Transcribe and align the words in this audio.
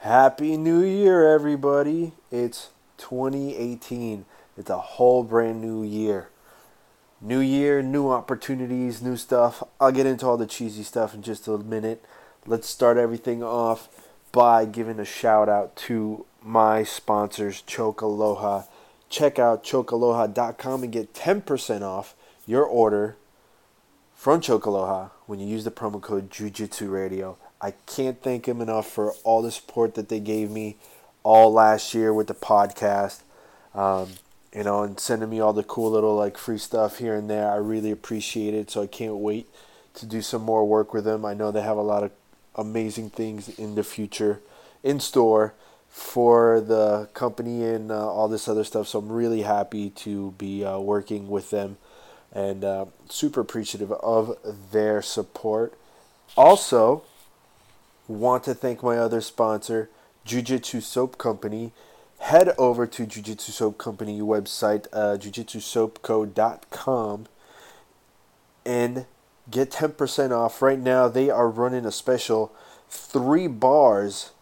Happy 0.00 0.56
New 0.56 0.82
Year, 0.82 1.28
everybody. 1.28 2.12
It's 2.32 2.70
2018. 2.96 4.24
It's 4.56 4.70
a 4.70 4.78
whole 4.78 5.22
brand 5.22 5.60
new 5.60 5.82
year. 5.82 6.30
New 7.20 7.40
year, 7.40 7.82
new 7.82 8.08
opportunities, 8.08 9.02
new 9.02 9.18
stuff. 9.18 9.62
I'll 9.78 9.92
get 9.92 10.06
into 10.06 10.24
all 10.24 10.38
the 10.38 10.46
cheesy 10.46 10.84
stuff 10.84 11.12
in 11.12 11.20
just 11.20 11.46
a 11.48 11.58
minute. 11.58 12.02
Let's 12.46 12.66
start 12.66 12.96
everything 12.96 13.42
off 13.42 13.90
by 14.32 14.64
giving 14.64 14.98
a 14.98 15.04
shout 15.04 15.50
out 15.50 15.76
to 15.76 16.24
my 16.42 16.82
sponsors, 16.82 17.60
Choke 17.60 18.00
Aloha. 18.00 18.62
Check 19.10 19.38
out 19.38 19.62
chokealoha.com 19.62 20.82
and 20.82 20.90
get 20.90 21.12
10% 21.12 21.82
off 21.82 22.14
your 22.46 22.64
order 22.64 23.18
from 24.14 24.40
Choke 24.40 24.64
Aloha 24.64 25.10
when 25.26 25.40
you 25.40 25.46
use 25.46 25.64
the 25.64 25.70
promo 25.70 26.00
code 26.00 26.30
Jujitsu 26.30 26.90
Radio. 26.90 27.36
I 27.60 27.72
can't 27.86 28.22
thank 28.22 28.46
them 28.46 28.60
enough 28.60 28.90
for 28.90 29.12
all 29.24 29.42
the 29.42 29.50
support 29.50 29.94
that 29.94 30.08
they 30.08 30.20
gave 30.20 30.50
me 30.50 30.76
all 31.22 31.52
last 31.52 31.94
year 31.94 32.12
with 32.12 32.26
the 32.26 32.34
podcast. 32.34 33.20
Um, 33.74 34.08
you 34.54 34.64
know, 34.64 34.82
and 34.82 34.98
sending 34.98 35.30
me 35.30 35.40
all 35.40 35.52
the 35.52 35.62
cool 35.62 35.90
little 35.90 36.16
like 36.16 36.36
free 36.36 36.58
stuff 36.58 36.98
here 36.98 37.14
and 37.14 37.30
there. 37.30 37.50
I 37.50 37.56
really 37.56 37.90
appreciate 37.90 38.54
it. 38.54 38.70
So 38.70 38.82
I 38.82 38.86
can't 38.86 39.16
wait 39.16 39.48
to 39.94 40.06
do 40.06 40.22
some 40.22 40.42
more 40.42 40.66
work 40.66 40.92
with 40.92 41.04
them. 41.04 41.24
I 41.24 41.34
know 41.34 41.50
they 41.50 41.62
have 41.62 41.76
a 41.76 41.82
lot 41.82 42.02
of 42.02 42.10
amazing 42.56 43.10
things 43.10 43.48
in 43.48 43.74
the 43.74 43.84
future 43.84 44.40
in 44.82 44.98
store 44.98 45.54
for 45.88 46.60
the 46.60 47.08
company 47.14 47.64
and 47.64 47.90
uh, 47.90 48.08
all 48.08 48.28
this 48.28 48.48
other 48.48 48.64
stuff. 48.64 48.88
So 48.88 48.98
I'm 48.98 49.10
really 49.10 49.42
happy 49.42 49.90
to 49.90 50.32
be 50.32 50.64
uh, 50.64 50.78
working 50.78 51.28
with 51.28 51.50
them 51.50 51.76
and 52.32 52.64
uh, 52.64 52.86
super 53.08 53.40
appreciative 53.40 53.92
of 53.92 54.36
their 54.72 55.02
support. 55.02 55.74
Also, 56.36 57.02
want 58.10 58.44
to 58.44 58.54
thank 58.54 58.82
my 58.82 58.98
other 58.98 59.20
sponsor, 59.20 59.90
Jiu 60.24 60.40
Jitsu 60.42 60.80
Soap 60.80 61.18
Company. 61.18 61.72
Head 62.18 62.52
over 62.58 62.86
to 62.86 63.06
Jiu 63.06 63.22
Jitsu 63.22 63.52
Soap 63.52 63.78
Company 63.78 64.20
website, 64.20 64.86
uh, 64.92 65.16
jujitsusoapco.com, 65.16 67.26
and 68.66 69.06
get 69.50 69.70
10% 69.70 70.32
off. 70.32 70.60
Right 70.60 70.78
now, 70.78 71.08
they 71.08 71.30
are 71.30 71.48
running 71.48 71.86
a 71.86 71.92
special 71.92 72.52
three 72.88 73.46
bars 73.46 74.32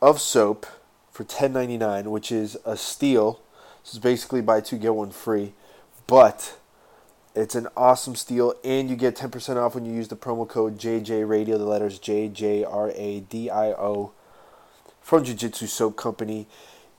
of 0.00 0.20
soap 0.20 0.66
for 1.10 1.24
$10.99, 1.24 2.06
which 2.06 2.30
is 2.30 2.56
a 2.64 2.76
steal. 2.76 3.40
This 3.82 3.94
is 3.94 3.98
basically 3.98 4.42
buy 4.42 4.60
two, 4.60 4.78
get 4.78 4.94
one 4.94 5.10
free. 5.10 5.54
But 6.06 6.56
it's 7.34 7.54
an 7.54 7.68
awesome 7.76 8.14
steal, 8.14 8.54
and 8.62 8.90
you 8.90 8.96
get 8.96 9.16
10% 9.16 9.56
off 9.56 9.74
when 9.74 9.84
you 9.84 9.92
use 9.92 10.08
the 10.08 10.16
promo 10.16 10.46
code 10.46 10.78
JJ 10.78 11.26
Radio, 11.28 11.56
the 11.56 11.64
letters 11.64 11.98
J 11.98 12.28
J 12.28 12.64
R 12.64 12.92
A 12.94 13.20
D 13.20 13.48
I 13.48 13.72
O, 13.72 14.12
from 15.00 15.24
Jiu 15.24 15.34
Jitsu 15.34 15.66
Soap 15.66 15.96
Company. 15.96 16.46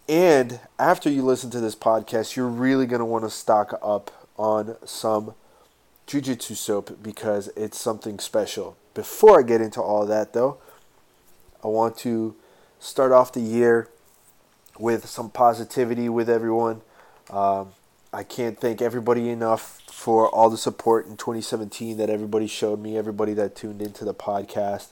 And 0.09 0.59
after 0.79 1.09
you 1.09 1.21
listen 1.21 1.49
to 1.51 1.59
this 1.59 1.75
podcast, 1.75 2.35
you're 2.35 2.47
really 2.47 2.85
going 2.85 2.99
to 2.99 3.05
want 3.05 3.23
to 3.23 3.29
stock 3.29 3.79
up 3.81 4.27
on 4.37 4.75
some 4.85 5.35
Jiu 6.07 6.19
Jitsu 6.19 6.55
soap 6.55 6.97
because 7.01 7.49
it's 7.55 7.79
something 7.79 8.19
special. 8.19 8.75
Before 8.93 9.39
I 9.39 9.43
get 9.43 9.61
into 9.61 9.81
all 9.81 10.05
that, 10.07 10.33
though, 10.33 10.57
I 11.63 11.67
want 11.67 11.97
to 11.99 12.35
start 12.79 13.11
off 13.11 13.31
the 13.31 13.39
year 13.39 13.87
with 14.77 15.07
some 15.07 15.29
positivity 15.29 16.09
with 16.09 16.29
everyone. 16.29 16.81
Um, 17.29 17.73
I 18.15 18.21
can't 18.21 18.59
thank 18.59 18.79
everybody 18.79 19.31
enough 19.31 19.81
for 19.87 20.29
all 20.29 20.51
the 20.51 20.57
support 20.57 21.07
in 21.07 21.17
2017 21.17 21.97
that 21.97 22.11
everybody 22.11 22.45
showed 22.45 22.79
me, 22.79 22.95
everybody 22.95 23.33
that 23.33 23.55
tuned 23.55 23.81
into 23.81 24.05
the 24.05 24.13
podcast, 24.13 24.89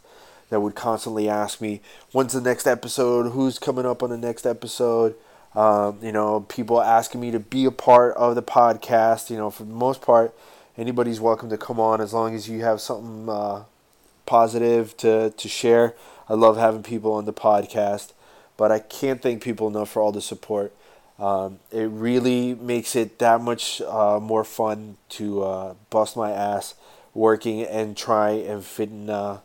that 0.49 0.61
would 0.61 0.73
constantly 0.73 1.29
ask 1.29 1.61
me, 1.61 1.81
when's 2.11 2.33
the 2.33 2.41
next 2.41 2.65
episode? 2.65 3.29
Who's 3.29 3.59
coming 3.59 3.85
up 3.85 4.01
on 4.01 4.09
the 4.09 4.17
next 4.17 4.47
episode? 4.47 5.13
Um, 5.53 5.99
you 6.01 6.11
know, 6.11 6.39
people 6.49 6.81
asking 6.81 7.21
me 7.21 7.29
to 7.29 7.39
be 7.39 7.65
a 7.65 7.71
part 7.71 8.17
of 8.17 8.33
the 8.33 8.41
podcast. 8.41 9.29
You 9.29 9.37
know, 9.37 9.51
for 9.51 9.65
the 9.65 9.73
most 9.73 10.01
part, 10.01 10.35
anybody's 10.75 11.19
welcome 11.19 11.51
to 11.51 11.57
come 11.59 11.79
on 11.79 12.01
as 12.01 12.13
long 12.13 12.33
as 12.33 12.49
you 12.49 12.63
have 12.63 12.81
something 12.81 13.29
uh, 13.29 13.65
positive 14.25 14.97
to, 14.97 15.29
to 15.29 15.47
share. 15.47 15.93
I 16.27 16.33
love 16.33 16.57
having 16.57 16.81
people 16.81 17.13
on 17.13 17.25
the 17.25 17.33
podcast, 17.33 18.13
but 18.57 18.71
I 18.71 18.79
can't 18.79 19.21
thank 19.21 19.43
people 19.43 19.67
enough 19.67 19.91
for 19.91 20.01
all 20.01 20.11
the 20.11 20.21
support. 20.21 20.73
Um, 21.21 21.59
it 21.71 21.87
really 21.91 22.55
makes 22.55 22.95
it 22.95 23.19
that 23.19 23.41
much 23.41 23.79
uh, 23.81 24.19
more 24.19 24.43
fun 24.43 24.97
to 25.09 25.43
uh, 25.43 25.75
bust 25.91 26.17
my 26.17 26.31
ass 26.31 26.73
working 27.13 27.61
and 27.61 27.95
try 27.95 28.31
and 28.31 28.65
fit 28.65 28.89
in, 28.89 29.07
uh, 29.07 29.39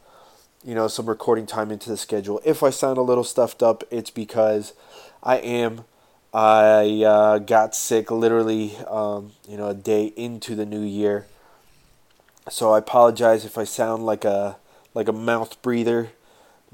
you 0.65 0.75
know, 0.75 0.89
some 0.89 1.05
recording 1.05 1.45
time 1.45 1.71
into 1.71 1.91
the 1.91 1.99
schedule. 1.99 2.41
If 2.47 2.63
I 2.63 2.71
sound 2.71 2.97
a 2.97 3.03
little 3.03 3.25
stuffed 3.25 3.63
up, 3.63 3.85
it's 3.91 4.11
because 4.11 4.73
I 5.23 5.37
am. 5.37 5.85
I 6.33 7.03
uh, 7.05 7.39
got 7.41 7.75
sick 7.75 8.11
literally, 8.11 8.75
um, 8.89 9.33
you 9.47 9.59
know, 9.59 9.69
a 9.69 9.75
day 9.75 10.07
into 10.17 10.55
the 10.55 10.65
new 10.65 10.83
year. 10.83 11.27
So 12.49 12.73
I 12.73 12.79
apologize 12.79 13.45
if 13.45 13.59
I 13.59 13.65
sound 13.65 14.07
like 14.07 14.25
a 14.25 14.57
like 14.95 15.09
a 15.09 15.13
mouth 15.13 15.61
breather 15.61 16.13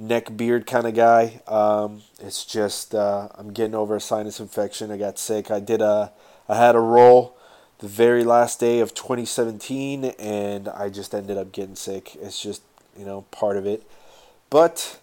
neck 0.03 0.37
beard 0.37 0.67
kind 0.67 0.87
of 0.87 0.95
guy. 0.95 1.41
Um, 1.47 2.03
it's 2.21 2.45
just 2.45 2.95
uh, 2.95 3.29
I'm 3.37 3.53
getting 3.53 3.75
over 3.75 3.97
a 3.97 4.01
sinus 4.01 4.41
infection. 4.41 4.91
I 4.91 4.99
got 4.99 5.19
sick. 5.19 5.51
I 5.51 5.61
did 5.61 5.81
a 5.81 6.13
I 6.49 6.57
had 6.57 6.75
a 6.75 6.81
roll 6.81 7.37
the 7.79 7.89
very 7.89 8.25
last 8.25 8.61
day 8.61 8.81
of 8.81 8.95
2017, 8.95 10.05
and 10.19 10.69
I 10.69 10.89
just 10.89 11.15
ended 11.15 11.39
up 11.39 11.53
getting 11.53 11.77
sick. 11.77 12.17
It's 12.17 12.43
just 12.43 12.63
you 12.99 13.05
know 13.05 13.23
part 13.31 13.57
of 13.57 13.67
it, 13.67 13.85
but 14.51 15.01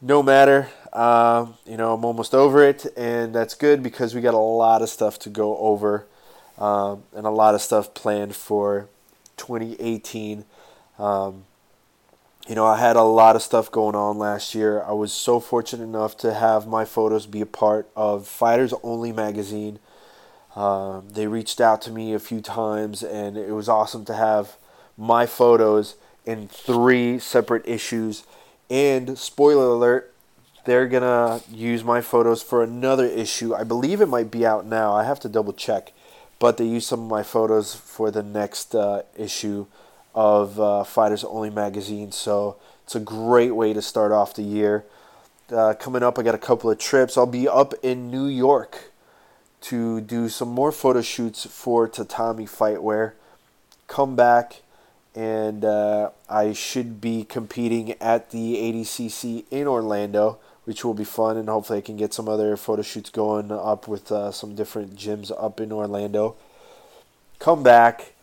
no 0.00 0.22
matter. 0.22 0.68
Um, 0.90 1.54
you 1.66 1.76
know 1.76 1.92
I'm 1.92 2.04
almost 2.04 2.34
over 2.34 2.62
it, 2.62 2.86
and 2.96 3.34
that's 3.34 3.54
good 3.54 3.82
because 3.82 4.14
we 4.14 4.22
got 4.22 4.32
a 4.32 4.38
lot 4.38 4.80
of 4.80 4.88
stuff 4.88 5.18
to 5.20 5.28
go 5.28 5.58
over, 5.58 6.06
um, 6.56 7.02
and 7.14 7.26
a 7.26 7.30
lot 7.30 7.54
of 7.54 7.60
stuff 7.60 7.92
planned 7.92 8.34
for 8.34 8.88
2018. 9.36 10.46
You 12.48 12.54
know, 12.54 12.64
I 12.64 12.78
had 12.78 12.96
a 12.96 13.02
lot 13.02 13.36
of 13.36 13.42
stuff 13.42 13.70
going 13.70 13.94
on 13.94 14.16
last 14.16 14.54
year. 14.54 14.82
I 14.82 14.92
was 14.92 15.12
so 15.12 15.38
fortunate 15.38 15.84
enough 15.84 16.16
to 16.18 16.32
have 16.32 16.66
my 16.66 16.86
photos 16.86 17.26
be 17.26 17.42
a 17.42 17.46
part 17.46 17.90
of 17.94 18.26
Fighters 18.26 18.72
Only 18.82 19.12
magazine. 19.12 19.78
Uh, 20.56 21.02
they 21.06 21.26
reached 21.26 21.60
out 21.60 21.82
to 21.82 21.90
me 21.90 22.14
a 22.14 22.18
few 22.18 22.40
times, 22.40 23.02
and 23.02 23.36
it 23.36 23.52
was 23.52 23.68
awesome 23.68 24.06
to 24.06 24.14
have 24.14 24.56
my 24.96 25.26
photos 25.26 25.96
in 26.24 26.48
three 26.48 27.18
separate 27.18 27.68
issues. 27.68 28.24
And 28.70 29.18
spoiler 29.18 29.66
alert, 29.66 30.14
they're 30.64 30.88
gonna 30.88 31.42
use 31.52 31.84
my 31.84 32.00
photos 32.00 32.42
for 32.42 32.62
another 32.62 33.04
issue. 33.04 33.54
I 33.54 33.62
believe 33.62 34.00
it 34.00 34.08
might 34.08 34.30
be 34.30 34.46
out 34.46 34.64
now. 34.64 34.94
I 34.94 35.04
have 35.04 35.20
to 35.20 35.28
double 35.28 35.52
check, 35.52 35.92
but 36.38 36.56
they 36.56 36.64
use 36.64 36.86
some 36.86 37.00
of 37.00 37.10
my 37.10 37.22
photos 37.22 37.74
for 37.74 38.10
the 38.10 38.22
next 38.22 38.74
uh, 38.74 39.02
issue 39.18 39.66
of 40.18 40.58
uh, 40.58 40.82
Fighters 40.82 41.22
Only 41.22 41.48
magazine. 41.48 42.10
So 42.10 42.56
it's 42.82 42.96
a 42.96 43.00
great 43.00 43.54
way 43.54 43.72
to 43.72 43.80
start 43.80 44.10
off 44.10 44.34
the 44.34 44.42
year. 44.42 44.84
Uh, 45.48 45.74
coming 45.78 46.02
up, 46.02 46.18
I 46.18 46.24
got 46.24 46.34
a 46.34 46.38
couple 46.38 46.68
of 46.72 46.78
trips. 46.78 47.16
I'll 47.16 47.24
be 47.24 47.46
up 47.46 47.72
in 47.84 48.10
New 48.10 48.26
York 48.26 48.90
to 49.60 50.00
do 50.00 50.28
some 50.28 50.48
more 50.48 50.72
photo 50.72 51.02
shoots 51.02 51.46
for 51.46 51.86
Tatami 51.86 52.46
Fightwear. 52.46 53.12
Come 53.86 54.16
back, 54.16 54.62
and 55.14 55.64
uh, 55.64 56.10
I 56.28 56.52
should 56.52 57.00
be 57.00 57.22
competing 57.22 57.92
at 58.00 58.32
the 58.32 58.56
ADCC 58.56 59.44
in 59.52 59.68
Orlando, 59.68 60.40
which 60.64 60.84
will 60.84 60.94
be 60.94 61.04
fun. 61.04 61.36
And 61.36 61.48
hopefully, 61.48 61.78
I 61.78 61.82
can 61.82 61.96
get 61.96 62.12
some 62.12 62.28
other 62.28 62.56
photo 62.56 62.82
shoots 62.82 63.08
going 63.08 63.52
up 63.52 63.86
with 63.86 64.10
uh, 64.10 64.32
some 64.32 64.56
different 64.56 64.96
gyms 64.96 65.30
up 65.40 65.60
in 65.60 65.70
Orlando. 65.70 66.34
Come 67.38 67.62
back 67.62 68.14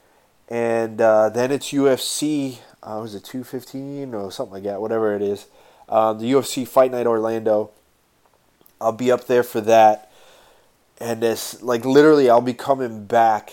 and 0.50 1.02
uh, 1.02 1.30
then 1.30 1.52
it's 1.52 1.72
UFC. 1.72 2.60
Uh, 2.84 3.00
was 3.02 3.16
it 3.16 3.24
two 3.24 3.44
fifteen 3.44 4.14
or 4.14 4.32
something 4.32 4.54
like 4.54 4.64
that? 4.64 4.82
Whatever 4.82 5.16
it 5.16 5.22
is, 5.22 5.48
um, 5.90 6.20
the 6.20 6.32
UFC 6.32 6.68
Fight 6.68 6.92
Night 6.92 7.08
Orlando. 7.08 7.72
I'll 8.80 8.92
be 8.92 9.12
up 9.12 9.28
there 9.28 9.44
for 9.44 9.62
that, 9.62 10.12
and 11.00 11.24
it's 11.24 11.62
like 11.62 11.86
literally 11.86 12.30
I'll 12.30 12.42
be 12.42 12.54
coming 12.54 13.06
back 13.06 13.52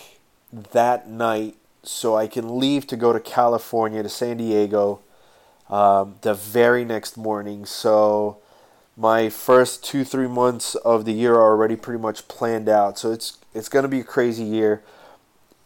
that 0.53 1.09
night 1.09 1.57
so 1.83 2.17
I 2.17 2.27
can 2.27 2.59
leave 2.59 2.87
to 2.89 2.97
go 2.97 3.13
to 3.13 3.21
California 3.21 4.03
to 4.03 4.09
San 4.09 4.37
Diego 4.37 5.01
um, 5.71 6.17
the 6.21 6.35
very 6.35 6.85
next 6.85 7.17
morning. 7.17 7.65
So 7.65 8.39
my 8.97 9.29
first 9.29 9.85
two 9.85 10.05
three 10.05 10.29
months 10.29 10.75
of 10.75 11.05
the 11.05 11.13
year 11.13 11.35
are 11.35 11.51
already 11.51 11.77
pretty 11.77 12.01
much 12.01 12.29
planned 12.29 12.69
out. 12.69 12.99
So 12.99 13.11
it's 13.11 13.39
it's 13.55 13.69
gonna 13.69 13.89
be 13.89 14.01
a 14.01 14.05
crazy 14.05 14.45
year 14.45 14.83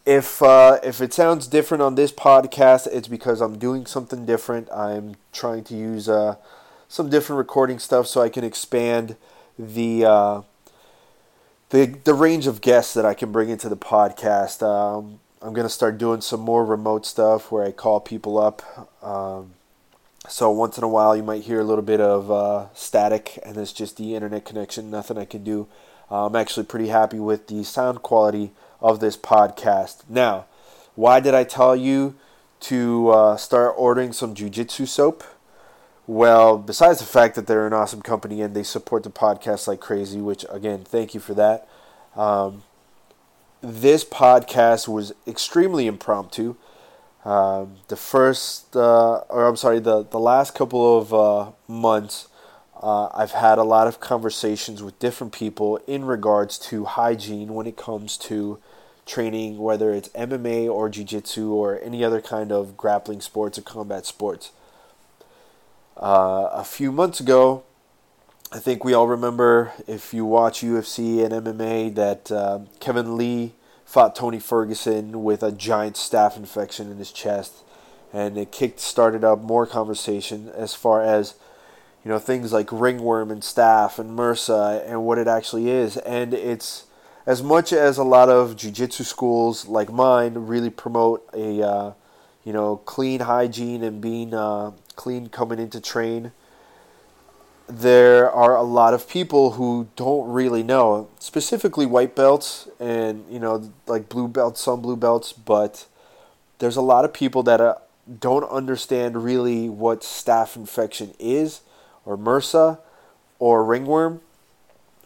if 0.07 0.41
uh, 0.41 0.79
if 0.83 1.01
it 1.01 1.13
sounds 1.13 1.47
different 1.47 1.83
on 1.83 1.95
this 1.95 2.13
podcast, 2.13 2.87
it's 2.87 3.09
because 3.09 3.41
I'm 3.41 3.59
doing 3.59 3.85
something 3.85 4.25
different. 4.25 4.71
I'm 4.71 5.15
trying 5.33 5.65
to 5.65 5.75
use 5.75 6.07
uh, 6.07 6.37
some 6.87 7.09
different 7.09 7.37
recording 7.37 7.77
stuff 7.77 8.07
so 8.07 8.21
I 8.21 8.29
can 8.29 8.45
expand 8.45 9.17
the 9.59 10.05
uh, 10.05 10.41
the 11.71 11.87
the 12.05 12.13
range 12.13 12.47
of 12.47 12.61
guests 12.61 12.93
that 12.93 13.05
I 13.05 13.13
can 13.13 13.33
bring 13.33 13.49
into 13.49 13.67
the 13.69 13.75
podcast. 13.75 14.63
Um, 14.63 15.19
I'm 15.41 15.53
gonna 15.53 15.69
start 15.69 15.97
doing 15.97 16.21
some 16.21 16.39
more 16.39 16.65
remote 16.65 17.05
stuff 17.05 17.51
where 17.51 17.65
I 17.65 17.71
call 17.71 17.99
people 17.99 18.37
up. 18.39 18.63
Um, 19.03 19.53
So 20.29 20.51
once 20.51 20.77
in 20.77 20.83
a 20.83 20.89
while, 20.89 21.15
you 21.15 21.23
might 21.23 21.43
hear 21.43 21.59
a 21.61 21.63
little 21.63 21.83
bit 21.83 22.01
of 22.01 22.29
uh, 22.31 22.67
static, 22.73 23.39
and 23.45 23.55
it's 23.57 23.71
just 23.71 23.97
the 23.97 24.15
internet 24.15 24.43
connection. 24.45 24.91
Nothing 24.91 25.17
I 25.17 25.25
can 25.25 25.43
do. 25.43 25.67
Uh, 26.11 26.25
I'm 26.27 26.35
actually 26.35 26.65
pretty 26.65 26.89
happy 26.89 27.19
with 27.19 27.47
the 27.47 27.63
sound 27.63 28.01
quality 28.01 28.51
of 28.81 28.99
this 28.99 29.17
podcast. 29.17 30.03
Now, 30.09 30.45
why 30.95 31.19
did 31.19 31.33
I 31.33 31.43
tell 31.43 31.75
you 31.75 32.15
to 32.61 33.09
uh, 33.09 33.37
start 33.37 33.75
ordering 33.77 34.13
some 34.13 34.33
jujitsu 34.33 34.87
soap? 34.87 35.23
Well, 36.07 36.57
besides 36.57 36.99
the 36.99 37.05
fact 37.05 37.35
that 37.35 37.47
they're 37.47 37.67
an 37.67 37.73
awesome 37.73 38.01
company 38.01 38.41
and 38.41 38.55
they 38.55 38.63
support 38.63 39.03
the 39.03 39.09
podcast 39.09 39.67
like 39.67 39.79
crazy, 39.79 40.21
which 40.21 40.45
again, 40.49 40.83
thank 40.83 41.13
you 41.13 41.19
for 41.19 41.33
that. 41.33 41.67
Um, 42.15 42.63
this 43.61 44.05
podcast 44.05 44.87
was 44.87 45.13
extremely 45.27 45.85
impromptu. 45.85 46.55
Um, 47.25 47.77
the 47.89 47.97
first, 47.97 48.75
uh, 48.75 49.17
or 49.29 49.47
I'm 49.47 49.57
sorry, 49.57 49.79
the, 49.79 50.03
the 50.03 50.19
last 50.19 50.55
couple 50.55 50.97
of 50.97 51.13
uh, 51.13 51.51
months, 51.67 52.29
uh, 52.81 53.09
I've 53.13 53.31
had 53.31 53.57
a 53.57 53.63
lot 53.63 53.87
of 53.87 53.99
conversations 53.99 54.81
with 54.81 54.97
different 54.99 55.33
people 55.33 55.77
in 55.87 56.05
regards 56.05 56.57
to 56.59 56.85
hygiene 56.85 57.53
when 57.53 57.67
it 57.67 57.75
comes 57.75 58.17
to 58.19 58.59
training, 59.07 59.57
whether 59.57 59.93
it's 59.93 60.09
MMA 60.09 60.69
or 60.71 60.89
Jiu 60.89 61.03
Jitsu 61.03 61.51
or 61.51 61.79
any 61.81 62.03
other 62.03 62.21
kind 62.21 62.51
of 62.51 62.77
grappling 62.77 63.21
sports 63.21 63.57
or 63.57 63.61
combat 63.61 64.05
sports. 64.05 64.51
Uh, 65.95 66.49
a 66.51 66.63
few 66.63 66.91
months 66.91 67.19
ago, 67.19 67.63
I 68.51 68.59
think 68.59 68.85
we 68.85 68.93
all 68.93 69.07
remember, 69.07 69.73
if 69.87 70.13
you 70.13 70.23
watch 70.23 70.61
UFC 70.61 71.23
and 71.23 71.45
MMA, 71.45 71.93
that 71.95 72.31
uh, 72.31 72.59
Kevin 72.79 73.17
Lee 73.17 73.53
fought 73.83 74.15
Tony 74.15 74.39
Ferguson 74.39 75.23
with 75.23 75.43
a 75.43 75.51
giant 75.51 75.95
staph 75.95 76.37
infection 76.37 76.91
in 76.91 76.97
his 76.97 77.11
chest, 77.11 77.63
and 78.13 78.37
it 78.37 78.51
kicked 78.51 78.79
started 78.79 79.23
up 79.23 79.41
more 79.41 79.65
conversation 79.65 80.49
as 80.55 80.73
far 80.73 81.01
as 81.01 81.35
you 82.05 82.11
know 82.11 82.19
things 82.19 82.53
like 82.53 82.71
ringworm 82.71 83.31
and 83.31 83.41
staph 83.41 83.99
and 83.99 84.17
MRSA 84.17 84.89
and 84.89 85.03
what 85.03 85.17
it 85.17 85.27
actually 85.27 85.69
is, 85.69 85.97
and 85.97 86.33
it's 86.33 86.85
as 87.27 87.43
much 87.43 87.71
as 87.71 87.99
a 87.99 88.03
lot 88.03 88.29
of 88.29 88.55
jiu-jitsu 88.55 89.03
schools 89.03 89.67
like 89.67 89.91
mine 89.91 90.33
really 90.33 90.71
promote 90.71 91.29
a 91.33 91.61
uh, 91.61 91.93
you 92.43 92.53
know 92.53 92.77
clean 92.77 93.19
hygiene 93.19 93.83
and 93.83 94.01
being 94.01 94.33
uh, 94.33 94.71
clean 94.95 95.29
coming 95.29 95.59
into 95.59 95.79
train 95.79 96.31
there 97.67 98.31
are 98.31 98.55
a 98.55 98.63
lot 98.63 98.93
of 98.93 99.09
people 99.09 99.51
who 99.51 99.89
don't 99.95 100.31
really 100.31 100.63
know, 100.63 101.09
specifically 101.19 101.85
white 101.85 102.15
belts 102.15 102.67
and 102.79 103.25
you 103.29 103.39
know 103.39 103.71
like 103.85 104.09
blue 104.09 104.27
belts, 104.27 104.61
some 104.61 104.81
blue 104.81 104.95
belts, 104.95 105.33
but 105.33 105.85
there's 106.59 106.77
a 106.77 106.81
lot 106.81 107.05
of 107.05 107.13
people 107.13 107.43
that 107.43 107.59
uh, 107.59 107.75
don't 108.19 108.45
understand 108.45 109.23
really 109.23 109.67
what 109.67 110.01
staph 110.01 110.55
infection 110.55 111.13
is, 111.19 111.61
or 112.05 112.17
MRSA, 112.17 112.79
or 113.37 113.65
ringworm, 113.65 114.21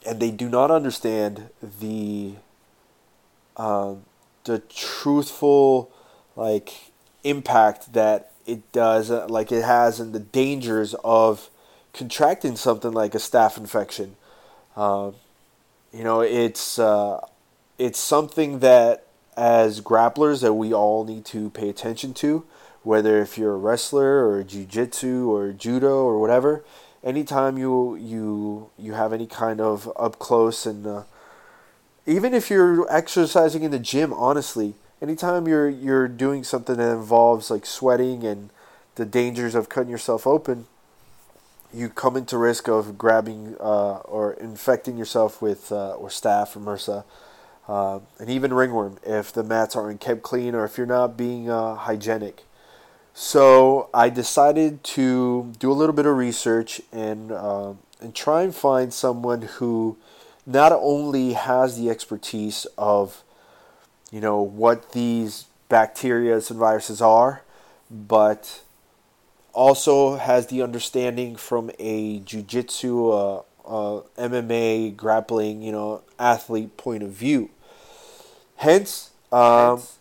and 0.05 0.19
they 0.19 0.31
do 0.31 0.49
not 0.49 0.71
understand 0.71 1.49
the 1.61 2.35
um, 3.57 4.03
the 4.43 4.59
truthful 4.59 5.91
like 6.35 6.91
impact 7.23 7.93
that 7.93 8.31
it 8.45 8.71
does, 8.71 9.11
uh, 9.11 9.27
like 9.27 9.51
it 9.51 9.63
has, 9.63 9.99
and 9.99 10.13
the 10.13 10.19
dangers 10.19 10.95
of 11.03 11.49
contracting 11.93 12.55
something 12.55 12.91
like 12.91 13.13
a 13.13 13.19
staph 13.19 13.57
infection. 13.57 14.15
Uh, 14.75 15.11
you 15.93 16.03
know, 16.03 16.21
it's 16.21 16.79
uh, 16.79 17.19
it's 17.77 17.99
something 17.99 18.59
that 18.59 19.05
as 19.37 19.81
grapplers 19.81 20.41
that 20.41 20.53
we 20.53 20.73
all 20.73 21.03
need 21.05 21.25
to 21.25 21.49
pay 21.51 21.69
attention 21.69 22.13
to. 22.15 22.45
Whether 22.83 23.21
if 23.21 23.37
you're 23.37 23.53
a 23.53 23.57
wrestler 23.57 24.27
or 24.27 24.43
jiu-jitsu 24.43 25.31
or 25.31 25.51
judo 25.53 26.03
or 26.03 26.19
whatever, 26.19 26.63
anytime 27.03 27.57
you 27.57 27.95
you 27.95 28.69
you 28.77 28.93
have 28.93 29.13
any 29.13 29.27
kind 29.27 29.59
of 29.59 29.91
up 29.97 30.19
close 30.19 30.65
and 30.65 30.85
uh, 30.85 31.03
even 32.05 32.33
if 32.33 32.49
you're 32.49 32.91
exercising 32.91 33.63
in 33.63 33.71
the 33.71 33.79
gym, 33.79 34.11
honestly, 34.13 34.75
anytime 35.01 35.47
you're 35.47 35.69
you're 35.69 36.07
doing 36.07 36.43
something 36.43 36.77
that 36.77 36.91
involves 36.91 37.51
like 37.51 37.65
sweating 37.65 38.23
and 38.23 38.49
the 38.95 39.05
dangers 39.05 39.55
of 39.55 39.69
cutting 39.69 39.89
yourself 39.89 40.25
open, 40.27 40.67
you 41.73 41.89
come 41.89 42.17
into 42.17 42.37
risk 42.37 42.67
of 42.67 42.97
grabbing 42.97 43.55
uh, 43.59 43.97
or 43.99 44.33
infecting 44.33 44.97
yourself 44.97 45.41
with 45.41 45.71
uh, 45.71 45.93
or 45.93 46.09
staph 46.09 46.55
or 46.55 46.59
MRSA, 46.59 47.03
uh, 47.67 47.99
and 48.19 48.29
even 48.29 48.53
ringworm 48.53 48.97
if 49.05 49.31
the 49.31 49.43
mats 49.43 49.75
aren't 49.75 50.01
kept 50.01 50.21
clean 50.21 50.55
or 50.55 50.65
if 50.65 50.77
you're 50.77 50.87
not 50.87 51.15
being 51.15 51.49
uh, 51.49 51.75
hygienic. 51.75 52.43
So 53.13 53.89
I 53.93 54.09
decided 54.09 54.83
to 54.95 55.53
do 55.59 55.71
a 55.71 55.73
little 55.73 55.93
bit 55.93 56.05
of 56.05 56.15
research 56.15 56.81
and 56.91 57.31
uh, 57.31 57.73
and 57.99 58.15
try 58.15 58.41
and 58.41 58.55
find 58.55 58.93
someone 58.93 59.43
who 59.43 59.97
not 60.45 60.71
only 60.71 61.33
has 61.33 61.77
the 61.77 61.89
expertise 61.89 62.65
of 62.77 63.23
you 64.11 64.21
know 64.21 64.41
what 64.41 64.93
these 64.93 65.45
bacteria 65.69 66.35
and 66.35 66.43
viruses 66.49 67.01
are, 67.01 67.43
but 67.89 68.61
also 69.53 70.15
has 70.15 70.47
the 70.47 70.61
understanding 70.61 71.35
from 71.35 71.71
a 71.79 72.19
jiu-jitsu 72.19 73.09
uh, 73.09 73.41
uh, 73.65 74.01
mma 74.17 74.95
grappling 74.95 75.61
you 75.61 75.71
know 75.71 76.01
athlete 76.17 76.77
point 76.77 77.03
of 77.03 77.11
view. 77.11 77.49
Hence, 78.55 79.11
um, 79.31 79.77
hence. 79.77 79.97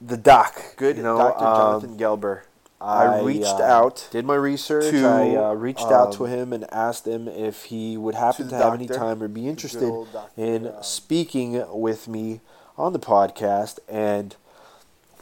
the 0.00 0.16
doc 0.16 0.76
good 0.76 0.96
you 0.96 1.02
know 1.02 1.18
dr 1.18 1.44
um, 1.44 1.56
jonathan 1.56 1.98
gelber 1.98 2.42
I, 2.82 3.04
I 3.04 3.22
reached 3.22 3.44
uh, 3.44 3.62
out, 3.62 4.08
did 4.10 4.24
my 4.24 4.34
research. 4.34 4.90
To, 4.90 5.06
I 5.06 5.36
uh, 5.36 5.52
reached 5.52 5.86
um, 5.86 5.92
out 5.92 6.12
to 6.14 6.24
him 6.24 6.52
and 6.52 6.64
asked 6.72 7.06
him 7.06 7.28
if 7.28 7.64
he 7.64 7.96
would 7.96 8.16
happen 8.16 8.46
to, 8.46 8.50
to 8.50 8.56
have 8.56 8.64
doctor, 8.64 8.78
any 8.78 8.88
time 8.88 9.22
or 9.22 9.28
be 9.28 9.48
interested 9.48 10.06
in 10.36 10.66
uh, 10.66 10.82
speaking 10.82 11.64
with 11.72 12.08
me 12.08 12.40
on 12.76 12.92
the 12.92 12.98
podcast. 12.98 13.78
And 13.88 14.34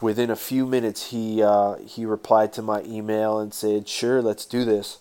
within 0.01 0.31
a 0.31 0.35
few 0.35 0.65
minutes, 0.65 1.11
he 1.11 1.43
uh, 1.43 1.75
he 1.75 2.05
replied 2.05 2.51
to 2.53 2.63
my 2.63 2.81
email 2.83 3.39
and 3.39 3.53
said, 3.53 3.87
"Sure, 3.87 4.21
let's 4.21 4.45
do 4.45 4.65
this." 4.65 4.97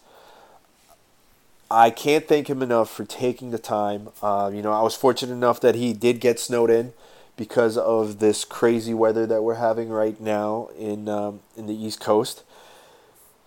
I 1.71 1.91
can't 1.91 2.27
thank 2.27 2.51
him 2.51 2.63
enough 2.63 2.91
for 2.91 3.05
taking 3.05 3.53
the 3.53 3.59
time. 3.59 4.09
Uh, 4.21 4.51
you 4.53 4.61
know, 4.61 4.73
I 4.73 4.83
was 4.83 4.97
fortunate 4.97 5.33
enough 5.33 5.61
that 5.61 5.77
he 5.77 5.93
did 5.93 6.21
get 6.21 6.41
snowed 6.41 6.69
in 6.69 6.93
because 7.37 7.79
of 7.79 8.19
this 8.19 8.45
crazy 8.45 8.93
weather 8.93 9.25
that 9.27 9.43
we're 9.43 9.55
having 9.55 9.89
right 9.89 10.21
now 10.21 10.69
in 10.79 11.09
um, 11.09 11.41
in 11.57 11.67
the 11.67 11.75
East 11.75 12.01
Coast. 12.01 12.43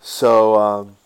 So, 0.06 0.56
um, 0.56 0.96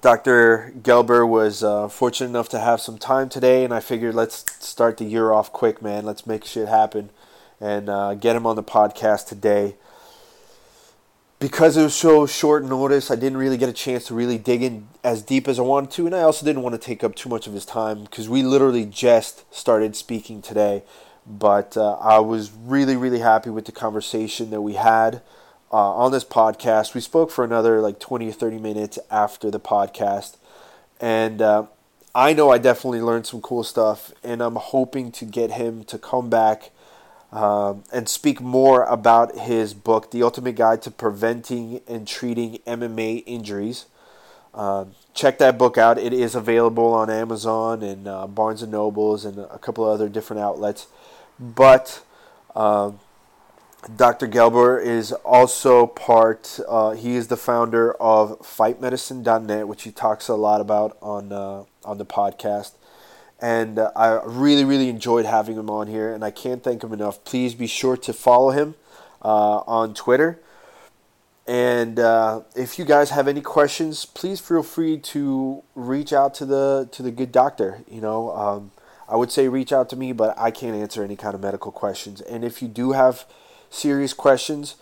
Dr. 0.00 0.72
Gelber 0.80 1.28
was 1.28 1.64
uh, 1.64 1.88
fortunate 1.88 2.28
enough 2.28 2.48
to 2.50 2.60
have 2.60 2.80
some 2.80 2.96
time 2.96 3.28
today, 3.28 3.64
and 3.64 3.74
I 3.74 3.80
figured 3.80 4.14
let's 4.14 4.44
start 4.64 4.98
the 4.98 5.04
year 5.04 5.32
off 5.32 5.52
quick, 5.52 5.82
man. 5.82 6.04
Let's 6.04 6.24
make 6.24 6.44
shit 6.44 6.68
happen 6.68 7.10
and 7.60 7.88
uh, 7.88 8.14
get 8.14 8.36
him 8.36 8.46
on 8.46 8.54
the 8.54 8.62
podcast 8.62 9.26
today. 9.26 9.74
Because 11.40 11.76
it 11.76 11.82
was 11.82 11.96
so 11.96 12.24
short 12.24 12.64
notice, 12.64 13.10
I 13.10 13.16
didn't 13.16 13.38
really 13.38 13.56
get 13.56 13.68
a 13.68 13.72
chance 13.72 14.06
to 14.06 14.14
really 14.14 14.38
dig 14.38 14.62
in 14.62 14.86
as 15.02 15.20
deep 15.22 15.48
as 15.48 15.58
I 15.58 15.62
wanted 15.62 15.90
to, 15.90 16.06
and 16.06 16.14
I 16.14 16.20
also 16.20 16.46
didn't 16.46 16.62
want 16.62 16.80
to 16.80 16.80
take 16.80 17.02
up 17.02 17.16
too 17.16 17.28
much 17.28 17.48
of 17.48 17.54
his 17.54 17.66
time 17.66 18.04
because 18.04 18.28
we 18.28 18.44
literally 18.44 18.86
just 18.86 19.52
started 19.52 19.96
speaking 19.96 20.42
today. 20.42 20.84
But 21.26 21.76
uh, 21.76 21.94
I 21.94 22.20
was 22.20 22.52
really, 22.52 22.94
really 22.94 23.18
happy 23.18 23.50
with 23.50 23.64
the 23.64 23.72
conversation 23.72 24.50
that 24.50 24.60
we 24.60 24.74
had 24.74 25.22
uh, 25.72 25.94
on 25.94 26.12
this 26.12 26.24
podcast. 26.24 26.94
We 26.94 27.00
spoke 27.00 27.30
for 27.30 27.44
another 27.44 27.80
like 27.80 27.98
20 27.98 28.28
or 28.28 28.32
30 28.32 28.58
minutes 28.58 28.98
after 29.10 29.50
the 29.50 29.60
podcast, 29.60 30.36
and 31.00 31.40
uh, 31.40 31.66
I 32.14 32.32
know 32.34 32.50
I 32.50 32.58
definitely 32.58 33.00
learned 33.00 33.26
some 33.26 33.40
cool 33.40 33.64
stuff, 33.64 34.12
and 34.22 34.42
I'm 34.42 34.56
hoping 34.56 35.10
to 35.12 35.24
get 35.24 35.52
him 35.52 35.84
to 35.84 35.98
come 35.98 36.28
back 36.28 36.70
um, 37.32 37.84
and 37.92 38.08
speak 38.08 38.40
more 38.40 38.84
about 38.84 39.38
his 39.38 39.72
book, 39.72 40.10
The 40.10 40.22
Ultimate 40.22 40.54
Guide 40.54 40.82
to 40.82 40.90
Preventing 40.90 41.80
and 41.88 42.06
Treating 42.06 42.58
MMA 42.66 43.24
Injuries. 43.24 43.86
Um, 44.52 44.94
check 45.14 45.38
that 45.38 45.56
book 45.56 45.78
out. 45.78 45.98
It 45.98 46.12
is 46.12 46.34
available 46.34 46.92
on 46.92 47.08
Amazon 47.08 47.82
and 47.82 48.06
uh, 48.06 48.26
Barnes 48.26 48.60
and 48.62 48.70
Nobles 48.70 49.24
and 49.24 49.38
a 49.38 49.58
couple 49.58 49.84
of 49.84 49.94
other 49.94 50.10
different 50.10 50.42
outlets. 50.42 50.88
But 51.40 52.02
um, 52.54 53.00
Dr. 53.96 54.28
Gelber 54.28 54.80
is 54.80 55.12
also 55.12 55.86
part. 55.86 56.60
Uh, 56.68 56.92
he 56.92 57.16
is 57.16 57.28
the 57.28 57.36
founder 57.36 57.92
of 57.94 58.38
FightMedicine.net, 58.40 59.66
which 59.66 59.82
he 59.82 59.90
talks 59.90 60.28
a 60.28 60.34
lot 60.34 60.60
about 60.60 60.96
on 61.02 61.32
uh, 61.32 61.64
on 61.84 61.98
the 61.98 62.06
podcast 62.06 62.72
and 63.42 63.80
uh, 63.80 63.90
I 63.96 64.22
really, 64.24 64.64
really 64.64 64.88
enjoyed 64.88 65.26
having 65.26 65.56
him 65.56 65.68
on 65.68 65.88
here, 65.88 66.14
and 66.14 66.24
I 66.24 66.30
can't 66.30 66.62
thank 66.62 66.84
him 66.84 66.92
enough. 66.92 67.24
Please 67.24 67.54
be 67.54 67.66
sure 67.66 67.96
to 67.96 68.12
follow 68.12 68.50
him 68.50 68.76
uh, 69.20 69.58
on 69.66 69.94
Twitter. 69.94 70.38
And 71.44 71.98
uh, 71.98 72.42
if 72.54 72.78
you 72.78 72.84
guys 72.84 73.10
have 73.10 73.26
any 73.26 73.40
questions, 73.40 74.04
please 74.04 74.38
feel 74.38 74.62
free 74.62 74.96
to 74.98 75.64
reach 75.74 76.12
out 76.12 76.34
to 76.34 76.46
the 76.46 76.88
to 76.92 77.02
the 77.02 77.10
good 77.10 77.32
doctor. 77.32 77.80
You 77.90 78.00
know, 78.00 78.30
um, 78.30 78.70
I 79.08 79.16
would 79.16 79.32
say 79.32 79.48
reach 79.48 79.72
out 79.72 79.88
to 79.88 79.96
me, 79.96 80.12
but 80.12 80.38
I 80.38 80.52
can't 80.52 80.76
answer 80.76 81.02
any 81.02 81.16
kind 81.16 81.34
of 81.34 81.40
medical 81.40 81.72
questions. 81.72 82.20
And 82.20 82.44
if 82.44 82.62
you 82.62 82.68
do 82.68 82.92
have 82.92 83.26
serious 83.72 84.12
questions, 84.12 84.76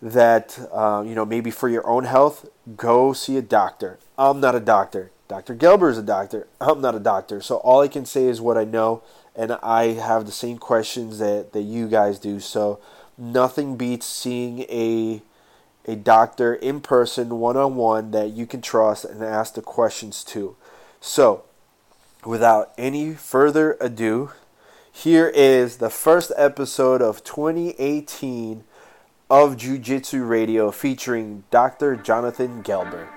that 0.00 0.58
uh, 0.72 1.04
you 1.06 1.14
know 1.14 1.24
maybe 1.24 1.50
for 1.50 1.68
your 1.68 1.86
own 1.86 2.04
health, 2.04 2.48
go 2.76 3.12
see 3.12 3.36
a 3.36 3.42
doctor. 3.42 3.98
I'm 4.18 4.40
not 4.40 4.54
a 4.54 4.60
doctor. 4.60 5.10
Dr. 5.28 5.54
Gelber 5.54 5.90
is 5.90 5.96
a 5.96 6.02
doctor. 6.02 6.46
I'm 6.60 6.80
not 6.80 6.94
a 6.94 7.00
doctor. 7.00 7.40
So 7.40 7.56
all 7.56 7.80
I 7.80 7.88
can 7.88 8.04
say 8.04 8.24
is 8.24 8.40
what 8.40 8.58
I 8.58 8.64
know, 8.64 9.02
and 9.34 9.52
I 9.62 9.94
have 9.94 10.26
the 10.26 10.32
same 10.32 10.58
questions 10.58 11.18
that, 11.20 11.52
that 11.52 11.62
you 11.62 11.88
guys 11.88 12.18
do. 12.18 12.38
So 12.38 12.80
nothing 13.16 13.76
beats 13.76 14.04
seeing 14.04 14.60
a 14.62 15.22
a 15.84 15.96
doctor 15.96 16.54
in 16.54 16.80
person, 16.80 17.38
one 17.40 17.56
on 17.56 17.74
one, 17.74 18.12
that 18.12 18.30
you 18.30 18.46
can 18.46 18.60
trust 18.60 19.04
and 19.04 19.22
ask 19.22 19.54
the 19.54 19.62
questions 19.62 20.22
to. 20.24 20.56
So, 21.00 21.42
without 22.24 22.72
any 22.78 23.14
further 23.14 23.76
ado, 23.80 24.30
here 24.92 25.32
is 25.34 25.78
the 25.78 25.88
first 25.88 26.30
episode 26.36 27.00
of 27.00 27.24
2018 27.24 28.62
of 29.30 29.56
Jiu 29.56 29.78
Jitsu 29.78 30.22
Radio 30.22 30.70
featuring 30.70 31.44
Dr. 31.50 31.96
Jonathan 31.96 32.62
Gelber. 32.62 33.08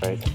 Right. 0.00 0.32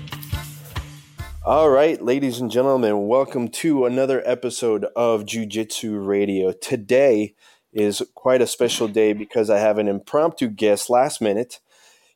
All 1.46 1.70
right, 1.70 2.02
ladies 2.04 2.42
and 2.42 2.52
gentlemen, 2.52 3.08
welcome 3.08 3.48
to 3.48 3.86
another 3.86 4.22
episode 4.26 4.86
of 4.98 5.26
Jiu 5.26 5.46
Jitsu 5.46 5.98
Radio. 5.98 6.52
Today 6.52 7.36
is 7.74 8.02
quite 8.16 8.42
a 8.42 8.48
special 8.48 8.88
day 8.88 9.14
because 9.14 9.50
I 9.50 9.60
have 9.60 9.78
an 9.78 9.88
impromptu 9.88 10.50
guest 10.50 10.90
last 10.90 11.22
minute. 11.22 11.60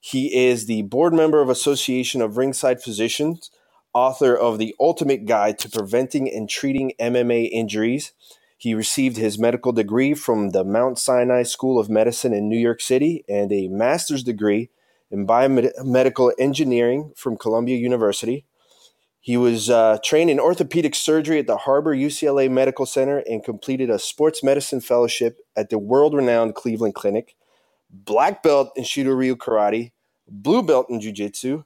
He 0.02 0.48
is 0.48 0.66
the 0.66 0.84
board 0.84 1.14
member 1.14 1.42
of 1.42 1.50
Association 1.50 2.22
of 2.22 2.38
Ringside 2.38 2.82
Physicians, 2.82 3.50
author 3.94 4.36
of 4.36 4.60
The 4.60 4.76
Ultimate 4.80 5.26
Guide 5.26 5.58
to 5.60 5.70
Preventing 5.70 6.32
and 6.32 6.50
Treating 6.50 6.94
MMA 7.00 7.50
Injuries. 7.52 8.14
He 8.58 8.74
received 8.74 9.18
his 9.18 9.40
medical 9.40 9.72
degree 9.72 10.14
from 10.14 10.50
the 10.50 10.64
Mount 10.64 11.00
Sinai 11.00 11.44
School 11.44 11.80
of 11.80 11.90
Medicine 11.90 12.34
in 12.34 12.50
New 12.50 12.58
York 12.58 12.82
City 12.82 13.24
and 13.28 13.52
a 13.52 13.68
master's 13.68 14.24
degree 14.24 14.70
in 15.12 15.28
biomedical 15.28 16.32
engineering 16.38 17.14
from 17.16 17.38
Columbia 17.38 17.78
University. 17.78 18.46
He 19.26 19.36
was 19.38 19.70
uh, 19.72 19.98
trained 20.04 20.30
in 20.30 20.40
orthopedic 20.40 20.94
surgery 20.94 21.40
at 21.40 21.48
the 21.48 21.58
Harbor 21.58 21.96
UCLA 21.96 22.48
Medical 22.48 22.86
Center 22.86 23.24
and 23.28 23.44
completed 23.44 23.90
a 23.90 23.98
sports 23.98 24.44
medicine 24.44 24.82
fellowship 24.82 25.40
at 25.56 25.72
the 25.72 25.80
world 25.80 26.14
renowned 26.14 26.54
Cleveland 26.54 26.94
Clinic, 26.94 27.36
black 27.90 28.44
belt 28.44 28.72
in 28.76 28.84
Shito 28.84 29.18
Ryu 29.18 29.36
Karate, 29.36 29.94
blue 30.28 30.62
belt 30.62 30.92
in 30.92 31.02
Jiu 31.02 31.12
Jitsu, 31.12 31.64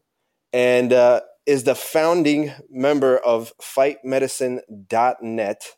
and 0.54 0.94
uh, 0.94 1.20
is 1.46 1.66
the 1.66 1.76
founding 1.76 2.54
member 2.72 3.18
of 3.18 3.52
FightMedicine.net. 3.62 5.76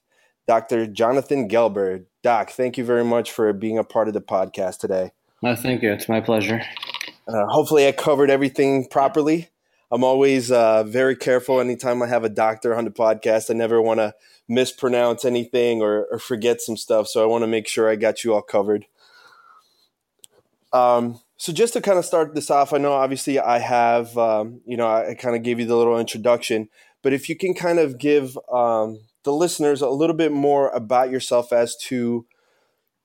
Dr. 0.48 0.86
Jonathan 0.86 1.50
Gelber. 1.50 2.06
Doc, 2.22 2.52
thank 2.52 2.78
you 2.78 2.86
very 2.86 3.04
much 3.04 3.32
for 3.32 3.52
being 3.54 3.80
a 3.80 3.84
part 3.84 4.08
of 4.08 4.14
the 4.14 4.22
podcast 4.22 4.78
today. 4.78 5.14
No, 5.42 5.56
thank 5.56 5.82
you. 5.82 5.92
It's 5.92 6.08
my 6.08 6.22
pleasure. 6.22 6.62
Uh, 7.28 7.48
hopefully, 7.48 7.88
I 7.88 7.92
covered 7.92 8.30
everything 8.30 8.88
properly. 8.88 9.50
I'm 9.92 10.04
always 10.04 10.52
uh, 10.52 10.84
very 10.84 11.16
careful 11.18 11.60
anytime 11.60 12.02
I 12.02 12.08
have 12.08 12.24
a 12.24 12.30
doctor 12.30 12.76
on 12.76 12.86
the 12.86 12.92
podcast. 12.92 13.50
I 13.50 13.54
never 13.54 13.82
want 13.82 14.00
to 14.00 14.14
mispronounce 14.48 15.26
anything 15.26 15.82
or, 15.82 16.06
or, 16.12 16.20
forget 16.20 16.62
some 16.62 16.78
stuff. 16.78 17.08
So 17.08 17.22
I 17.24 17.26
want 17.26 17.44
to 17.44 17.48
make 17.48 17.68
sure 17.68 17.90
I 17.90 17.96
got 17.96 18.24
you 18.24 18.34
all 18.34 18.42
covered. 18.42 18.86
Um, 20.74 21.20
so 21.38 21.52
just 21.52 21.74
to 21.74 21.82
kind 21.82 21.98
of 21.98 22.06
start 22.06 22.36
this 22.36 22.50
off, 22.50 22.74
I 22.74 22.78
know 22.78 22.94
obviously 22.94 23.40
I 23.40 23.60
have, 23.60 24.18
um, 24.18 24.62
you 24.66 24.78
know, 24.78 24.88
I, 24.88 25.10
I 25.10 25.14
kind 25.16 25.36
of 25.36 25.44
gave 25.44 25.60
you 25.60 25.66
the 25.66 25.76
little 25.76 26.00
introduction, 26.00 26.70
but 27.02 27.14
if 27.14 27.28
you 27.28 27.36
can 27.36 27.54
kind 27.54 27.80
of 27.80 27.98
give 27.98 28.38
um, 28.52 29.00
the 29.24 29.34
listeners 29.34 29.82
a 29.82 29.90
little 29.90 30.16
bit 30.16 30.32
more 30.32 30.70
about 30.70 31.12
yourself 31.12 31.52
as 31.52 31.76
to 31.88 32.26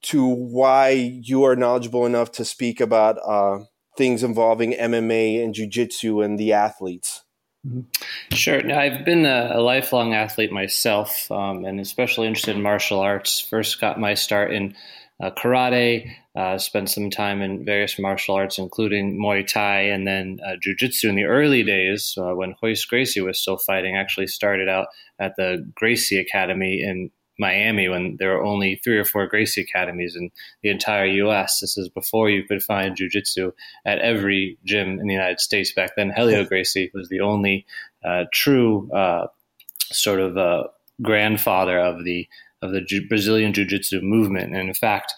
to 0.02 0.26
why 0.26 0.90
you 0.90 1.43
are 1.43 1.57
knowledgeable 1.57 2.07
enough 2.07 2.31
to 2.31 2.45
speak 2.45 2.81
about 2.81 3.19
uh, 3.26 3.64
things 3.97 4.23
involving 4.23 4.73
MMA 4.73 5.43
and 5.43 5.55
jujitsu 5.55 6.25
and 6.25 6.38
the 6.38 6.53
athletes. 6.53 7.25
Mm-hmm. 7.67 7.81
Sure. 8.35 8.62
Now, 8.62 8.79
I've 8.81 9.05
been 9.05 9.26
a, 9.26 9.53
a 9.55 9.61
lifelong 9.61 10.15
athlete 10.15 10.53
myself, 10.53 11.31
um, 11.31 11.65
and 11.65 11.81
especially 11.81 12.26
interested 12.26 12.57
in 12.57 12.62
martial 12.62 13.00
arts. 13.00 13.41
First, 13.41 13.81
got 13.81 13.99
my 13.99 14.15
start 14.15 14.53
in 14.53 14.75
uh, 15.21 15.31
karate, 15.31 16.11
uh, 16.37 16.59
spent 16.59 16.91
some 16.91 17.11
time 17.11 17.41
in 17.41 17.65
various 17.65 17.99
martial 17.99 18.35
arts, 18.35 18.59
including 18.59 19.19
Muay 19.19 19.47
Thai 19.47 19.81
and 19.81 20.07
then 20.07 20.38
uh, 20.47 20.57
Jiu 20.61 20.76
Jitsu 20.76 21.09
in 21.09 21.17
the 21.17 21.25
early 21.25 21.62
days 21.62 22.15
uh, 22.19 22.35
when 22.35 22.55
Royce 22.62 22.85
Gracie 22.85 23.23
was 23.23 23.41
still 23.41 23.57
fighting. 23.57 23.97
Actually, 23.97 24.26
started 24.26 24.69
out 24.69 24.88
at 25.19 25.35
the 25.37 25.67
Gracie 25.75 26.19
Academy 26.19 26.83
in 26.83 27.11
Miami 27.38 27.88
when 27.88 28.16
there 28.19 28.35
were 28.35 28.45
only 28.45 28.76
three 28.76 28.99
or 28.99 29.05
four 29.05 29.26
Gracie 29.26 29.62
academies 29.62 30.16
in 30.16 30.31
the 30.62 30.71
entire 30.71 31.07
U.S. 31.07 31.61
This 31.61 31.76
is 31.76 31.88
before 31.88 32.31
you 32.31 32.45
could 32.45 32.62
find 32.62 32.97
jujitsu 32.97 33.52
at 33.85 33.99
every 33.99 34.59
gym 34.64 34.99
in 34.99 35.07
the 35.07 35.14
United 35.14 35.40
States. 35.40 35.73
Back 35.73 35.97
then, 35.97 36.11
Helio 36.11 36.45
Gracie 36.45 36.90
was 36.95 37.09
the 37.09 37.21
only 37.21 37.66
uh, 38.05 38.25
true 38.33 38.90
uh, 38.93 39.26
sort 39.93 40.21
of 40.21 40.37
uh, 40.37 40.64
grandfather 41.02 41.78
of 41.78 42.05
the 42.05 42.28
of 42.62 42.73
the 42.73 42.81
Ju- 42.81 43.07
Brazilian 43.07 43.52
jiu-jitsu 43.52 44.00
movement. 44.00 44.57
And 44.57 44.69
in 44.69 44.75
fact, 44.75 45.12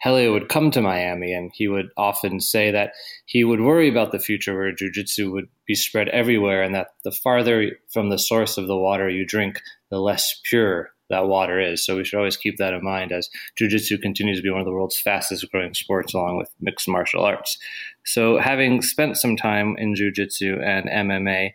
Helio 0.00 0.32
would 0.32 0.48
come 0.48 0.70
to 0.70 0.80
Miami 0.80 1.32
and 1.32 1.50
he 1.52 1.66
would 1.66 1.88
often 1.96 2.40
say 2.40 2.70
that 2.70 2.92
he 3.24 3.42
would 3.42 3.60
worry 3.60 3.88
about 3.88 4.12
the 4.12 4.20
future 4.20 4.56
where 4.56 4.72
jiu-jitsu 4.72 5.32
would 5.32 5.48
be 5.66 5.74
spread 5.74 6.08
everywhere 6.10 6.62
and 6.62 6.74
that 6.74 6.88
the 7.02 7.10
farther 7.10 7.72
from 7.92 8.10
the 8.10 8.18
source 8.18 8.56
of 8.56 8.68
the 8.68 8.76
water 8.76 9.08
you 9.08 9.26
drink, 9.26 9.60
the 9.90 9.98
less 9.98 10.40
pure 10.44 10.92
that 11.10 11.28
water 11.28 11.60
is. 11.60 11.84
So 11.84 11.96
we 11.96 12.04
should 12.04 12.18
always 12.18 12.36
keep 12.36 12.56
that 12.58 12.74
in 12.74 12.82
mind 12.82 13.12
as 13.12 13.28
jiu-jitsu 13.56 13.98
continues 13.98 14.38
to 14.38 14.42
be 14.42 14.50
one 14.50 14.60
of 14.60 14.66
the 14.66 14.72
world's 14.72 14.98
fastest 14.98 15.50
growing 15.50 15.74
sports 15.74 16.14
along 16.14 16.36
with 16.36 16.50
mixed 16.60 16.88
martial 16.88 17.24
arts. 17.24 17.58
So 18.04 18.38
having 18.38 18.82
spent 18.82 19.16
some 19.16 19.36
time 19.36 19.76
in 19.78 19.94
jiu-jitsu 19.94 20.60
and 20.62 20.88
MMA, 20.88 21.52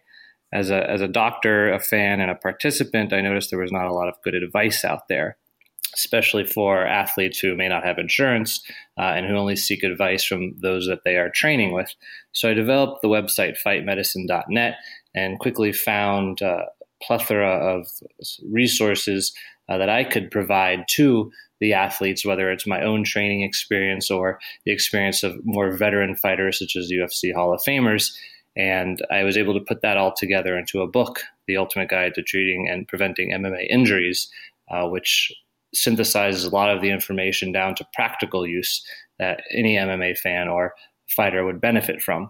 as 0.53 0.70
a 0.70 0.89
as 0.89 1.01
a 1.01 1.08
doctor, 1.08 1.72
a 1.72 1.79
fan, 1.79 2.20
and 2.20 2.29
a 2.29 2.36
participant, 2.36 3.13
I 3.13 3.22
noticed 3.22 3.50
there 3.50 3.60
was 3.60 3.72
not 3.72 3.88
a 3.88 3.93
lot 3.93 4.10
of 4.10 4.22
good 4.24 4.34
advice 4.34 4.84
out 4.84 5.08
there, 5.08 5.38
especially 5.96 6.46
for 6.46 6.86
athletes 6.86 7.39
who 7.39 7.55
may 7.55 7.70
not 7.70 7.86
have 7.86 7.98
insurance 7.98 8.62
uh, 8.98 9.13
and 9.15 9.25
who 9.25 9.36
only 9.38 9.55
seek 9.55 9.84
advice 9.84 10.24
from 10.24 10.55
those 10.62 10.88
that 10.88 11.03
they 11.05 11.15
are 11.15 11.29
training 11.29 11.74
with. 11.74 11.93
So 12.34 12.50
I 12.50 12.53
developed 12.53 13.01
the 13.01 13.08
website 13.08 13.58
fightmedicine.net 13.65 14.75
and 15.15 15.39
quickly 15.39 15.72
found 15.72 16.41
a 16.41 16.65
plethora 17.01 17.50
of 17.50 17.88
resources 18.50 19.34
uh, 19.70 19.77
that 19.77 19.89
I 19.89 20.03
could 20.03 20.31
provide 20.31 20.86
to 20.91 21.31
the 21.60 21.74
athletes, 21.74 22.25
whether 22.25 22.51
it's 22.51 22.65
my 22.65 22.81
own 22.81 23.03
training 23.03 23.43
experience 23.43 24.10
or 24.10 24.39
the 24.65 24.72
experience 24.72 25.24
of 25.24 25.39
more 25.43 25.72
veteran 25.72 26.15
fighters 26.15 26.60
such 26.60 26.75
as 26.75 26.91
UFC 26.91 27.34
Hall 27.34 27.53
of 27.53 27.62
Famers 27.62 28.12
and 28.55 29.01
I 29.10 29.24
was 29.24 29.38
able 29.38 29.53
to 29.53 29.65
put 29.65 29.81
that 29.81 29.98
all 29.98 30.13
together 30.13 30.58
into 30.58 30.81
a 30.81 30.88
book, 30.88 31.22
The 31.48 31.58
Ultimate 31.58 31.89
Guide 31.89 32.13
to 32.15 32.22
Treating 32.22 32.67
and 32.70 32.88
Preventing 32.88 33.31
MMA 33.31 33.67
Injuries, 33.70 34.29
uh, 34.70 34.88
which 34.88 35.31
synthesizes 35.75 36.46
a 36.46 36.53
lot 36.53 36.70
of 36.70 36.81
the 36.81 36.89
information 36.89 37.51
down 37.51 37.75
to 37.75 37.88
practical 37.93 38.46
use 38.46 38.86
that 39.20 39.43
any 39.51 39.75
MMA 39.75 40.17
fan 40.17 40.50
or 40.50 40.74
fighter 41.08 41.46
would 41.46 41.62
benefit 41.62 42.01
from. 42.01 42.29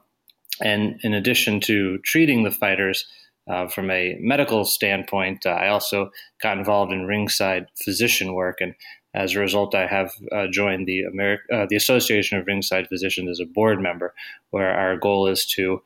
And 0.64 1.00
in 1.02 1.14
addition 1.14 1.60
to 1.62 1.98
treating 2.00 2.44
the 2.44 2.52
fighters 2.52 3.08
uh, 3.52 3.68
from 3.68 3.92
a 3.92 4.18
medical 4.22 4.64
standpoint, 4.64 5.46
uh, 5.46 5.50
I 5.50 5.68
also 5.68 6.10
got 6.42 6.58
involved 6.58 6.94
in 6.94 7.06
ringside 7.06 7.68
physician 7.84 8.34
work. 8.34 8.62
And 8.62 8.74
as 9.14 9.36
a 9.36 9.40
result, 9.40 9.76
I 9.76 9.88
have 9.88 10.14
uh, 10.32 10.48
joined 10.50 10.88
the, 10.88 11.04
Ameri- 11.14 11.38
uh, 11.52 11.66
the 11.70 11.76
Association 11.76 12.38
of 12.38 12.48
Ringside 12.48 12.88
Physicians 12.88 13.30
as 13.30 13.40
a 13.42 13.46
board 13.46 13.82
member, 13.82 14.14
where 14.52 14.74
our 14.74 14.96
goal 14.96 15.28
is 15.28 15.46
to 15.58 15.82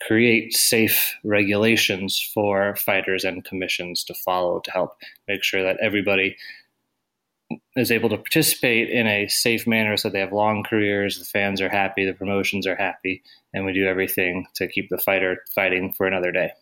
create 0.00 0.54
safe 0.54 1.16
regulations 1.24 2.20
for 2.32 2.76
fighters 2.76 3.24
and 3.24 3.44
commissions 3.44 4.04
to 4.04 4.14
follow 4.14 4.60
to 4.60 4.70
help 4.70 4.92
make 5.26 5.42
sure 5.42 5.64
that 5.64 5.76
everybody 5.82 6.36
is 7.74 7.90
able 7.90 8.10
to 8.10 8.16
participate 8.16 8.90
in 8.90 9.08
a 9.08 9.26
safe 9.26 9.66
manner 9.66 9.96
so 9.96 10.08
they 10.08 10.20
have 10.20 10.32
long 10.32 10.62
careers, 10.62 11.18
the 11.18 11.24
fans 11.24 11.60
are 11.60 11.68
happy, 11.68 12.04
the 12.04 12.12
promotions 12.12 12.64
are 12.64 12.76
happy, 12.76 13.24
and 13.52 13.64
we 13.64 13.72
do 13.72 13.88
everything 13.88 14.46
to 14.54 14.68
keep 14.68 14.88
the 14.88 14.98
fighter 14.98 15.38
fighting 15.52 15.92
for 15.92 16.06
another 16.06 16.30
day. 16.30 16.52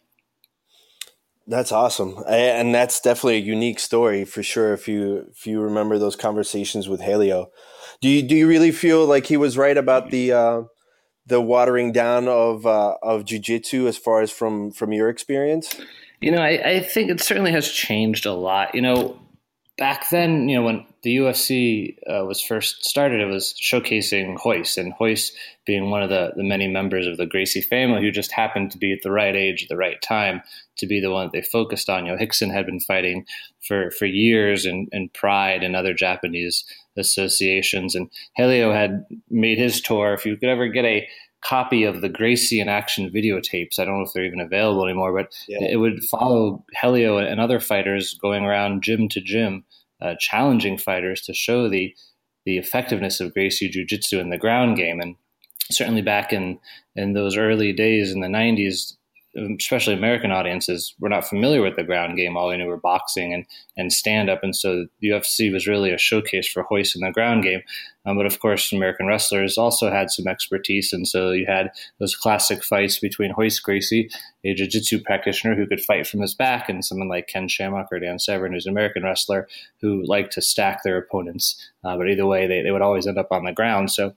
That's 1.48 1.70
awesome, 1.70 2.24
and 2.28 2.74
that's 2.74 3.00
definitely 3.00 3.36
a 3.36 3.40
unique 3.40 3.78
story 3.78 4.24
for 4.24 4.42
sure. 4.42 4.72
If 4.72 4.88
you 4.88 5.28
if 5.30 5.46
you 5.46 5.60
remember 5.60 5.96
those 5.96 6.16
conversations 6.16 6.88
with 6.88 7.00
Helio, 7.00 7.50
do 8.00 8.08
you 8.08 8.22
do 8.22 8.34
you 8.34 8.48
really 8.48 8.72
feel 8.72 9.06
like 9.06 9.26
he 9.26 9.36
was 9.36 9.56
right 9.56 9.76
about 9.76 10.10
the 10.10 10.32
uh, 10.32 10.62
the 11.24 11.40
watering 11.40 11.92
down 11.92 12.26
of 12.26 12.66
uh, 12.66 12.96
of 13.00 13.24
jujitsu 13.24 13.86
as 13.86 13.96
far 13.96 14.22
as 14.22 14.32
from 14.32 14.72
from 14.72 14.92
your 14.92 15.08
experience? 15.08 15.80
You 16.20 16.32
know, 16.32 16.42
I, 16.42 16.70
I 16.70 16.80
think 16.80 17.10
it 17.10 17.20
certainly 17.20 17.52
has 17.52 17.70
changed 17.70 18.26
a 18.26 18.32
lot. 18.32 18.74
You 18.74 18.80
know, 18.80 19.20
back 19.78 20.08
then, 20.10 20.48
you 20.48 20.56
know, 20.56 20.62
when 20.62 20.86
the 21.02 21.16
UFC 21.16 21.96
uh, 22.08 22.24
was 22.24 22.40
first 22.40 22.84
started, 22.84 23.20
it 23.20 23.26
was 23.26 23.54
showcasing 23.60 24.42
Royce, 24.44 24.76
and 24.76 24.94
Royce 25.00 25.32
being 25.66 25.90
one 25.90 26.02
of 26.02 26.08
the, 26.08 26.32
the 26.36 26.42
many 26.42 26.66
members 26.66 27.06
of 27.06 27.16
the 27.16 27.26
Gracie 27.26 27.60
family 27.60 28.00
who 28.00 28.10
just 28.10 28.32
happened 28.32 28.70
to 28.70 28.78
be 28.78 28.92
at 28.92 29.02
the 29.02 29.10
right 29.10 29.36
age 29.36 29.64
at 29.64 29.68
the 29.68 29.76
right 29.76 30.00
time 30.00 30.42
to 30.78 30.86
be 30.86 31.00
the 31.00 31.10
one 31.10 31.26
that 31.26 31.32
they 31.32 31.42
focused 31.42 31.90
on. 31.90 32.06
You 32.06 32.12
know, 32.12 32.18
Rickson 32.18 32.52
had 32.52 32.66
been 32.66 32.80
fighting 32.80 33.26
for, 33.66 33.90
for 33.90 34.06
years 34.06 34.64
in, 34.64 34.88
in 34.92 35.10
Pride 35.10 35.62
and 35.62 35.76
other 35.76 35.92
Japanese 35.92 36.64
associations, 36.96 37.94
and 37.94 38.10
Helio 38.34 38.72
had 38.72 39.04
made 39.30 39.58
his 39.58 39.80
tour. 39.80 40.14
If 40.14 40.24
you 40.24 40.36
could 40.36 40.48
ever 40.48 40.68
get 40.68 40.84
a 40.84 41.06
copy 41.46 41.84
of 41.84 42.00
the 42.00 42.08
Gracie 42.08 42.60
in 42.60 42.68
action 42.68 43.10
videotapes. 43.10 43.78
I 43.78 43.84
don't 43.84 43.98
know 43.98 44.04
if 44.04 44.12
they're 44.12 44.24
even 44.24 44.40
available 44.40 44.84
anymore, 44.84 45.14
but 45.14 45.32
yeah. 45.48 45.62
it 45.62 45.76
would 45.76 46.02
follow 46.04 46.64
Helio 46.80 47.18
and 47.18 47.40
other 47.40 47.60
fighters 47.60 48.14
going 48.14 48.44
around 48.44 48.82
gym 48.82 49.08
to 49.10 49.20
gym, 49.20 49.64
uh, 50.00 50.14
challenging 50.18 50.76
fighters 50.78 51.20
to 51.22 51.34
show 51.34 51.68
the 51.68 51.94
the 52.44 52.58
effectiveness 52.58 53.18
of 53.18 53.34
Gracie 53.34 53.68
Jiu 53.68 53.84
Jitsu 53.84 54.20
in 54.20 54.30
the 54.30 54.38
ground 54.38 54.76
game. 54.76 55.00
And 55.00 55.16
certainly 55.70 56.02
back 56.02 56.32
in 56.32 56.58
in 56.94 57.12
those 57.12 57.36
early 57.36 57.72
days 57.72 58.12
in 58.12 58.20
the 58.20 58.28
'90s, 58.28 58.96
especially 59.58 59.94
American 59.94 60.32
audiences, 60.32 60.94
were 60.98 61.08
not 61.08 61.26
familiar 61.26 61.62
with 61.62 61.76
the 61.76 61.84
ground 61.84 62.16
game. 62.16 62.36
All 62.36 62.48
they 62.48 62.56
knew 62.56 62.66
were 62.66 62.76
boxing 62.76 63.34
and, 63.34 63.44
and 63.76 63.92
stand 63.92 64.30
up. 64.30 64.42
And 64.42 64.56
so 64.56 64.86
the 65.00 65.08
UFC 65.08 65.52
was 65.52 65.66
really 65.66 65.92
a 65.92 65.98
showcase 65.98 66.48
for 66.48 66.64
Royce 66.70 66.94
in 66.94 67.02
the 67.02 67.12
ground 67.12 67.42
game. 67.42 67.60
Um, 68.06 68.16
but 68.16 68.26
of 68.26 68.38
course, 68.38 68.72
American 68.72 69.06
wrestlers 69.06 69.58
also 69.58 69.90
had 69.90 70.10
some 70.10 70.26
expertise. 70.26 70.92
And 70.92 71.06
so 71.06 71.32
you 71.32 71.44
had 71.46 71.70
those 71.98 72.14
classic 72.14 72.62
fights 72.64 72.98
between 72.98 73.34
Royce 73.36 73.58
Gracie, 73.58 74.08
a 74.44 74.54
jiu 74.54 74.66
jitsu 74.66 75.00
practitioner 75.00 75.54
who 75.54 75.66
could 75.66 75.80
fight 75.80 76.06
from 76.06 76.20
his 76.20 76.34
back, 76.34 76.68
and 76.68 76.84
someone 76.84 77.08
like 77.08 77.26
Ken 77.26 77.48
Shamrock 77.48 77.88
or 77.90 77.98
Dan 77.98 78.18
Severn, 78.18 78.52
who's 78.52 78.66
an 78.66 78.72
American 78.72 79.02
wrestler 79.02 79.48
who 79.80 80.04
liked 80.06 80.32
to 80.34 80.42
stack 80.42 80.82
their 80.82 80.96
opponents. 80.96 81.70
Uh, 81.84 81.96
but 81.96 82.08
either 82.08 82.26
way, 82.26 82.46
they, 82.46 82.62
they 82.62 82.70
would 82.70 82.82
always 82.82 83.06
end 83.06 83.18
up 83.18 83.32
on 83.32 83.44
the 83.44 83.52
ground. 83.52 83.90
So 83.90 84.14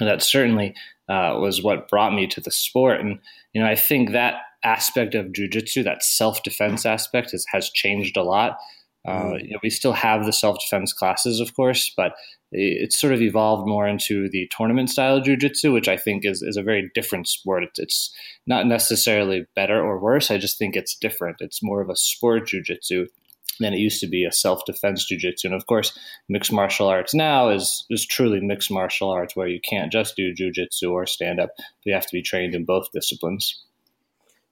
that 0.00 0.22
certainly 0.22 0.74
uh, 1.08 1.36
was 1.38 1.62
what 1.62 1.88
brought 1.88 2.14
me 2.14 2.26
to 2.28 2.40
the 2.40 2.50
sport. 2.50 3.00
And, 3.00 3.18
you 3.52 3.60
know, 3.60 3.68
I 3.68 3.74
think 3.74 4.12
that 4.12 4.36
aspect 4.64 5.14
of 5.14 5.26
jujitsu, 5.26 5.84
that 5.84 6.02
self 6.02 6.42
defense 6.42 6.86
aspect, 6.86 7.32
has, 7.32 7.44
has 7.52 7.70
changed 7.70 8.16
a 8.16 8.22
lot. 8.22 8.58
Uh, 9.06 9.10
mm. 9.10 9.44
you 9.44 9.50
know, 9.50 9.58
we 9.62 9.70
still 9.70 9.92
have 9.92 10.24
the 10.24 10.32
self 10.32 10.58
defense 10.60 10.92
classes, 10.92 11.40
of 11.40 11.54
course, 11.54 11.92
but 11.96 12.14
it's 12.56 12.98
sort 12.98 13.12
of 13.12 13.20
evolved 13.20 13.66
more 13.66 13.86
into 13.86 14.28
the 14.30 14.48
tournament 14.56 14.88
style 14.88 15.20
jujitsu, 15.20 15.72
which 15.72 15.88
I 15.88 15.96
think 15.96 16.24
is, 16.24 16.40
is 16.40 16.56
a 16.56 16.62
very 16.62 16.90
different 16.94 17.28
sport. 17.28 17.64
It's, 17.64 17.78
it's, 17.78 18.14
not 18.46 18.66
necessarily 18.66 19.46
better 19.56 19.82
or 19.82 19.98
worse. 19.98 20.30
I 20.30 20.36
just 20.36 20.58
think 20.58 20.76
it's 20.76 20.96
different. 20.96 21.38
It's 21.40 21.62
more 21.62 21.80
of 21.80 21.88
a 21.88 21.96
sport 21.96 22.48
jujitsu 22.48 23.06
than 23.58 23.72
it 23.72 23.78
used 23.78 24.00
to 24.00 24.06
be 24.06 24.24
a 24.24 24.32
self 24.32 24.64
defense 24.66 25.10
jujitsu. 25.10 25.44
And 25.44 25.54
of 25.54 25.66
course, 25.66 25.98
mixed 26.28 26.52
martial 26.52 26.88
arts 26.88 27.14
now 27.14 27.50
is 27.50 27.84
is 27.90 28.06
truly 28.06 28.40
mixed 28.40 28.70
martial 28.70 29.10
arts, 29.10 29.34
where 29.34 29.48
you 29.48 29.60
can't 29.60 29.92
just 29.92 30.16
do 30.16 30.34
jujitsu 30.34 30.90
or 30.90 31.06
stand 31.06 31.40
up. 31.40 31.50
You 31.84 31.94
have 31.94 32.06
to 32.06 32.12
be 32.12 32.22
trained 32.22 32.54
in 32.54 32.64
both 32.64 32.92
disciplines. 32.92 33.64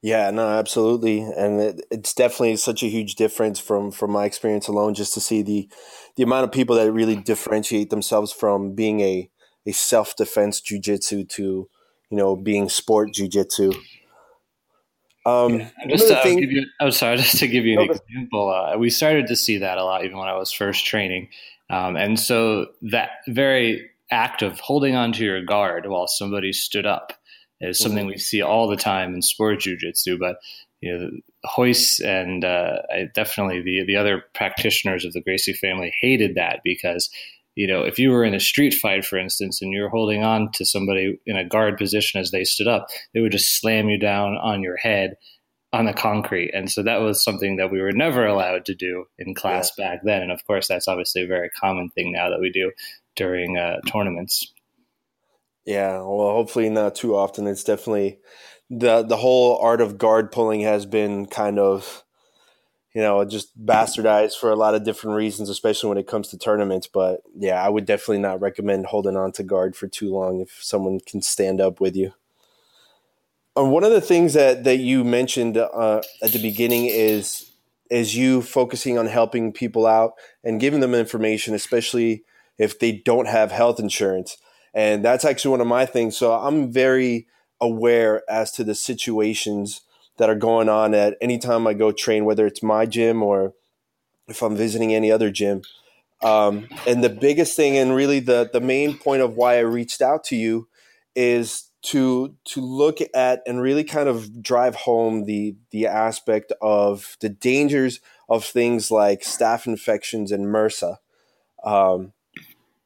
Yeah, 0.03 0.33
no, 0.33 0.49
absolutely, 0.49 1.21
and 1.21 1.61
it, 1.61 1.87
it's 1.89 2.13
definitely 2.13 2.57
such 2.57 2.83
a 2.83 2.89
huge 2.89 3.15
difference 3.15 3.61
from 3.61 3.93
from 3.93 4.11
my 4.11 4.25
experience 4.25 4.67
alone, 4.67 4.95
just 4.95 5.15
to 5.15 5.21
see 5.21 5.43
the 5.43 5.71
the 6.17 6.25
amount 6.25 6.43
of 6.43 6.51
people 6.51 6.75
that 6.75 6.91
really 6.91 7.15
differentiate 7.15 7.91
themselves 7.91 8.33
from 8.33 8.75
being 8.75 9.01
a 9.01 9.31
a 9.65 9.71
self 9.71 10.17
defense 10.17 10.61
jujitsu 10.61 11.29
to 11.29 11.69
you 12.11 12.17
know 12.17 12.35
being 12.35 12.69
sport 12.69 13.11
jujitsu. 13.13 13.77
Um, 15.25 15.61
yeah, 15.61 15.69
just 15.89 16.09
to 16.09 16.21
thing, 16.21 16.41
give 16.41 16.51
you, 16.51 16.67
oh, 16.81 16.91
sorry, 16.91 17.17
just 17.19 17.39
to 17.39 17.47
give 17.47 17.65
you 17.65 17.81
an 17.81 17.91
okay. 17.91 18.01
example, 18.09 18.51
uh, 18.51 18.77
we 18.77 18.91
started 18.91 19.29
to 19.29 19.37
see 19.37 19.59
that 19.59 19.79
a 19.79 19.85
lot 19.85 20.05
even 20.05 20.19
when 20.19 20.27
I 20.27 20.35
was 20.35 20.51
first 20.51 20.85
training, 20.85 21.29
um, 21.71 21.95
and 21.95 22.19
so 22.19 22.67
that 22.91 23.11
very 23.29 23.89
act 24.11 24.43
of 24.43 24.59
holding 24.59 24.97
onto 24.97 25.23
your 25.23 25.45
guard 25.45 25.87
while 25.87 26.09
somebody 26.09 26.53
stood 26.53 26.87
up 26.87 27.13
is 27.63 27.79
something 27.79 28.05
mm-hmm. 28.05 28.15
we 28.15 28.19
see 28.19 28.43
all 28.43 28.69
the 28.69 28.77
time 28.77 29.15
in 29.15 29.23
sport 29.23 29.61
jujitsu. 29.61 30.19
But 30.19 30.37
you 30.81 30.99
know, 30.99 31.11
Royce 31.57 32.01
and 32.01 32.45
uh, 32.45 32.79
definitely 33.15 33.63
the 33.63 33.85
the 33.87 33.97
other 33.97 34.25
practitioners 34.35 35.05
of 35.05 35.13
the 35.13 35.23
Gracie 35.23 35.53
family 35.53 35.93
hated 36.01 36.35
that 36.35 36.61
because 36.65 37.09
you 37.55 37.67
know 37.67 37.83
if 37.83 37.99
you 37.99 38.11
were 38.11 38.25
in 38.25 38.35
a 38.35 38.41
street 38.41 38.75
fight, 38.75 39.05
for 39.05 39.19
instance, 39.19 39.63
and 39.63 39.73
you're 39.73 39.89
holding 39.89 40.23
on 40.23 40.51
to 40.53 40.65
somebody 40.65 41.19
in 41.25 41.37
a 41.37 41.45
guard 41.45 41.79
position 41.79 42.21
as 42.21 42.31
they 42.31 42.45
stood 42.45 42.69
up, 42.69 42.89
they 43.15 43.21
would 43.21 43.33
just 43.33 43.61
slam 43.61 43.89
you 43.89 43.99
down 43.99 44.37
on 44.37 44.63
your 44.63 44.77
head 44.77 45.17
on 45.73 45.87
the 45.87 45.93
concrete. 45.93 46.51
And 46.53 46.71
so 46.71 46.83
that 46.83 47.01
was 47.01 47.25
something 47.25 47.57
that 47.57 47.71
we 47.71 47.81
were 47.81 47.93
never 47.93 48.27
allowed 48.27 48.67
to 48.67 48.75
do 48.75 49.07
in 49.19 49.35
class 49.35 49.73
yeah. 49.79 49.89
back 49.89 50.01
then. 50.05 50.23
And 50.23 50.31
of 50.31 50.45
course, 50.47 50.69
that's 50.69 50.87
obviously 50.87 51.23
a 51.23 51.27
very 51.27 51.49
common 51.49 51.89
thing 51.91 52.13
now 52.13 52.29
that 52.29 52.41
we 52.41 52.51
do 52.51 52.73
during 53.17 53.57
uh, 53.57 53.81
tournaments. 53.87 54.53
Yeah, 55.65 55.99
well, 56.01 56.33
hopefully 56.33 56.69
not 56.71 56.95
too 56.95 57.15
often. 57.17 57.47
It's 57.47 57.65
definitely 57.65 58.19
the 58.69 59.03
the 59.03 59.17
whole 59.17 59.59
art 59.59 59.81
of 59.81 59.99
guard 59.99 60.33
pulling 60.33 60.63
has 60.63 60.87
been 60.87 61.27
kind 61.27 61.59
of 61.59 62.05
you 62.95 63.03
know 63.03 63.25
just 63.25 63.59
bastardized 63.65 64.35
for 64.39 64.51
a 64.51 64.57
lot 64.57 64.75
of 64.75 64.85
different 64.85 65.17
reasons, 65.17 65.49
especially 65.51 65.89
when 65.89 65.99
it 65.99 66.09
comes 66.09 66.29
to 66.29 66.39
tournaments. 66.39 66.89
But 66.89 67.23
yeah, 67.37 67.63
I 67.65 67.69
would 67.69 67.87
definitely 67.87 68.19
not 68.19 68.41
recommend 68.41 68.87
holding 68.87 69.17
on 69.17 69.33
to 69.33 69.43
guard 69.45 69.77
for 69.77 69.89
too 69.89 70.11
long 70.13 70.41
if 70.41 70.59
someone 70.63 71.01
can 71.07 71.23
stand 71.23 71.61
up 71.61 71.81
with 71.81 71.97
you. 71.97 72.13
And 73.55 73.71
one 73.71 73.85
of 73.85 73.91
the 73.93 74.01
things 74.01 74.33
that 74.35 74.65
that 74.65 74.79
you 74.79 75.05
mentioned 75.05 75.57
uh, 75.57 76.01
at 76.23 76.33
the 76.33 76.43
beginning 76.43 76.87
is 76.87 77.51
is 77.91 78.17
you 78.17 78.41
focusing 78.41 78.99
on 78.99 79.07
helping 79.07 79.53
people 79.53 79.87
out 79.87 80.15
and 80.43 80.59
giving 80.61 80.81
them 80.81 80.95
information, 80.95 81.55
especially 81.55 82.25
if 82.59 82.79
they 82.79 82.93
don't 82.93 83.29
have 83.29 83.53
health 83.53 83.79
insurance. 83.79 84.39
And 84.75 85.05
that's 85.05 85.25
actually 85.25 85.51
one 85.53 85.61
of 85.61 85.67
my 85.67 85.87
things. 85.87 86.17
So 86.17 86.33
I'm 86.33 86.73
very 86.73 87.27
aware 87.61 88.23
as 88.29 88.51
to 88.53 88.65
the 88.65 88.75
situations 88.75 89.83
that 90.19 90.31
are 90.31 90.35
going 90.35 90.69
on 90.69 90.95
at 90.95 91.17
any 91.21 91.39
time 91.39 91.67
I 91.67 91.75
go 91.75 91.93
train, 91.93 92.25
whether 92.25 92.47
it's 92.47 92.63
my 92.63 92.87
gym 92.87 93.23
or 93.23 93.55
if 94.29 94.43
I'm 94.43 94.57
visiting 94.57 94.95
any 94.95 95.11
other 95.11 95.31
gym. 95.31 95.63
Um, 96.23 96.69
and 96.87 97.03
the 97.03 97.09
biggest 97.09 97.57
thing, 97.57 97.77
and 97.77 97.95
really 97.95 98.21
the 98.21 98.49
the 98.53 98.61
main 98.61 98.97
point 98.97 99.23
of 99.23 99.35
why 99.35 99.57
I 99.57 99.61
reached 99.61 100.01
out 100.01 100.23
to 100.25 100.37
you, 100.37 100.69
is 101.17 101.71
to 101.83 102.37
to 102.45 102.61
look 102.61 102.99
at 103.13 103.43
and 103.47 103.61
really 103.61 103.83
kind 103.83 104.09
of 104.09 104.43
drive 104.43 104.77
home 104.77 105.25
the 105.25 105.57
the 105.71 105.87
aspect 105.87 106.53
of 106.63 107.17
the 107.21 107.29
dangers 107.29 108.01
of 108.29 108.45
things 108.45 108.91
like 108.91 109.23
staph 109.23 109.67
infections 109.67 110.31
and 110.31 110.47
MRSA. 110.47 110.99
Um, 111.65 112.13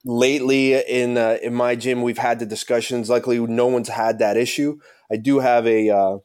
lately 0.06 0.74
in 0.74 1.18
uh, 1.18 1.36
in 1.42 1.52
my 1.52 1.74
gym 1.74 2.00
we've 2.02 2.18
had 2.18 2.38
the 2.38 2.46
discussions. 2.46 3.10
Luckily 3.10 3.38
no 3.40 3.66
one's 3.66 3.88
had 3.88 4.20
that 4.20 4.36
issue. 4.36 4.78
I 5.10 5.16
do 5.16 5.40
have 5.40 5.66
a 5.66 5.90
uh, 5.90 6.18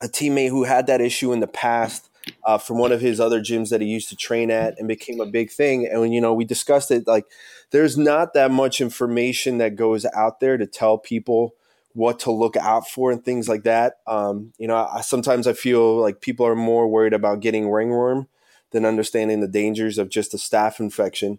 a 0.00 0.08
teammate 0.08 0.50
who 0.50 0.64
had 0.64 0.86
that 0.86 1.00
issue 1.00 1.32
in 1.32 1.40
the 1.40 1.46
past 1.46 2.10
uh, 2.44 2.58
from 2.58 2.78
one 2.78 2.92
of 2.92 3.00
his 3.00 3.18
other 3.18 3.40
gyms 3.40 3.70
that 3.70 3.80
he 3.80 3.86
used 3.86 4.10
to 4.10 4.16
train 4.16 4.50
at 4.50 4.78
and 4.78 4.86
became 4.86 5.20
a 5.20 5.26
big 5.26 5.50
thing. 5.50 5.86
And 5.86 6.12
you 6.12 6.20
know 6.20 6.34
we 6.34 6.44
discussed 6.44 6.90
it 6.90 7.06
like 7.06 7.24
there's 7.70 7.96
not 7.96 8.34
that 8.34 8.50
much 8.50 8.80
information 8.80 9.58
that 9.58 9.76
goes 9.76 10.04
out 10.14 10.40
there 10.40 10.56
to 10.58 10.66
tell 10.66 10.98
people 10.98 11.54
what 11.94 12.20
to 12.20 12.30
look 12.30 12.56
out 12.56 12.86
for 12.86 13.10
and 13.10 13.24
things 13.24 13.48
like 13.48 13.64
that. 13.64 13.94
Um, 14.06 14.52
you 14.58 14.68
know 14.68 14.76
I, 14.76 15.00
sometimes 15.00 15.46
i 15.46 15.54
feel 15.54 15.96
like 15.96 16.20
people 16.20 16.46
are 16.46 16.54
more 16.54 16.86
worried 16.86 17.14
about 17.14 17.40
getting 17.40 17.70
ringworm 17.70 18.28
than 18.70 18.84
understanding 18.84 19.40
the 19.40 19.48
dangers 19.48 19.96
of 19.96 20.10
just 20.10 20.34
a 20.34 20.36
staph 20.36 20.78
infection 20.78 21.38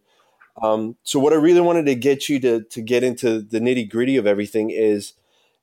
um, 0.62 0.96
so 1.04 1.20
what 1.20 1.34
I 1.34 1.38
really 1.38 1.62
wanted 1.62 1.86
to 1.86 1.96
get 1.96 2.30
you 2.30 2.40
to 2.42 2.64
to 2.64 2.82
get 2.82 3.04
into 3.04 3.42
the 3.42 3.60
nitty 3.60 3.90
gritty 3.90 4.18
of 4.18 4.28
everything 4.28 4.70
is 4.70 5.14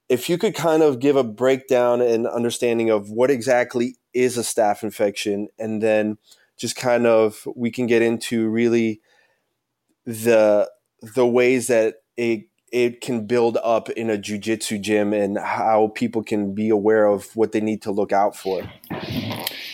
if 0.08 0.28
you 0.28 0.38
could 0.38 0.54
kind 0.54 0.82
of 0.82 1.00
give 1.00 1.16
a 1.16 1.24
breakdown 1.24 2.00
and 2.00 2.26
understanding 2.26 2.90
of 2.90 3.10
what 3.10 3.30
exactly 3.30 3.96
is 4.14 4.38
a 4.38 4.42
staph 4.42 4.82
infection, 4.82 5.48
and 5.58 5.82
then 5.82 6.18
just 6.56 6.76
kind 6.76 7.06
of 7.06 7.46
we 7.54 7.70
can 7.70 7.86
get 7.86 8.02
into 8.02 8.48
really 8.48 9.00
the 10.04 10.70
the 11.14 11.26
ways 11.26 11.66
that 11.66 11.96
it 12.16 12.48
it 12.72 13.00
can 13.00 13.26
build 13.26 13.58
up 13.62 13.88
in 13.90 14.10
a 14.10 14.18
jujitsu 14.18 14.80
gym 14.80 15.12
and 15.12 15.38
how 15.38 15.92
people 15.94 16.22
can 16.22 16.54
be 16.54 16.68
aware 16.68 17.06
of 17.06 17.34
what 17.36 17.52
they 17.52 17.60
need 17.60 17.82
to 17.82 17.92
look 17.92 18.12
out 18.12 18.36
for. 18.36 18.62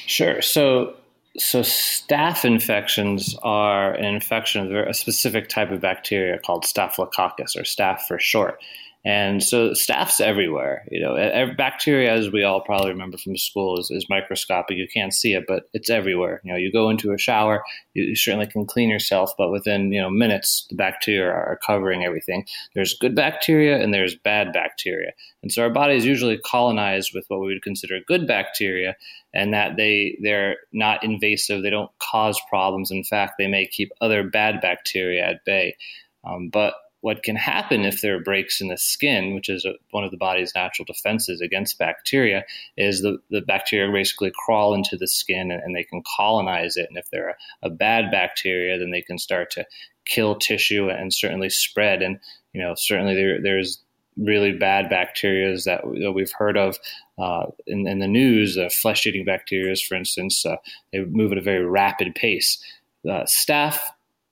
Sure. 0.07 0.43
So 0.43 0.95
so 1.39 1.61
staph 1.61 2.45
infections 2.45 3.35
are 3.43 3.95
an 3.95 4.05
infection 4.05 4.67
of 4.67 4.87
a 4.87 4.93
specific 4.93 5.49
type 5.49 5.71
of 5.71 5.81
bacteria 5.81 6.39
called 6.39 6.65
staphylococcus 6.65 7.57
or 7.57 7.63
staph 7.63 8.01
for 8.01 8.19
short. 8.19 8.63
And 9.05 9.43
so 9.43 9.71
staph 9.71 10.21
everywhere. 10.21 10.85
You 10.89 11.01
know, 11.01 11.55
bacteria, 11.57 12.13
as 12.13 12.31
we 12.31 12.45
all 12.45 12.61
probably 12.61 12.91
remember 12.91 13.19
from 13.19 13.37
school, 13.37 13.81
is, 13.81 13.91
is, 13.91 14.07
microscopic. 14.09 14.77
You 14.77 14.87
can't 14.87 15.13
see 15.13 15.35
it, 15.35 15.45
but 15.49 15.69
it's 15.73 15.91
everywhere. 15.91 16.41
You 16.45 16.53
know, 16.53 16.59
you 16.59 16.71
go 16.71 16.89
into 16.89 17.13
a 17.13 17.19
shower, 17.19 17.65
you, 17.95 18.05
you, 18.05 18.15
certainly 18.15 18.47
can 18.47 18.65
clean 18.65 18.89
yourself, 18.89 19.33
but 19.37 19.51
within 19.51 19.91
you 19.93 20.01
know 20.01 20.09
minutes, 20.09 20.67
the 20.71 20.77
bacteria 20.77 21.33
are 21.33 21.59
covering 21.67 22.05
everything. 22.05 22.47
There's 22.75 22.97
good 22.97 23.17
bacteria 23.17 23.83
and 23.83 23.93
there's 23.93 24.15
bad 24.15 24.53
bacteria, 24.53 25.13
and 25.43 25.51
so 25.51 25.63
our 25.63 25.71
body 25.71 25.97
is 25.97 26.07
usually 26.07 26.39
colonized 26.39 27.11
with 27.13 27.25
what 27.27 27.41
we 27.41 27.49
would 27.49 27.63
consider 27.63 27.99
good 28.07 28.29
bacteria, 28.29 28.95
and 29.35 29.53
that 29.53 29.77
they 29.77 30.17
they're 30.23 30.59
not 30.73 31.03
invasive. 31.03 31.63
They 31.63 31.71
don't 31.71 31.91
cause 31.99 32.41
problems. 32.49 32.93
In 32.93 33.03
fact, 33.03 33.35
they 33.37 33.49
may 33.49 33.67
keep 33.67 33.91
other 34.01 34.23
bad 34.23 34.61
bacteria 34.61 35.25
at 35.25 35.45
bay. 35.45 35.77
Um, 36.25 36.51
but 36.51 36.75
what 37.03 37.25
can 37.25 37.37
happen 37.37 37.85
if 37.85 38.01
there 38.01 38.17
are 38.17 38.23
breaks 38.23 38.61
in 38.61 38.69
the 38.69 38.79
skin, 38.79 39.35
which 39.35 39.49
is 39.49 39.65
a, 39.65 39.75
one 39.91 40.05
of 40.05 40.13
the 40.13 40.17
body's 40.17 40.55
natural 40.55 40.87
defenses 40.87 41.41
against 41.41 41.79
bacteria, 41.79 42.45
is 42.77 43.03
the, 43.03 43.19
the 43.29 43.41
bacteria 43.41 43.93
basically 43.93 44.33
crawl 44.35 44.73
into 44.73 44.97
the 44.97 45.09
skin 45.09 45.51
and, 45.51 45.63
and 45.63 45.75
they 45.75 45.83
can 45.83 46.03
colonize 46.17 46.77
it. 46.77 46.87
And 46.89 46.97
if 46.97 47.11
they're 47.11 47.31
a, 47.31 47.67
a, 47.67 47.71
bad 47.71 48.13
bacteria, 48.13 48.79
then 48.79 48.93
they 48.93 49.03
can 49.03 49.19
start 49.19 49.51
to 49.51 49.67
kill 50.05 50.37
tissue 50.37 50.89
and 50.89 51.13
certainly 51.13 51.51
spread. 51.51 52.03
And, 52.03 52.21
you 52.53 52.63
know, 52.63 52.75
certainly 52.77 53.17
there, 53.17 53.43
there's 53.43 53.83
really 54.17 54.53
bad 54.53 54.89
bacteria 54.89 55.57
that, 55.65 55.83
that 56.03 56.13
we've 56.13 56.33
heard 56.33 56.57
of 56.57 56.79
uh, 57.19 57.47
in, 57.67 57.89
in, 57.89 57.99
the 57.99 58.07
news, 58.07 58.57
uh, 58.57 58.69
flesh 58.69 59.07
eating 59.07 59.25
bacteria, 59.25 59.75
for 59.75 59.97
instance, 59.97 60.47
uh, 60.47 60.57
they 60.93 61.01
move 61.01 61.33
at 61.33 61.39
a 61.39 61.43
very 61.43 61.65
rapid 61.65 62.15
pace. 62.15 62.63
Uh, 63.05 63.25
staph 63.25 63.81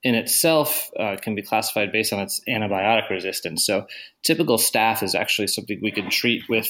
in 0.03 0.15
itself 0.15 0.89
uh, 0.99 1.15
can 1.21 1.35
be 1.35 1.41
classified 1.41 1.91
based 1.91 2.11
on 2.13 2.19
its 2.19 2.41
antibiotic 2.49 3.09
resistance. 3.09 3.65
So 3.65 3.85
typical 4.23 4.57
staph 4.57 5.03
is 5.03 5.15
actually 5.15 5.47
something 5.47 5.79
we 5.81 5.91
can 5.91 6.09
treat 6.09 6.43
with, 6.49 6.67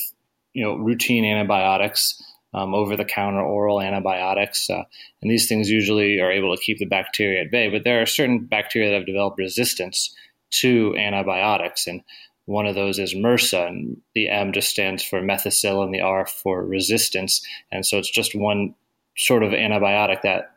you 0.53 0.63
know, 0.63 0.75
routine 0.75 1.23
antibiotics, 1.23 2.21
um, 2.53 2.73
over-the-counter 2.73 3.41
oral 3.41 3.79
antibiotics, 3.79 4.69
uh, 4.69 4.83
and 5.21 5.31
these 5.31 5.47
things 5.47 5.69
usually 5.69 6.19
are 6.19 6.31
able 6.31 6.53
to 6.55 6.61
keep 6.61 6.79
the 6.79 6.85
bacteria 6.85 7.43
at 7.43 7.51
bay. 7.51 7.69
But 7.69 7.85
there 7.85 8.01
are 8.01 8.05
certain 8.05 8.39
bacteria 8.39 8.89
that 8.89 8.97
have 8.97 9.05
developed 9.05 9.37
resistance 9.37 10.13
to 10.59 10.93
antibiotics, 10.97 11.87
and 11.87 12.01
one 12.45 12.65
of 12.65 12.75
those 12.75 12.99
is 12.99 13.13
MRSA, 13.13 13.67
and 13.67 14.01
the 14.13 14.27
M 14.27 14.51
just 14.51 14.69
stands 14.69 15.01
for 15.01 15.21
methicillin, 15.21 15.93
the 15.93 16.01
R 16.01 16.27
for 16.27 16.65
resistance, 16.65 17.45
and 17.71 17.85
so 17.85 17.97
it's 17.97 18.11
just 18.11 18.35
one 18.35 18.75
sort 19.15 19.43
of 19.43 19.51
antibiotic 19.51 20.21
that 20.23 20.51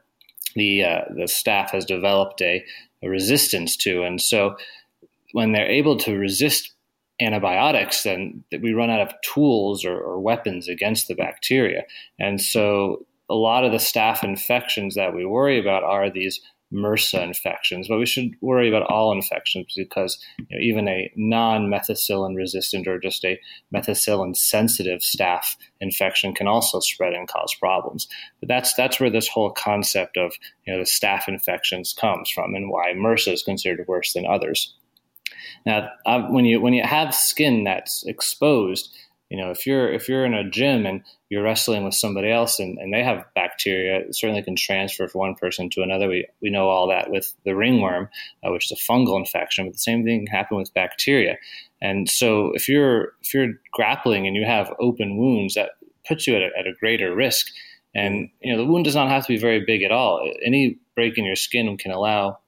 the 0.55 0.85
uh, 0.85 1.01
the 1.11 1.25
staph 1.25 1.71
has 1.71 1.85
developed 1.85 2.41
a, 2.41 2.65
a, 3.03 3.09
resistance 3.09 3.77
to, 3.79 4.03
and 4.03 4.21
so 4.21 4.57
when 5.33 5.53
they're 5.53 5.71
able 5.71 5.97
to 5.99 6.17
resist 6.17 6.73
antibiotics, 7.21 8.03
then 8.03 8.45
we 8.61 8.73
run 8.73 8.91
out 8.91 9.01
of 9.01 9.15
tools 9.23 9.85
or, 9.85 9.99
or 9.99 10.21
weapons 10.21 10.69
against 10.69 11.09
the 11.09 11.15
bacteria, 11.15 11.85
and 12.19 12.41
so 12.41 13.05
a 13.31 13.35
lot 13.35 13.65
of 13.65 13.73
the 13.73 13.79
staph 13.79 14.23
infections 14.23 14.95
that 14.95 15.15
we 15.15 15.25
worry 15.25 15.59
about 15.59 15.83
are 15.83 16.11
these 16.11 16.41
MRSA 16.75 17.23
infections, 17.23 17.89
but 17.89 17.99
we 17.99 18.07
should 18.07 18.33
worry 18.41 18.69
about 18.69 18.91
all 18.91 19.13
infections 19.13 19.73
because 19.77 20.19
you 20.39 20.47
know, 20.51 20.59
even 20.61 20.89
a 20.89 21.11
non-methicillin 21.17 22.37
resistant 22.37 22.87
or 22.89 22.99
just 22.99 23.25
a 23.25 23.39
methicillin 23.73 24.37
sensitive 24.37 25.01
staph 25.01 25.57
infection 25.81 26.35
can 26.35 26.49
also 26.49 26.81
spread 26.81 27.15
and 27.15 27.29
cause 27.29 27.55
problems. 27.55 28.09
But 28.41 28.49
that's 28.49 28.75
that's 28.75 28.99
where 28.99 29.11
this 29.11 29.29
whole 29.29 29.51
concept 29.51 30.17
of 30.17 30.33
you 30.67 30.73
know 30.73 30.79
the 30.79 30.85
staph 30.85 31.29
infections 31.29 31.93
comes 31.93 32.31
from, 32.31 32.55
and 32.55 32.71
why 32.71 32.93
MRSA 32.93 33.33
is 33.35 33.43
considered 33.43 33.87
worse 33.87 34.13
than 34.13 34.27
others. 34.27 34.75
Now, 35.67 35.89
uh, 36.07 36.23
when 36.23 36.45
you 36.45 36.61
when 36.61 36.75
you 36.75 36.83
have 36.83 37.15
skin 37.15 37.65
that's 37.65 38.05
exposed, 38.07 38.95
you 39.35 39.41
know 39.41 39.51
if 39.51 39.67
you're 39.67 39.93
if 39.93 40.09
you're 40.09 40.25
in 40.25 40.33
a 40.33 40.49
gym 40.49 40.87
and 40.87 41.03
you're 41.29 41.43
wrestling 41.43 41.83
with 41.83 41.95
somebody 41.95 42.31
else 42.31 42.61
and, 42.61 42.79
and 42.79 42.95
they 42.95 43.03
have 43.03 43.25
bacteria 43.35 43.99
it 43.99 44.15
certainly 44.15 44.45
can 44.45 44.55
transfer 44.55 45.09
from 45.09 45.19
one 45.19 45.35
person 45.35 45.69
to 45.71 45.83
another. 45.83 46.07
We, 46.07 46.29
we 46.41 46.51
know 46.51 46.69
all 46.69 46.87
that 46.91 47.11
with 47.11 47.35
the 47.45 47.57
ringworm 47.57 48.09
uh, 48.45 48.53
which 48.53 48.71
is 48.71 48.79
a 48.79 48.93
fungal 48.93 49.19
infection 49.19 49.67
but 49.67 49.73
the 49.73 49.81
same 49.81 50.05
thing 50.05 50.25
can 50.25 50.37
happen 50.37 50.57
with 50.57 50.73
bacteria. 50.73 51.37
And 51.83 52.09
so 52.09 52.53
if 52.55 52.69
you're 52.69 53.15
if 53.23 53.35
you're 53.35 53.55
grappling 53.73 54.29
and 54.29 54.37
you 54.37 54.45
have 54.45 54.73
open 54.79 55.17
wounds 55.17 55.55
that 55.55 55.71
puts 56.07 56.29
you 56.29 56.37
at 56.37 56.43
a, 56.43 56.51
at 56.57 56.69
a 56.69 56.79
greater 56.79 57.13
risk. 57.13 57.49
And 57.93 58.29
you 58.41 58.53
know 58.53 58.59
the 58.63 58.71
wound 58.71 58.85
does 58.85 58.95
not 58.95 59.09
have 59.09 59.27
to 59.27 59.33
be 59.33 59.39
very 59.39 59.65
big 59.65 59.83
at 59.83 59.91
all. 59.91 60.31
Any 60.45 60.79
break 60.95 61.19
in 61.19 61.25
your 61.25 61.35
skin 61.35 61.77
can 61.77 61.91
allow 61.91 62.39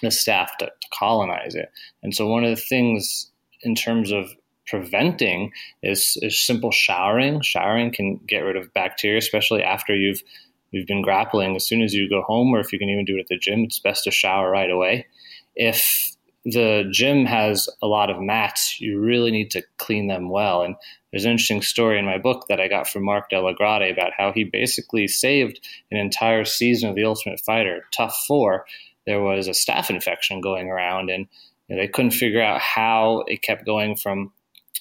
the 0.00 0.08
staph 0.08 0.56
to, 0.58 0.66
to 0.66 0.88
colonize 0.98 1.54
it. 1.54 1.70
And 2.02 2.12
so 2.12 2.26
one 2.26 2.42
of 2.42 2.50
the 2.50 2.64
things 2.68 3.30
in 3.62 3.76
terms 3.76 4.10
of 4.10 4.28
preventing 4.72 5.52
is, 5.82 6.16
is 6.22 6.40
simple 6.40 6.70
showering. 6.70 7.42
Showering 7.42 7.92
can 7.92 8.16
get 8.26 8.38
rid 8.38 8.56
of 8.56 8.72
bacteria, 8.72 9.18
especially 9.18 9.62
after 9.62 9.94
you've 9.94 10.22
you've 10.70 10.86
been 10.86 11.02
grappling. 11.02 11.54
As 11.54 11.66
soon 11.66 11.82
as 11.82 11.92
you 11.92 12.08
go 12.08 12.22
home, 12.22 12.54
or 12.54 12.60
if 12.60 12.72
you 12.72 12.78
can 12.78 12.88
even 12.88 13.04
do 13.04 13.18
it 13.18 13.20
at 13.20 13.28
the 13.28 13.36
gym, 13.36 13.64
it's 13.64 13.78
best 13.78 14.04
to 14.04 14.10
shower 14.10 14.50
right 14.50 14.70
away. 14.70 15.06
If 15.54 16.16
the 16.46 16.88
gym 16.90 17.26
has 17.26 17.68
a 17.82 17.86
lot 17.86 18.08
of 18.08 18.18
mats, 18.18 18.80
you 18.80 18.98
really 18.98 19.30
need 19.30 19.50
to 19.50 19.62
clean 19.76 20.06
them 20.06 20.30
well. 20.30 20.62
And 20.62 20.74
there's 21.10 21.26
an 21.26 21.32
interesting 21.32 21.60
story 21.60 21.98
in 21.98 22.06
my 22.06 22.16
book 22.16 22.46
that 22.48 22.58
I 22.58 22.68
got 22.68 22.88
from 22.88 23.04
Mark 23.04 23.30
DellaGrotte 23.30 23.92
about 23.92 24.12
how 24.16 24.32
he 24.32 24.44
basically 24.44 25.06
saved 25.06 25.60
an 25.90 25.98
entire 25.98 26.46
season 26.46 26.88
of 26.88 26.96
The 26.96 27.04
Ultimate 27.04 27.40
Fighter, 27.40 27.84
TUF 27.92 28.16
4. 28.26 28.64
There 29.04 29.20
was 29.20 29.48
a 29.48 29.50
staph 29.50 29.90
infection 29.90 30.40
going 30.40 30.70
around, 30.70 31.10
and 31.10 31.26
they 31.68 31.88
couldn't 31.88 32.12
figure 32.12 32.42
out 32.42 32.62
how 32.62 33.24
it 33.28 33.42
kept 33.42 33.66
going 33.66 33.96
from 33.96 34.32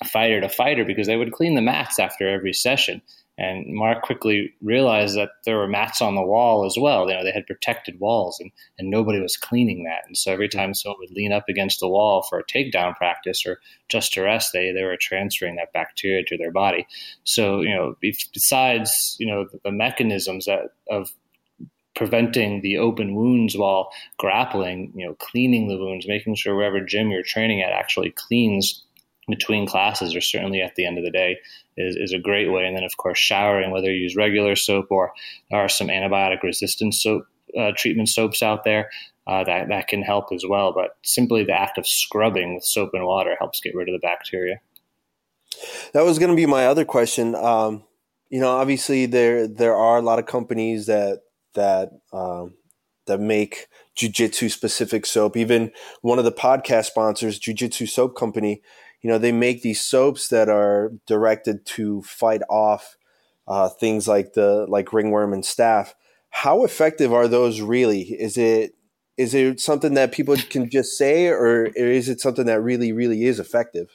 fighter 0.06 0.42
to 0.42 0.50
fighter 0.50 0.86
because 0.86 1.08
they 1.08 1.18
would 1.18 1.32
clean 1.32 1.56
the 1.56 1.62
mats 1.62 2.00
after 2.00 2.28
every 2.28 2.54
session. 2.54 3.02
And 3.38 3.74
Mark 3.74 4.04
quickly 4.04 4.54
realized 4.62 5.18
that 5.18 5.30
there 5.46 5.58
were 5.58 5.68
mats 5.68 6.02
on 6.02 6.16
the 6.16 6.22
wall 6.22 6.66
as 6.66 6.76
well. 6.80 7.10
You 7.10 7.16
know, 7.16 7.24
they 7.24 7.32
had 7.32 7.48
protected 7.48 8.00
walls, 8.00 8.40
and, 8.40 8.52
and 8.78 8.90
nobody 8.90 9.20
was 9.20 9.36
cleaning 9.38 9.84
that. 9.86 10.04
And 10.06 10.16
so 10.18 10.32
every 10.32 10.48
mm-hmm. 10.48 10.60
time 10.60 10.74
someone 10.74 11.00
would 11.00 11.12
lean 11.12 11.32
up 11.32 11.46
against 11.50 11.80
the 11.80 11.88
wall 11.88 12.22
for 12.22 12.38
a 12.38 12.44
takedown 12.44 12.96
practice 12.96 13.44
or 13.46 13.60
just 13.90 14.14
to 14.14 14.22
rest, 14.22 14.52
they, 14.54 14.72
they 14.72 14.84
were 14.84 14.98
transferring 15.00 15.56
that 15.56 15.74
bacteria 15.74 16.24
to 16.26 16.38
their 16.38 16.52
body. 16.52 16.86
So, 17.24 17.62
you 17.62 17.74
know, 17.74 17.96
besides, 18.02 19.16
you 19.20 19.26
know, 19.26 19.46
the, 19.52 19.60
the 19.64 19.72
mechanisms 19.72 20.46
that 20.46 20.74
of 20.90 21.10
preventing 21.96 22.62
the 22.62 22.78
open 22.78 23.16
wounds 23.16 23.58
while 23.58 23.90
grappling, 24.18 24.94
you 24.96 25.06
know, 25.06 25.16
cleaning 25.16 25.68
the 25.68 25.78
wounds, 25.78 26.08
making 26.08 26.36
sure 26.36 26.56
wherever 26.56 26.80
gym 26.80 27.10
you're 27.10 27.24
training 27.24 27.62
at 27.62 27.72
actually 27.72 28.12
cleans 28.12 28.84
between 29.28 29.68
classes 29.68 30.16
or 30.16 30.22
certainly 30.22 30.62
at 30.62 30.76
the 30.76 30.86
end 30.86 30.98
of 30.98 31.04
the 31.04 31.12
day 31.12 31.38
is, 31.78 31.96
is 31.96 32.14
a 32.14 32.20
great 32.20 32.52
way. 32.52 32.66
And 32.66 32.76
then, 32.76 32.84
of 32.84 32.98
course, 32.98 33.18
showering, 33.18 33.72
whether 33.72 33.92
you 33.92 34.02
use 34.02 34.16
regular 34.16 34.56
soap 34.56 34.88
or 34.90 35.14
there 35.50 35.60
are 35.60 35.70
some 35.70 35.88
antibiotic 35.88 36.44
resistant 36.44 36.94
soap 36.94 37.26
uh, 37.58 37.72
treatment 37.76 38.10
soaps 38.10 38.42
out 38.42 38.64
there 38.64 38.90
uh, 39.28 39.44
that, 39.44 39.70
that 39.70 39.88
can 39.88 40.02
help 40.02 40.32
as 40.34 40.44
well. 40.48 40.74
But 40.74 40.98
simply 41.04 41.44
the 41.44 41.60
act 41.60 41.78
of 41.78 41.88
scrubbing 41.88 42.56
with 42.56 42.64
soap 42.64 42.92
and 42.94 43.06
water 43.06 43.36
helps 43.40 43.60
get 43.62 43.76
rid 43.76 43.90
of 43.90 43.94
the 43.94 44.06
bacteria. 44.06 44.60
That 45.94 46.06
was 46.06 46.18
going 46.18 46.32
to 46.32 46.36
be 46.36 46.46
my 46.46 46.66
other 46.66 46.86
question. 46.86 47.36
Um, 47.36 47.84
you 48.30 48.40
know, 48.40 48.50
obviously 48.50 49.06
there 49.06 49.48
there 49.48 49.76
are 49.76 49.98
a 49.98 50.02
lot 50.02 50.18
of 50.18 50.26
companies 50.26 50.86
that 50.86 51.20
that 51.54 51.90
um, 52.14 52.56
that 53.08 53.20
make 53.20 53.68
jujitsu 53.98 54.50
specific 54.50 55.06
soap. 55.06 55.36
Even 55.36 55.72
one 56.02 56.18
of 56.18 56.26
the 56.26 56.32
podcast 56.32 56.86
sponsors, 56.86 57.40
Jujitsu 57.40 57.88
Soap 57.88 58.16
Company, 58.16 58.62
you 59.02 59.10
know 59.10 59.18
they 59.18 59.32
make 59.32 59.62
these 59.62 59.82
soaps 59.82 60.28
that 60.30 60.50
are 60.50 60.92
directed 61.08 61.66
to 61.66 62.02
fight 62.04 62.42
off 62.50 62.98
uh, 63.48 63.70
things 63.70 64.08
like 64.08 64.34
the 64.34 64.66
like 64.70 64.94
ringworm 64.94 65.34
and 65.34 65.44
staph. 65.44 65.94
How 66.30 66.64
effective 66.64 67.12
are 67.14 67.28
those 67.28 67.62
really? 67.62 68.02
Is 68.02 68.38
it 68.38 68.76
is 69.18 69.34
it 69.34 69.60
something 69.60 69.94
that 69.96 70.12
people 70.12 70.36
can 70.50 70.70
just 70.70 70.98
say, 70.98 71.28
or 71.28 71.66
is 71.66 72.10
it 72.10 72.22
something 72.22 72.46
that 72.46 72.62
really 72.62 72.92
really 72.92 73.26
is 73.26 73.40
effective? 73.40 73.90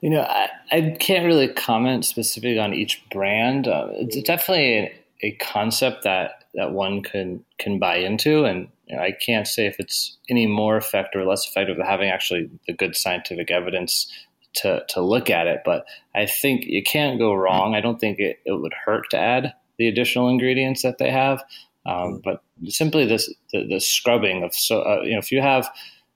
You 0.00 0.10
know, 0.10 0.20
I, 0.20 0.48
I 0.70 0.96
can't 1.00 1.26
really 1.26 1.48
comment 1.48 2.04
specifically 2.04 2.58
on 2.58 2.72
each 2.72 3.02
brand. 3.10 3.66
Uh, 3.66 3.88
it's 3.92 4.22
definitely 4.22 4.78
a, 4.78 4.92
a 5.22 5.30
concept 5.32 6.04
that 6.04 6.44
that 6.54 6.72
one 6.72 7.02
can 7.02 7.44
can 7.58 7.78
buy 7.78 7.96
into, 7.96 8.44
and 8.44 8.68
you 8.88 8.96
know, 8.96 9.02
I 9.02 9.12
can't 9.12 9.46
say 9.46 9.66
if 9.66 9.76
it's 9.78 10.16
any 10.28 10.46
more 10.46 10.76
effective 10.76 11.20
or 11.20 11.26
less 11.26 11.46
effective 11.46 11.76
than 11.76 11.86
having 11.86 12.08
actually 12.08 12.50
the 12.66 12.72
good 12.72 12.96
scientific 12.96 13.50
evidence 13.50 14.10
to, 14.54 14.82
to 14.88 15.02
look 15.02 15.30
at 15.30 15.46
it. 15.46 15.60
But 15.64 15.84
I 16.14 16.26
think 16.26 16.64
you 16.64 16.82
can't 16.82 17.18
go 17.18 17.34
wrong. 17.34 17.74
I 17.74 17.80
don't 17.80 18.00
think 18.00 18.18
it, 18.18 18.38
it 18.46 18.52
would 18.52 18.72
hurt 18.84 19.10
to 19.10 19.18
add 19.18 19.52
the 19.78 19.88
additional 19.88 20.28
ingredients 20.28 20.82
that 20.82 20.98
they 20.98 21.10
have. 21.10 21.42
Um, 21.86 22.20
but 22.24 22.42
simply 22.66 23.06
this 23.06 23.32
the, 23.52 23.66
the, 23.66 23.80
scrubbing 23.80 24.42
of 24.42 24.52
so 24.52 24.82
uh, 24.82 25.00
you 25.04 25.12
know 25.12 25.18
if 25.18 25.32
you 25.32 25.40
have 25.40 25.70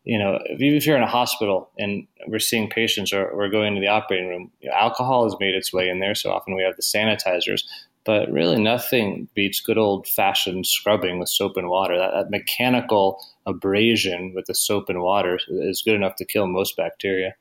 you 0.04 0.18
know 0.18 0.38
if, 0.44 0.60
you, 0.60 0.74
if 0.74 0.86
you're 0.86 0.96
in 0.96 1.02
a 1.02 1.06
hospital 1.06 1.70
and 1.78 2.06
we're 2.26 2.40
seeing 2.40 2.68
patients 2.68 3.12
or 3.12 3.34
we're 3.34 3.48
going 3.48 3.74
to 3.74 3.80
the 3.80 3.86
operating 3.86 4.28
room, 4.28 4.50
you 4.60 4.68
know, 4.68 4.74
alcohol 4.74 5.24
has 5.24 5.36
made 5.40 5.54
its 5.54 5.72
way 5.72 5.88
in 5.88 6.00
there. 6.00 6.14
So 6.14 6.30
often 6.30 6.56
we 6.56 6.62
have 6.62 6.76
the 6.76 6.82
sanitizers 6.82 7.62
but 8.04 8.30
really 8.30 8.60
nothing 8.60 9.28
beats 9.34 9.60
good 9.60 9.78
old 9.78 10.06
fashioned 10.06 10.66
scrubbing 10.66 11.18
with 11.18 11.28
soap 11.28 11.56
and 11.56 11.68
water. 11.68 11.98
That, 11.98 12.12
that, 12.12 12.30
mechanical 12.30 13.24
abrasion 13.46 14.32
with 14.34 14.46
the 14.46 14.54
soap 14.54 14.88
and 14.88 15.00
water 15.00 15.38
is 15.48 15.82
good 15.82 15.94
enough 15.94 16.16
to 16.16 16.24
kill 16.24 16.46
most 16.46 16.76
bacteria. 16.76 17.34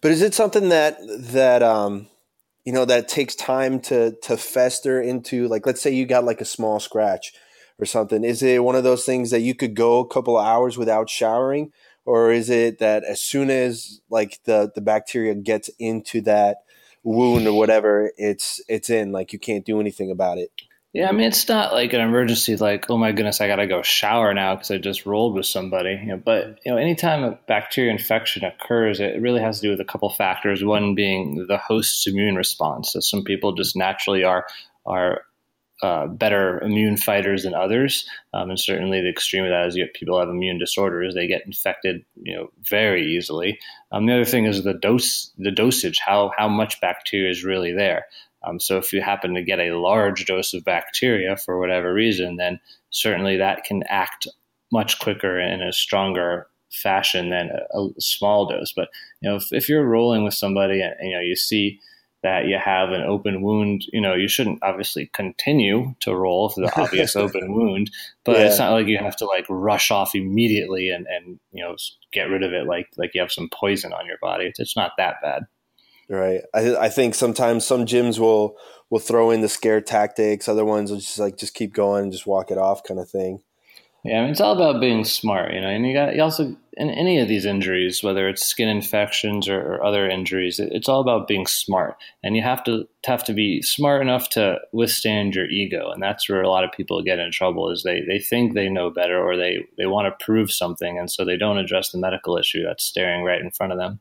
But 0.00 0.12
is 0.12 0.22
it 0.22 0.34
something 0.34 0.68
that 0.68 0.98
that 1.18 1.62
um, 1.62 2.06
you 2.64 2.72
know 2.72 2.84
that 2.84 3.08
takes 3.08 3.34
time 3.34 3.80
to 3.80 4.12
to 4.22 4.36
fester 4.36 5.00
into? 5.00 5.48
Like, 5.48 5.66
let's 5.66 5.80
say 5.80 5.92
you 5.92 6.06
got 6.06 6.24
like 6.24 6.40
a 6.40 6.46
small 6.46 6.78
scratch 6.78 7.32
or 7.78 7.86
something. 7.86 8.24
Is 8.24 8.42
it 8.42 8.62
one 8.62 8.76
of 8.76 8.84
those 8.84 9.04
things 9.04 9.30
that 9.30 9.40
you 9.40 9.54
could 9.54 9.74
go 9.74 9.98
a 9.98 10.08
couple 10.08 10.38
of 10.38 10.46
hours 10.46 10.78
without 10.78 11.10
showering, 11.10 11.72
or 12.04 12.30
is 12.30 12.48
it 12.48 12.78
that 12.78 13.02
as 13.02 13.20
soon 13.20 13.50
as 13.50 14.00
like 14.08 14.38
the 14.44 14.70
the 14.74 14.80
bacteria 14.80 15.34
gets 15.34 15.70
into 15.80 16.20
that 16.22 16.58
wound 17.06 17.46
or 17.46 17.56
whatever, 17.56 18.10
it's 18.18 18.60
it's 18.68 18.90
in. 18.90 19.12
Like 19.12 19.32
you 19.32 19.38
can't 19.38 19.64
do 19.64 19.80
anything 19.80 20.10
about 20.10 20.38
it. 20.38 20.50
Yeah, 20.92 21.10
I 21.10 21.12
mean, 21.12 21.26
it's 21.26 21.46
not 21.46 21.74
like 21.74 21.92
an 21.92 22.00
emergency, 22.00 22.56
like, 22.56 22.88
oh 22.88 22.96
my 22.96 23.12
goodness, 23.12 23.42
I 23.42 23.48
got 23.48 23.56
to 23.56 23.66
go 23.66 23.82
shower 23.82 24.32
now 24.32 24.54
because 24.54 24.70
I 24.70 24.78
just 24.78 25.04
rolled 25.04 25.34
with 25.34 25.44
somebody. 25.44 25.90
You 25.90 26.06
know, 26.06 26.16
but, 26.16 26.58
you 26.64 26.72
know, 26.72 26.78
anytime 26.78 27.22
a 27.22 27.38
bacteria 27.46 27.92
infection 27.92 28.44
occurs, 28.44 28.98
it 28.98 29.20
really 29.20 29.42
has 29.42 29.60
to 29.60 29.66
do 29.66 29.70
with 29.70 29.80
a 29.80 29.84
couple 29.84 30.08
factors. 30.08 30.64
One 30.64 30.94
being 30.94 31.44
the 31.48 31.58
host's 31.58 32.06
immune 32.06 32.36
response. 32.36 32.92
So 32.92 33.00
some 33.00 33.24
people 33.24 33.52
just 33.52 33.76
naturally 33.76 34.24
are, 34.24 34.46
are 34.86 35.20
uh, 35.82 36.06
better 36.06 36.60
immune 36.60 36.96
fighters 36.96 37.42
than 37.42 37.54
others. 37.54 38.08
Um, 38.32 38.50
and 38.50 38.58
certainly 38.58 39.00
the 39.00 39.10
extreme 39.10 39.44
of 39.44 39.50
that 39.50 39.66
is 39.66 39.76
you 39.76 39.86
people 39.94 40.18
have 40.18 40.28
immune 40.28 40.58
disorders. 40.58 41.14
They 41.14 41.26
get 41.26 41.44
infected, 41.46 42.04
you 42.22 42.34
know, 42.34 42.50
very 42.62 43.04
easily. 43.04 43.58
Um, 43.92 44.06
the 44.06 44.14
other 44.14 44.24
thing 44.24 44.46
is 44.46 44.64
the 44.64 44.74
dose, 44.74 45.32
the 45.38 45.50
dosage, 45.50 45.98
how, 46.04 46.32
how 46.36 46.48
much 46.48 46.80
bacteria 46.80 47.30
is 47.30 47.44
really 47.44 47.72
there. 47.72 48.06
Um, 48.42 48.60
so 48.60 48.78
if 48.78 48.92
you 48.92 49.02
happen 49.02 49.34
to 49.34 49.42
get 49.42 49.58
a 49.58 49.78
large 49.78 50.24
dose 50.24 50.54
of 50.54 50.64
bacteria 50.64 51.36
for 51.36 51.58
whatever 51.58 51.92
reason, 51.92 52.36
then 52.36 52.60
certainly 52.90 53.36
that 53.36 53.64
can 53.64 53.82
act 53.88 54.26
much 54.72 54.98
quicker 54.98 55.38
in 55.38 55.62
a 55.62 55.72
stronger 55.72 56.46
fashion 56.70 57.30
than 57.30 57.50
a, 57.74 57.78
a 57.78 57.90
small 57.98 58.46
dose. 58.46 58.72
But 58.72 58.88
you 59.20 59.28
know, 59.30 59.36
if, 59.36 59.52
if 59.52 59.68
you're 59.68 59.86
rolling 59.86 60.24
with 60.24 60.34
somebody 60.34 60.80
and, 60.80 60.94
and 60.98 61.10
you 61.10 61.16
know 61.16 61.22
you 61.22 61.36
see 61.36 61.80
that 62.26 62.46
you 62.46 62.58
have 62.58 62.90
an 62.90 63.02
open 63.02 63.40
wound, 63.40 63.84
you 63.92 64.00
know, 64.00 64.14
you 64.14 64.26
shouldn't 64.26 64.58
obviously 64.60 65.08
continue 65.14 65.94
to 66.00 66.12
roll 66.12 66.48
for 66.48 66.62
the 66.62 66.80
obvious 66.80 67.14
open 67.24 67.54
wound, 67.54 67.88
but 68.24 68.36
yeah. 68.36 68.46
it's 68.46 68.58
not 68.58 68.72
like 68.72 68.88
you 68.88 68.98
have 68.98 69.14
to 69.14 69.26
like 69.26 69.46
rush 69.48 69.92
off 69.92 70.12
immediately 70.12 70.90
and, 70.90 71.06
and, 71.06 71.38
you 71.52 71.62
know, 71.62 71.76
get 72.10 72.24
rid 72.24 72.42
of 72.42 72.52
it 72.52 72.66
like, 72.66 72.88
like 72.96 73.12
you 73.14 73.20
have 73.20 73.30
some 73.30 73.48
poison 73.52 73.92
on 73.92 74.06
your 74.06 74.18
body. 74.20 74.52
It's 74.58 74.74
not 74.74 74.90
that 74.98 75.22
bad. 75.22 75.44
Right. 76.08 76.40
I 76.52 76.76
I 76.76 76.88
think 76.88 77.14
sometimes 77.14 77.64
some 77.64 77.84
gyms 77.86 78.18
will 78.18 78.56
will 78.90 79.00
throw 79.00 79.30
in 79.30 79.40
the 79.40 79.48
scare 79.48 79.80
tactics. 79.80 80.48
Other 80.48 80.64
ones 80.64 80.90
will 80.90 80.98
just 80.98 81.18
like 81.18 81.36
just 81.36 81.54
keep 81.54 81.72
going 81.72 82.04
and 82.04 82.12
just 82.12 82.26
walk 82.26 82.50
it 82.50 82.58
off 82.58 82.84
kind 82.84 83.00
of 83.00 83.08
thing. 83.08 83.42
Yeah, 84.04 84.18
I 84.18 84.22
mean 84.22 84.30
it's 84.30 84.40
all 84.40 84.54
about 84.54 84.80
being 84.80 85.04
smart, 85.04 85.52
you 85.52 85.60
know. 85.60 85.68
And 85.68 85.84
you 85.84 85.94
got 85.94 86.14
you 86.14 86.22
also 86.22 86.56
in 86.76 86.90
any 86.90 87.18
of 87.18 87.28
these 87.28 87.46
injuries, 87.46 88.02
whether 88.02 88.28
it's 88.28 88.44
skin 88.44 88.68
infections 88.68 89.48
or, 89.48 89.60
or 89.60 89.84
other 89.84 90.08
injuries, 90.08 90.58
it, 90.60 90.68
it's 90.72 90.88
all 90.88 91.00
about 91.00 91.26
being 91.26 91.46
smart. 91.46 91.96
And 92.22 92.36
you 92.36 92.42
have 92.42 92.62
to 92.64 92.86
have 93.06 93.24
to 93.24 93.32
be 93.32 93.62
smart 93.62 94.02
enough 94.02 94.28
to 94.30 94.58
withstand 94.72 95.34
your 95.34 95.48
ego, 95.48 95.90
and 95.90 96.02
that's 96.02 96.28
where 96.28 96.42
a 96.42 96.50
lot 96.50 96.64
of 96.64 96.72
people 96.72 97.02
get 97.02 97.18
in 97.18 97.30
trouble. 97.30 97.70
Is 97.70 97.82
they 97.82 98.02
they 98.06 98.18
think 98.18 98.52
they 98.54 98.68
know 98.68 98.90
better 98.90 99.18
or 99.18 99.36
they 99.36 99.64
they 99.78 99.86
want 99.86 100.06
to 100.06 100.24
prove 100.24 100.52
something, 100.52 100.98
and 100.98 101.10
so 101.10 101.24
they 101.24 101.36
don't 101.36 101.58
address 101.58 101.90
the 101.90 101.98
medical 101.98 102.36
issue 102.36 102.62
that's 102.64 102.84
staring 102.84 103.24
right 103.24 103.40
in 103.40 103.50
front 103.50 103.72
of 103.72 103.78
them. 103.78 104.00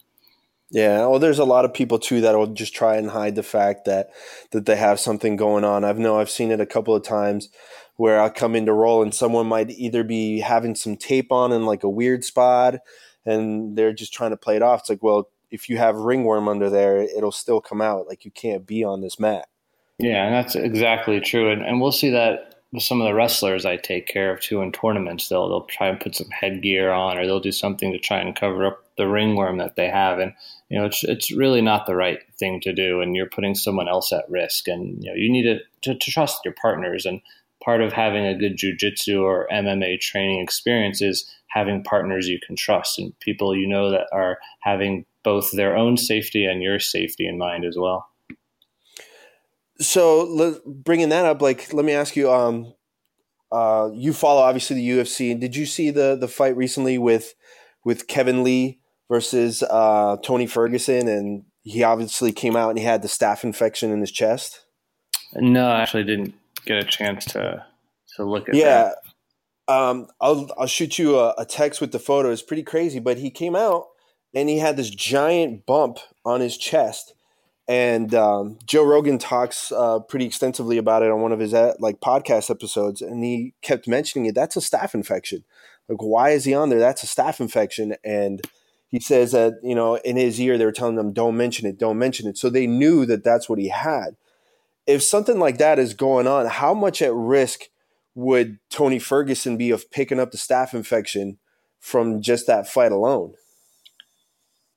Yeah, 0.72 1.06
well, 1.06 1.20
there's 1.20 1.40
a 1.40 1.46
lot 1.46 1.64
of 1.64 1.74
people 1.74 2.00
too 2.00 2.22
that 2.22 2.36
will 2.36 2.48
just 2.48 2.74
try 2.74 2.98
and 2.98 3.10
hide 3.10 3.36
the 3.36 3.44
fact 3.44 3.86
that 3.86 4.10
that 4.52 4.66
they 4.66 4.76
have 4.76 5.00
something 5.00 5.36
going 5.36 5.64
on. 5.64 5.86
I've 5.86 6.00
know 6.00 6.20
I've 6.20 6.30
seen 6.30 6.52
it 6.52 6.60
a 6.60 6.66
couple 6.66 6.96
of 6.96 7.04
times 7.04 7.50
where 7.98 8.20
I'll 8.20 8.30
come 8.30 8.56
into 8.56 8.74
roll 8.74 9.02
and 9.02 9.14
someone 9.14 9.48
might 9.48 9.70
either 9.70 10.04
be 10.04 10.40
having 10.40 10.76
some 10.76 10.98
tape 10.98 11.32
on 11.32 11.52
in 11.52 11.66
like 11.66 11.84
a 11.84 11.90
weird 11.90 12.24
spot, 12.24 12.76
and 13.26 13.78
they're 13.78 13.94
just 13.94 14.14
trying 14.14 14.32
to 14.32 14.38
play 14.38 14.56
it 14.56 14.62
off. 14.62 14.82
It's 14.82 14.90
like, 14.90 15.04
well, 15.04 15.30
if 15.52 15.70
you 15.70 15.78
have 15.78 15.96
ringworm 15.96 16.48
under 16.48 16.70
there, 16.70 17.02
it'll 17.02 17.32
still 17.32 17.62
come 17.62 17.82
out. 17.82 18.08
Like 18.08 18.26
you 18.26 18.32
can't 18.32 18.66
be 18.66 18.84
on 18.84 19.02
this 19.02 19.20
mat. 19.20 19.48
Yeah, 19.98 20.26
and 20.26 20.34
that's 20.34 20.56
exactly 20.56 21.22
true, 21.22 21.50
and 21.50 21.62
and 21.62 21.80
we'll 21.80 21.94
see 21.94 22.10
that 22.10 22.56
with 22.74 22.84
some 22.84 23.00
of 23.00 23.08
the 23.08 23.14
wrestlers 23.14 23.66
I 23.66 23.78
take 23.78 24.06
care 24.08 24.34
of 24.34 24.42
too 24.42 24.62
in 24.62 24.74
tournaments. 24.74 25.30
They'll 25.30 25.48
they'll 25.48 25.66
try 25.66 25.88
and 25.88 26.00
put 26.00 26.16
some 26.16 26.30
headgear 26.30 26.92
on, 26.92 27.18
or 27.18 27.26
they'll 27.26 27.40
do 27.40 27.54
something 27.54 27.94
to 27.94 28.00
try 28.00 28.20
and 28.20 28.36
cover 28.36 28.66
up 28.66 28.84
the 28.98 29.08
ringworm 29.08 29.58
that 29.58 29.78
they 29.78 29.88
have, 29.88 30.20
and 30.20 30.34
you 30.70 30.78
know 30.78 30.86
it's 30.86 31.04
it's 31.04 31.32
really 31.32 31.62
not 31.62 31.86
the 31.86 31.96
right 31.96 32.20
thing 32.38 32.60
to 32.62 32.74
do, 32.74 33.00
and 33.00 33.16
you're 33.16 33.30
putting 33.30 33.56
someone 33.56 33.88
else 33.88 34.12
at 34.12 34.30
risk. 34.30 34.68
And 34.68 35.02
you 35.02 35.10
know 35.10 35.16
you 35.16 35.32
need 35.32 35.44
to, 35.44 35.60
to, 35.84 35.98
to 35.98 36.12
trust 36.12 36.42
your 36.44 36.54
partners, 36.54 37.06
and 37.06 37.22
part 37.66 37.82
of 37.82 37.92
having 37.92 38.26
a 38.26 38.38
good 38.38 38.58
jujitsu 38.58 39.22
or 39.22 39.48
MMA 39.52 40.00
training 40.00 40.40
experience 40.40 41.02
is 41.02 41.30
having 41.48 41.84
partners 41.84 42.28
you 42.28 42.40
can 42.46 42.56
trust 42.56 43.00
and 43.00 43.20
people 43.20 43.56
you 43.56 43.68
know 43.68 43.90
that 43.90 44.06
are 44.14 44.38
having 44.62 45.06
both 45.24 45.52
their 45.52 45.76
own 45.76 45.98
safety 45.98 46.46
and 46.46 46.62
your 46.62 46.80
safety 46.80 47.28
in 47.28 47.40
mind 47.40 47.66
as 47.66 47.76
well. 47.76 48.08
So 49.80 50.62
bringing 50.66 51.10
that 51.10 51.26
up, 51.26 51.42
like, 51.42 51.74
let 51.74 51.84
me 51.84 51.94
ask 51.94 52.16
you, 52.16 52.32
um, 52.32 52.74
uh, 53.52 53.90
you 53.94 54.14
follow 54.14 54.42
obviously 54.42 54.76
the 54.76 54.90
UFC. 54.90 55.38
Did 55.38 55.56
you 55.56 55.66
see 55.66 55.90
the 55.90 56.16
the 56.16 56.28
fight 56.28 56.56
recently 56.56 56.98
with 56.98 57.34
with 57.84 58.08
Kevin 58.08 58.44
Lee 58.44 58.80
versus 59.10 59.64
uh, 59.64 60.18
Tony 60.24 60.46
Ferguson? 60.46 61.08
And 61.08 61.44
he 61.64 61.84
obviously 61.84 62.32
came 62.32 62.56
out 62.56 62.70
and 62.70 62.80
he 62.80 62.86
had 62.86 63.02
the 63.02 63.08
staph 63.08 63.44
infection 63.44 63.92
in 63.92 64.00
his 64.00 64.12
chest. 64.12 64.66
No, 65.34 65.68
I 65.68 65.82
actually 65.82 66.04
didn't 66.04 66.36
get 66.66 66.78
a 66.78 66.84
chance 66.84 67.26
to 67.26 67.66
to 68.16 68.24
look 68.24 68.50
at. 68.50 68.56
That. 68.56 68.58
Yeah, 68.58 68.92
um, 69.68 70.08
I'll 70.20 70.50
I'll 70.58 70.68
shoot 70.68 70.98
you 71.00 71.18
a, 71.18 71.34
a 71.38 71.46
text 71.46 71.82
with 71.82 71.92
the 71.92 72.00
photo. 72.00 72.32
It's 72.32 72.42
pretty 72.42 72.64
crazy, 72.64 73.00
but 73.00 73.18
he 73.18 73.30
came 73.30 73.56
out 73.56 73.88
and 74.34 74.50
he 74.50 74.60
had 74.60 74.78
this 74.78 74.90
giant 74.90 75.66
bump 75.66 76.00
on 76.24 76.42
his 76.42 76.58
chest 76.58 77.14
and 77.68 78.14
um, 78.14 78.60
Joe 78.66 78.84
Rogan 78.84 79.18
talks 79.18 79.72
uh, 79.72 80.00
pretty 80.00 80.26
extensively 80.26 80.78
about 80.78 81.02
it 81.02 81.10
on 81.10 81.22
one 81.22 81.32
of 81.32 81.40
his 81.40 81.54
uh, 81.54 81.74
like 81.80 82.00
podcast 82.00 82.52
episodes, 82.52 83.02
and 83.02 83.24
he 83.24 83.54
kept 83.62 83.88
mentioning 83.88 84.28
it. 84.28 84.36
That's 84.36 84.56
a 84.56 84.60
staph 84.60 84.94
infection. 84.94 85.44
Like, 85.90 86.02
why 86.02 86.32
is 86.32 86.46
he 86.46 86.54
on 86.54 86.70
there? 86.70 86.80
That's 86.80 87.04
a 87.04 87.08
staph 87.08 87.40
infection, 87.40 87.96
and 88.04 88.42
he 88.88 89.00
says 89.00 89.32
that 89.32 89.56
you 89.64 89.74
know 89.74 89.96
in 89.96 90.16
his 90.16 90.40
ear 90.40 90.58
they 90.58 90.66
were 90.66 90.72
telling 90.72 90.96
them 90.96 91.12
don't 91.12 91.38
mention 91.38 91.68
it, 91.68 91.80
don't 91.80 91.98
mention 91.98 92.28
it. 92.28 92.38
So 92.38 92.50
they 92.50 92.68
knew 92.68 93.06
that 93.08 93.24
that's 93.24 93.50
what 93.50 93.58
he 93.58 93.70
had. 93.70 94.16
If 94.88 95.04
something 95.04 95.40
like 95.40 95.58
that 95.58 95.80
is 95.80 95.94
going 95.94 96.28
on, 96.28 96.46
how 96.46 96.74
much 96.74 97.02
at 97.02 97.14
risk 97.14 97.62
would 98.14 98.60
Tony 98.70 99.00
Ferguson 99.00 99.58
be 99.58 99.72
of 99.72 99.92
picking 99.92 100.20
up 100.20 100.32
the 100.32 100.38
staph 100.38 100.74
infection 100.74 101.38
from 101.80 102.22
just 102.22 102.48
that 102.48 102.68
fight 102.68 102.92
alone? 102.92 103.34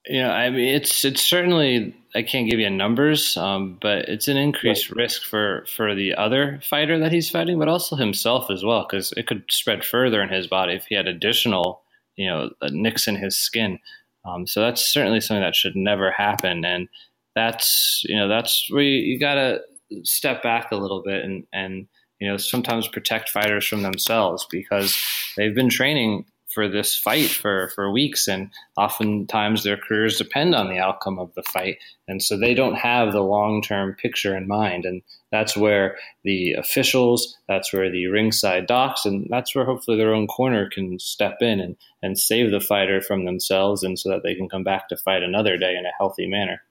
Yeah, 0.07 0.31
I 0.31 0.49
mean 0.49 0.73
it's 0.73 1.05
it's 1.05 1.21
certainly 1.21 1.95
I 2.15 2.23
can't 2.23 2.49
give 2.49 2.59
you 2.59 2.69
numbers, 2.69 3.37
um, 3.37 3.77
but 3.79 4.09
it's 4.09 4.27
an 4.27 4.37
increased 4.37 4.89
right. 4.89 5.03
risk 5.03 5.23
for 5.23 5.65
for 5.75 5.93
the 5.93 6.15
other 6.15 6.59
fighter 6.63 6.97
that 6.99 7.11
he's 7.11 7.29
fighting, 7.29 7.59
but 7.59 7.67
also 7.67 7.95
himself 7.95 8.49
as 8.49 8.63
well, 8.63 8.87
because 8.89 9.11
it 9.17 9.27
could 9.27 9.43
spread 9.51 9.85
further 9.85 10.21
in 10.21 10.29
his 10.29 10.47
body 10.47 10.73
if 10.73 10.85
he 10.85 10.95
had 10.95 11.07
additional, 11.07 11.81
you 12.15 12.27
know, 12.27 12.49
nicks 12.71 13.07
in 13.07 13.15
his 13.15 13.37
skin. 13.37 13.77
Um, 14.25 14.47
so 14.47 14.61
that's 14.61 14.91
certainly 14.91 15.21
something 15.21 15.43
that 15.43 15.55
should 15.55 15.75
never 15.75 16.11
happen, 16.11 16.65
and 16.65 16.87
that's 17.35 18.01
you 18.05 18.15
know 18.15 18.27
that's 18.27 18.67
where 18.71 18.83
you, 18.83 18.97
you 18.99 19.19
got 19.19 19.35
to 19.35 19.61
step 20.03 20.43
back 20.43 20.71
a 20.71 20.75
little 20.75 21.01
bit 21.01 21.23
and 21.23 21.45
and 21.53 21.87
you 22.19 22.29
know 22.29 22.37
sometimes 22.37 22.87
protect 22.87 23.29
fighters 23.29 23.65
from 23.65 23.81
themselves 23.81 24.45
because 24.49 24.97
they've 25.35 25.55
been 25.55 25.69
training 25.69 26.25
for 26.49 26.67
this 26.67 26.95
fight 26.95 27.29
for, 27.29 27.69
for 27.75 27.91
weeks, 27.91 28.27
and 28.27 28.49
oftentimes 28.75 29.63
their 29.63 29.77
careers 29.77 30.17
depend 30.17 30.55
on 30.55 30.67
the 30.67 30.79
outcome 30.79 31.19
of 31.19 31.33
the 31.35 31.43
fight, 31.43 31.77
and 32.07 32.23
so 32.23 32.35
they 32.35 32.55
don't 32.55 32.75
have 32.75 33.13
the 33.13 33.21
long 33.21 33.61
term 33.61 33.93
picture 33.93 34.35
in 34.35 34.47
mind, 34.47 34.83
and 34.83 35.01
that's 35.31 35.55
where 35.55 35.95
the 36.23 36.53
officials, 36.53 37.37
that's 37.47 37.71
where 37.71 37.91
the 37.91 38.07
ringside 38.07 38.65
docs, 38.65 39.05
and 39.05 39.27
that's 39.29 39.53
where 39.53 39.65
hopefully 39.65 39.95
their 39.95 40.13
own 40.13 40.27
corner 40.27 40.67
can 40.69 40.97
step 40.97 41.37
in 41.41 41.59
and, 41.59 41.75
and 42.01 42.19
save 42.19 42.49
the 42.51 42.59
fighter 42.59 42.99
from 42.99 43.25
themselves, 43.25 43.83
and 43.83 43.99
so 43.99 44.09
that 44.09 44.23
they 44.23 44.33
can 44.33 44.49
come 44.49 44.63
back 44.63 44.89
to 44.89 44.97
fight 44.97 45.21
another 45.21 45.55
day 45.55 45.75
in 45.77 45.85
a 45.85 45.93
healthy 45.99 46.25
manner. 46.25 46.63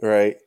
Right. 0.00 0.38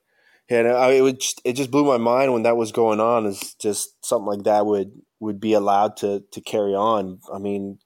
And 0.50 0.68
I, 0.68 0.92
it 0.92 1.02
would 1.02 1.20
just, 1.22 1.42
it 1.46 1.54
just 1.54 1.72
blew 1.72 1.86
my 1.86 1.98
mind 1.98 2.34
when 2.34 2.44
that 2.44 2.58
was 2.58 2.72
going 2.72 3.00
on. 3.00 3.26
Is 3.26 3.56
just 3.56 4.06
something 4.06 4.28
like 4.28 4.44
that 4.44 4.66
would 4.66 4.92
would 5.20 5.40
be 5.40 5.54
allowed 5.54 5.98
to 5.98 6.24
to 6.32 6.42
carry 6.42 6.76
on. 6.76 7.20
I 7.34 7.40
mean, 7.40 7.80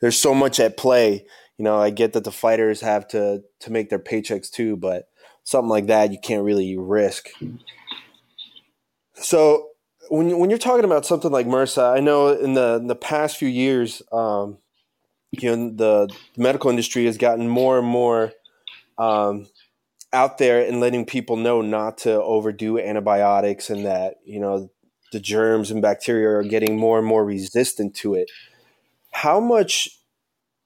there's 0.00 0.18
so 0.18 0.34
much 0.34 0.58
at 0.58 0.76
play. 0.76 1.24
You 1.58 1.64
know, 1.64 1.78
I 1.78 1.90
get 1.90 2.14
that 2.14 2.24
the 2.24 2.32
fighters 2.32 2.80
have 2.80 3.06
to 3.08 3.42
to 3.60 3.70
make 3.70 3.90
their 3.90 3.98
paychecks 3.98 4.50
too, 4.50 4.76
but 4.76 5.04
something 5.44 5.68
like 5.68 5.86
that 5.86 6.10
you 6.10 6.18
can't 6.18 6.42
really 6.42 6.76
risk. 6.76 7.28
So 9.14 9.68
when 10.08 10.38
when 10.38 10.50
you're 10.50 10.58
talking 10.58 10.84
about 10.84 11.06
something 11.06 11.30
like 11.30 11.46
MRSA, 11.46 11.96
I 11.96 12.00
know 12.00 12.28
in 12.28 12.54
the 12.54 12.76
in 12.80 12.86
the 12.88 12.96
past 12.96 13.36
few 13.36 13.48
years, 13.48 14.02
um, 14.10 14.58
you 15.32 15.54
know, 15.54 15.70
the 15.70 16.14
medical 16.36 16.70
industry 16.70 17.04
has 17.06 17.18
gotten 17.18 17.48
more 17.48 17.78
and 17.78 17.86
more 17.86 18.32
um, 18.98 19.46
out 20.14 20.38
there 20.38 20.66
and 20.66 20.80
letting 20.80 21.04
people 21.04 21.36
know 21.36 21.60
not 21.60 21.98
to 21.98 22.22
overdo 22.22 22.78
antibiotics 22.78 23.68
and 23.68 23.84
that 23.84 24.14
you 24.24 24.40
know 24.40 24.70
the 25.12 25.20
germs 25.20 25.70
and 25.70 25.82
bacteria 25.82 26.28
are 26.28 26.42
getting 26.42 26.78
more 26.78 26.98
and 26.98 27.06
more 27.06 27.24
resistant 27.24 27.94
to 27.94 28.14
it 28.14 28.30
how 29.12 29.38
much 29.38 29.88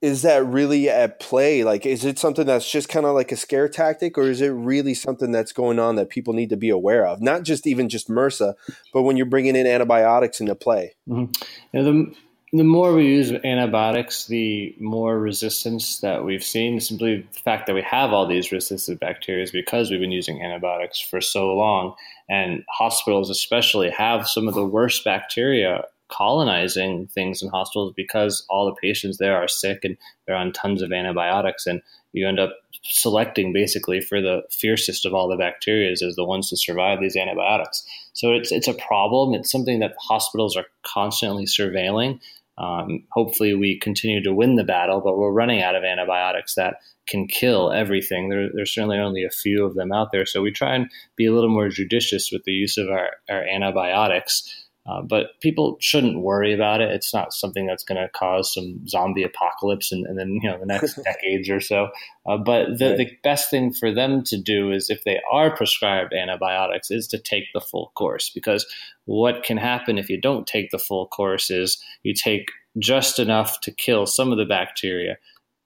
is 0.01 0.21
that 0.21 0.45
really 0.45 0.89
at 0.89 1.19
play? 1.19 1.63
Like, 1.63 1.85
is 1.85 2.05
it 2.05 2.17
something 2.17 2.45
that's 2.45 2.69
just 2.69 2.87
kind 2.87 3.05
of 3.05 3.15
like 3.15 3.31
a 3.31 3.37
scare 3.37 3.67
tactic, 3.67 4.17
or 4.17 4.29
is 4.29 4.41
it 4.41 4.49
really 4.49 4.93
something 4.93 5.31
that's 5.31 5.51
going 5.51 5.77
on 5.77 5.95
that 5.95 6.09
people 6.09 6.33
need 6.33 6.49
to 6.49 6.57
be 6.57 6.69
aware 6.69 7.05
of? 7.05 7.21
Not 7.21 7.43
just 7.43 7.67
even 7.67 7.89
just 7.89 8.09
MRSA, 8.09 8.55
but 8.93 9.03
when 9.03 9.17
you're 9.17 9.25
bringing 9.25 9.55
in 9.55 9.67
antibiotics 9.67 10.39
into 10.39 10.55
play. 10.55 10.95
Mm-hmm. 11.07 11.31
Know, 11.73 11.83
the 11.83 12.15
the 12.51 12.63
more 12.63 12.93
we 12.93 13.05
use 13.05 13.31
antibiotics, 13.31 14.25
the 14.25 14.75
more 14.79 15.19
resistance 15.19 15.99
that 15.99 16.25
we've 16.25 16.43
seen. 16.43 16.79
Simply 16.79 17.27
the 17.33 17.39
fact 17.39 17.67
that 17.67 17.75
we 17.75 17.83
have 17.83 18.11
all 18.11 18.25
these 18.25 18.51
resistant 18.51 18.99
bacteria 18.99 19.43
is 19.43 19.51
because 19.51 19.91
we've 19.91 19.99
been 19.99 20.11
using 20.11 20.41
antibiotics 20.41 20.99
for 20.99 21.21
so 21.21 21.53
long, 21.53 21.93
and 22.27 22.63
hospitals 22.69 23.29
especially 23.29 23.89
have 23.91 24.27
some 24.27 24.47
of 24.47 24.55
the 24.55 24.65
worst 24.65 25.03
bacteria 25.03 25.83
colonizing 26.09 27.05
things 27.07 27.41
in 27.43 27.49
hospitals 27.49 27.93
because 27.95 28.43
all 28.49 28.65
the 28.65 28.75
patients 28.81 29.17
there 29.19 29.37
are 29.37 29.47
sick 29.47 29.85
and 29.85 29.95
they're 30.25 30.35
on 30.35 30.51
tons 30.51 30.81
of 30.81 30.91
antibiotics 30.91 31.67
and 31.67 31.83
you 32.13 32.27
end 32.27 32.39
up 32.39 32.51
selecting 32.83 33.53
basically 33.53 34.01
for 34.01 34.21
the 34.21 34.41
fiercest 34.49 35.05
of 35.05 35.13
all 35.13 35.27
the 35.27 35.37
bacteria 35.37 35.91
as 35.91 36.15
the 36.15 36.25
ones 36.25 36.49
to 36.49 36.57
survive 36.57 36.99
these 36.99 37.15
antibiotics. 37.15 37.85
So 38.13 38.31
it's 38.31 38.51
it's 38.51 38.67
a 38.67 38.73
problem. 38.73 39.33
It's 39.33 39.51
something 39.51 39.79
that 39.79 39.95
hospitals 39.99 40.57
are 40.57 40.65
constantly 40.83 41.45
surveilling. 41.45 42.19
Um, 42.59 43.05
hopefully, 43.11 43.55
we 43.55 43.79
continue 43.79 44.21
to 44.23 44.33
win 44.33 44.55
the 44.55 44.63
battle, 44.63 45.01
but 45.01 45.17
we're 45.17 45.31
running 45.31 45.61
out 45.61 45.75
of 45.75 45.83
antibiotics 45.83 46.55
that 46.55 46.75
can 47.07 47.27
kill 47.27 47.71
everything. 47.71 48.29
There, 48.29 48.49
there's 48.53 48.73
certainly 48.73 48.97
only 48.97 49.23
a 49.23 49.29
few 49.29 49.65
of 49.65 49.75
them 49.75 49.91
out 49.91 50.11
there, 50.11 50.25
so 50.25 50.41
we 50.41 50.51
try 50.51 50.75
and 50.75 50.91
be 51.15 51.25
a 51.25 51.33
little 51.33 51.49
more 51.49 51.69
judicious 51.69 52.31
with 52.31 52.43
the 52.43 52.51
use 52.51 52.77
of 52.77 52.89
our, 52.89 53.11
our 53.29 53.43
antibiotics. 53.43 54.67
Uh, 54.89 55.01
but 55.01 55.39
people 55.39 55.77
shouldn't 55.79 56.21
worry 56.21 56.53
about 56.53 56.81
it. 56.81 56.89
It's 56.89 57.13
not 57.13 57.33
something 57.33 57.67
that's 57.67 57.83
going 57.83 58.01
to 58.01 58.09
cause 58.09 58.51
some 58.53 58.87
zombie 58.87 59.23
apocalypse 59.23 59.91
and, 59.91 60.05
then 60.17 60.39
you 60.41 60.49
know 60.49 60.57
the 60.57 60.65
next 60.65 60.95
decades 61.03 61.49
or 61.49 61.59
so. 61.59 61.89
Uh, 62.25 62.37
but 62.37 62.79
the, 62.79 62.89
right. 62.89 62.97
the 62.97 63.11
best 63.23 63.51
thing 63.51 63.71
for 63.71 63.93
them 63.93 64.23
to 64.23 64.37
do 64.37 64.71
is 64.71 64.89
if 64.89 65.03
they 65.03 65.19
are 65.31 65.55
prescribed 65.55 66.13
antibiotics 66.13 66.89
is 66.89 67.07
to 67.07 67.19
take 67.19 67.45
the 67.53 67.61
full 67.61 67.91
course 67.95 68.31
because 68.33 68.65
what 69.05 69.43
can 69.43 69.57
happen 69.57 69.97
if 69.97 70.09
you 70.09 70.19
don't 70.19 70.47
take 70.47 70.71
the 70.71 70.79
full 70.79 71.07
course 71.07 71.51
is 71.51 71.83
you 72.03 72.13
take 72.13 72.49
just 72.79 73.19
enough 73.19 73.61
to 73.61 73.71
kill 73.71 74.05
some 74.05 74.31
of 74.31 74.37
the 74.37 74.45
bacteria 74.45 75.17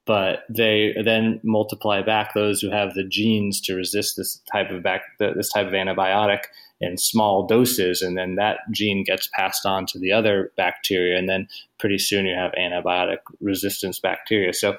but 0.06 0.40
they 0.50 0.94
then 1.04 1.40
multiply 1.44 2.02
back 2.02 2.34
those 2.34 2.60
who 2.60 2.70
have 2.70 2.94
the 2.94 3.08
genes 3.08 3.62
to 3.62 3.76
resist 3.76 4.18
this 4.18 4.42
type 4.52 4.70
of 4.70 4.84
back 4.84 5.02
this 5.20 5.52
type 5.52 5.68
of 5.68 5.74
antibiotic 5.74 6.42
in 6.82 6.98
small 6.98 7.48
doses, 7.48 8.02
and 8.02 8.18
then 8.18 8.36
that 8.36 8.58
gene 8.72 9.04
gets 9.04 9.28
passed 9.28 9.66
on 9.66 9.86
to 9.86 10.00
the 10.00 10.12
other 10.12 10.52
bacteria, 10.58 11.18
and 11.18 11.30
then 11.30 11.48
pretty 11.80 11.98
soon 11.98 12.26
you 12.26 12.36
have 12.36 12.52
antibiotic 12.54 13.20
resistance 13.40 14.00
bacteria. 14.00 14.54
So, 14.54 14.78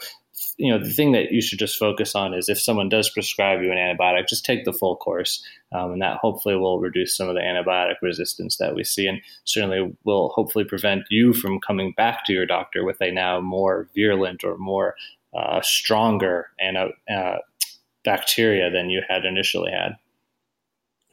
you 0.57 0.71
know, 0.71 0.83
the 0.83 0.93
thing 0.93 1.13
that 1.13 1.31
you 1.31 1.41
should 1.41 1.59
just 1.59 1.79
focus 1.79 2.15
on 2.15 2.35
is 2.35 2.49
if 2.49 2.61
someone 2.61 2.89
does 2.89 3.09
prescribe 3.09 3.63
you 3.63 3.71
an 3.71 3.79
antibiotic, 3.79 4.29
just 4.29 4.45
take 4.45 4.65
the 4.65 4.73
full 4.73 4.97
course, 4.97 5.43
um, 5.73 5.93
and 5.93 6.03
that 6.03 6.19
hopefully 6.19 6.57
will 6.57 6.81
reduce 6.81 7.17
some 7.17 7.29
of 7.29 7.35
the 7.35 7.41
antibiotic 7.41 7.97
resistance 8.03 8.57
that 8.57 8.75
we 8.75 8.85
see, 8.85 9.07
and 9.07 9.21
certainly 9.45 9.97
will 10.05 10.31
hopefully 10.31 10.65
prevent 10.65 11.05
you 11.09 11.33
from 11.33 11.61
coming 11.61 11.93
back 11.97 12.25
to 12.27 12.33
your 12.33 12.47
doctor 12.47 12.85
with 12.85 13.01
a 13.01 13.11
now 13.11 13.41
more 13.41 13.89
virulent 13.95 14.45
or 14.45 14.59
more 14.59 14.95
uh, 15.35 15.61
stronger 15.63 16.49
uh, 17.11 17.37
bacteria 18.05 18.71
than 18.71 18.91
you 18.91 19.03
had 19.09 19.25
initially 19.25 19.71
had. 19.71 19.97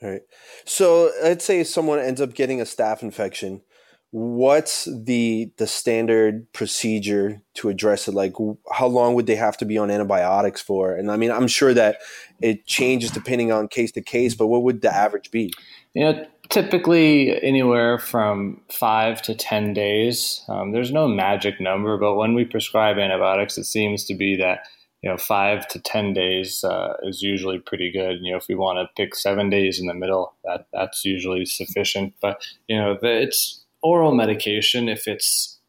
Right. 0.01 0.21
So 0.65 1.11
let's 1.21 1.45
say 1.45 1.63
someone 1.63 1.99
ends 1.99 2.21
up 2.21 2.33
getting 2.33 2.59
a 2.59 2.63
staph 2.63 3.03
infection. 3.03 3.61
What's 4.09 4.85
the 4.85 5.51
the 5.57 5.67
standard 5.67 6.51
procedure 6.51 7.41
to 7.53 7.69
address 7.69 8.07
it? 8.07 8.13
Like, 8.13 8.33
how 8.71 8.87
long 8.87 9.13
would 9.13 9.27
they 9.27 9.35
have 9.35 9.57
to 9.57 9.65
be 9.65 9.77
on 9.77 9.91
antibiotics 9.91 10.59
for? 10.59 10.93
And 10.93 11.11
I 11.11 11.17
mean, 11.17 11.31
I'm 11.31 11.47
sure 11.47 11.73
that 11.75 11.99
it 12.41 12.65
changes 12.65 13.11
depending 13.11 13.51
on 13.51 13.67
case 13.67 13.91
to 13.93 14.01
case, 14.01 14.35
but 14.35 14.47
what 14.47 14.63
would 14.63 14.81
the 14.81 14.93
average 14.93 15.31
be? 15.31 15.53
You 15.93 16.03
know, 16.03 16.25
typically 16.49 17.41
anywhere 17.41 17.97
from 17.97 18.61
five 18.69 19.21
to 19.23 19.33
10 19.33 19.73
days. 19.73 20.43
Um, 20.49 20.73
there's 20.73 20.91
no 20.91 21.07
magic 21.07 21.61
number, 21.61 21.97
but 21.97 22.15
when 22.15 22.33
we 22.33 22.43
prescribe 22.43 22.97
antibiotics, 22.97 23.57
it 23.57 23.63
seems 23.63 24.03
to 24.05 24.15
be 24.15 24.35
that 24.37 24.67
you 25.01 25.09
know, 25.09 25.17
five 25.17 25.67
to 25.69 25.79
ten 25.79 26.13
days 26.13 26.63
uh, 26.63 26.93
is 27.03 27.21
usually 27.21 27.59
pretty 27.59 27.91
good. 27.91 28.19
You 28.21 28.31
know, 28.31 28.37
if 28.37 28.47
we 28.47 28.55
want 28.55 28.77
to 28.77 28.93
pick 28.95 29.15
seven 29.15 29.49
days 29.49 29.79
in 29.79 29.87
the 29.87 29.93
middle, 29.93 30.33
that 30.43 30.67
that's 30.71 31.03
usually 31.03 31.45
sufficient. 31.45 32.13
But 32.21 32.45
you 32.67 32.77
know, 32.77 32.97
the, 33.01 33.21
it's 33.21 33.63
oral 33.81 34.13
medication 34.13 34.87
if 34.87 35.07
it's 35.07 35.59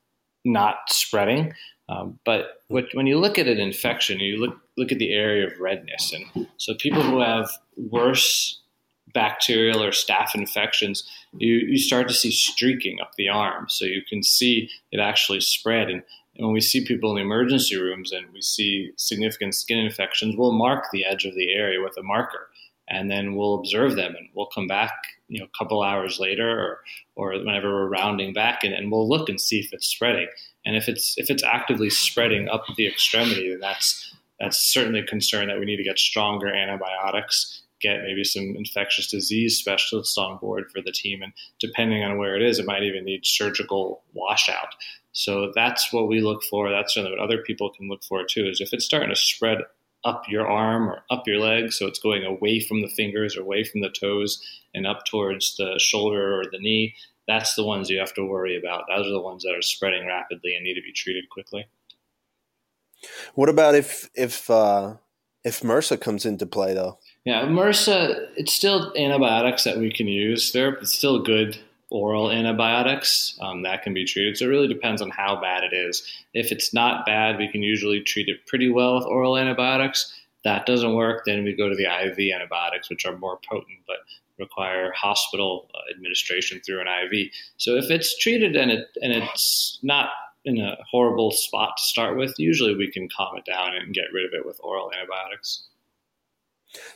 not 0.45 0.77
spreading. 0.89 1.55
Um, 1.89 2.19
but 2.25 2.63
what, 2.69 2.87
when 2.93 3.07
you 3.07 3.19
look 3.19 3.39
at 3.39 3.49
an 3.49 3.59
infection, 3.59 4.21
you 4.21 4.39
look 4.39 4.57
look 4.77 4.93
at 4.93 4.99
the 4.99 5.13
area 5.13 5.47
of 5.47 5.59
redness, 5.61 6.13
and 6.13 6.47
so 6.57 6.75
people 6.75 7.03
who 7.03 7.21
have 7.21 7.51
worse 7.77 8.61
bacterial 9.15 9.83
or 9.83 9.91
staph 9.91 10.35
infections, 10.35 11.07
you, 11.37 11.57
you 11.57 11.79
start 11.79 12.09
to 12.09 12.15
see 12.15 12.31
streaking 12.31 12.99
up 13.01 13.13
the 13.17 13.29
arm, 13.29 13.67
so 13.69 13.85
you 13.85 14.01
can 14.09 14.23
see 14.23 14.71
it 14.91 15.01
actually 15.01 15.41
spread. 15.41 15.91
And 15.91 16.03
and 16.37 16.47
when 16.47 16.55
we 16.55 16.61
see 16.61 16.85
people 16.85 17.11
in 17.11 17.17
the 17.17 17.23
emergency 17.23 17.77
rooms 17.77 18.13
and 18.13 18.27
we 18.33 18.41
see 18.41 18.93
significant 18.97 19.55
skin 19.55 19.79
infections, 19.79 20.35
we'll 20.37 20.53
mark 20.53 20.87
the 20.91 21.05
edge 21.05 21.25
of 21.25 21.35
the 21.35 21.53
area 21.53 21.83
with 21.83 21.97
a 21.99 22.03
marker. 22.03 22.49
And 22.89 23.11
then 23.11 23.37
we'll 23.37 23.55
observe 23.55 23.97
them 23.97 24.15
and 24.17 24.29
we'll 24.35 24.47
come 24.47 24.67
back 24.67 24.93
you 25.29 25.39
know 25.39 25.47
a 25.47 25.59
couple 25.59 25.83
hours 25.83 26.19
later 26.19 26.49
or 26.49 26.81
or 27.15 27.33
whenever 27.39 27.73
we're 27.73 27.89
rounding 27.89 28.33
back 28.33 28.65
and, 28.65 28.75
and 28.75 28.91
we'll 28.91 29.09
look 29.09 29.29
and 29.29 29.41
see 29.41 29.61
if 29.61 29.73
it's 29.73 29.87
spreading. 29.87 30.29
And 30.67 30.77
if 30.77 30.89
it's 30.89 31.15
if 31.17 31.31
it's 31.31 31.43
actively 31.43 31.91
spreading 31.91 32.49
up 32.49 32.65
the 32.77 32.87
extremity 32.87 33.51
then 33.51 33.61
that's 33.61 34.15
that's 34.41 34.59
certainly 34.59 35.01
a 35.01 35.07
concern 35.07 35.49
that 35.49 35.59
we 35.59 35.65
need 35.65 35.77
to 35.77 35.85
get 35.85 35.99
stronger 35.99 36.53
antibiotics 36.53 37.62
get 37.83 38.03
maybe 38.05 38.25
some 38.25 38.55
infectious 38.57 39.11
disease 39.11 39.59
specialists 39.59 40.17
on 40.17 40.39
board 40.39 40.65
for 40.73 40.81
the 40.81 40.93
team 40.93 41.23
and 41.23 41.33
depending 41.61 42.03
on 42.03 42.17
where 42.17 42.37
it 42.37 42.43
is 42.43 42.59
it 42.59 42.67
might 42.67 42.83
even 42.83 43.05
need 43.05 43.27
surgical 43.27 44.03
washout 44.15 44.75
so 45.13 45.53
that's 45.55 45.93
what 45.93 46.09
we 46.09 46.21
look 46.21 46.43
for. 46.43 46.71
That's 46.71 46.97
what 46.97 47.19
other 47.19 47.39
people 47.39 47.71
can 47.71 47.89
look 47.89 48.03
for 48.03 48.25
too. 48.25 48.49
Is 48.49 48.61
if 48.61 48.73
it's 48.73 48.85
starting 48.85 49.11
to 49.11 49.17
spread 49.17 49.59
up 50.05 50.25
your 50.29 50.49
arm 50.49 50.89
or 50.89 51.05
up 51.11 51.27
your 51.27 51.39
leg, 51.39 51.73
so 51.73 51.87
it's 51.87 51.99
going 51.99 52.25
away 52.25 52.61
from 52.61 52.81
the 52.81 52.89
fingers 52.89 53.37
or 53.37 53.43
away 53.43 53.63
from 53.63 53.83
the 53.83 53.91
toes 53.91 54.43
and 54.75 54.87
up 54.87 55.05
towards 55.05 55.57
the 55.57 55.79
shoulder 55.79 56.41
or 56.41 56.45
the 56.51 56.59
knee. 56.59 56.95
That's 57.29 57.55
the 57.55 57.65
ones 57.65 57.89
you 57.89 58.01
have 58.01 58.15
to 58.15 58.25
worry 58.25 58.59
about. 58.59 58.85
Those 58.89 59.07
are 59.07 59.13
the 59.13 59.21
ones 59.21 59.45
that 59.45 59.55
are 59.55 59.63
spreading 59.63 60.07
rapidly 60.07 60.57
and 60.57 60.65
need 60.65 60.75
to 60.75 60.83
be 60.83 60.93
treated 60.93 61.31
quickly. 61.31 61.67
What 63.35 63.49
about 63.49 63.75
if 63.75 64.09
if 64.15 64.49
uh, 64.49 64.95
if 65.45 65.61
MRSA 65.61 66.01
comes 66.01 66.25
into 66.25 66.47
play 66.47 66.73
though? 66.73 66.99
Yeah, 67.25 67.43
MRSA. 67.47 68.29
It's 68.37 68.53
still 68.53 68.93
antibiotics 68.97 69.65
that 69.65 69.79
we 69.79 69.93
can 69.93 70.09
use. 70.09 70.53
They're 70.53 70.83
still 70.85 71.23
good 71.23 71.59
oral 71.93 72.31
antibiotics 72.31 73.39
um, 73.43 73.63
that 73.63 73.83
can 73.83 73.93
be 73.93 74.05
treated. 74.05 74.37
So 74.37 74.47
it 74.47 74.49
really 74.49 74.67
depends 74.67 75.03
on 75.03 75.11
how 75.11 75.41
bad 75.41 75.63
it 75.63 75.75
is. 75.75 76.03
If 76.33 76.51
it's 76.51 76.73
not 76.73 77.05
bad, 77.05 77.39
we 77.39 77.49
can 77.49 77.63
usually 77.63 78.01
treat 78.01 78.29
it 78.29 78.47
pretty 78.47 78.71
well 78.71 78.97
with 78.97 79.05
oral 79.05 79.37
antibiotics. 79.37 80.13
That 80.43 80.67
doesn't 80.67 80.95
work, 80.95 81.25
then 81.27 81.45
we 81.45 81.55
go 81.55 81.69
to 81.69 81.77
the 81.77 81.85
IV 81.85 82.35
antibiotics, 82.35 82.89
which 82.89 83.05
are 83.05 83.17
more 83.17 83.39
potent 83.49 83.79
but 83.87 83.99
require 84.39 84.93
hospital 84.97 85.69
uh, 85.75 85.95
administration 85.95 86.61
through 86.65 86.81
an 86.81 86.89
IV. 86.89 87.31
So 87.59 87.77
if 87.77 87.91
it's 87.91 88.19
treated 88.19 88.57
and 88.57 88.71
it 88.71 88.89
and 89.03 89.13
it's 89.13 89.79
not 89.83 90.09
in 90.45 90.59
a 90.59 90.77
horrible 90.91 91.31
spot 91.31 91.77
to 91.77 91.83
start 91.85 92.17
with, 92.17 92.35
usually 92.39 92.75
we 92.75 92.91
can 92.91 93.09
calm 93.17 93.37
it 93.37 93.45
down 93.45 93.77
and 93.77 93.95
get 93.95 94.13
rid 94.13 94.25
of 94.25 94.33
it 94.33 94.45
with 94.45 94.59
oral 94.65 94.91
antibiotics. 94.93 95.65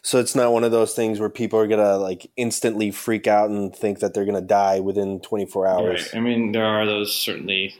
So 0.02 0.18
it's 0.18 0.34
not 0.34 0.52
one 0.52 0.64
of 0.64 0.72
those 0.72 0.94
things 0.94 1.20
where 1.20 1.28
people 1.28 1.58
are 1.58 1.66
gonna 1.66 1.96
like 1.98 2.30
instantly 2.36 2.90
freak 2.90 3.26
out 3.26 3.50
and 3.50 3.74
think 3.74 4.00
that 4.00 4.14
they're 4.14 4.24
gonna 4.24 4.40
die 4.40 4.80
within 4.80 5.20
24 5.20 5.66
hours. 5.66 6.02
Right. 6.02 6.14
I 6.16 6.20
mean, 6.20 6.52
there 6.52 6.64
are 6.64 6.86
those 6.86 7.14
certainly 7.14 7.74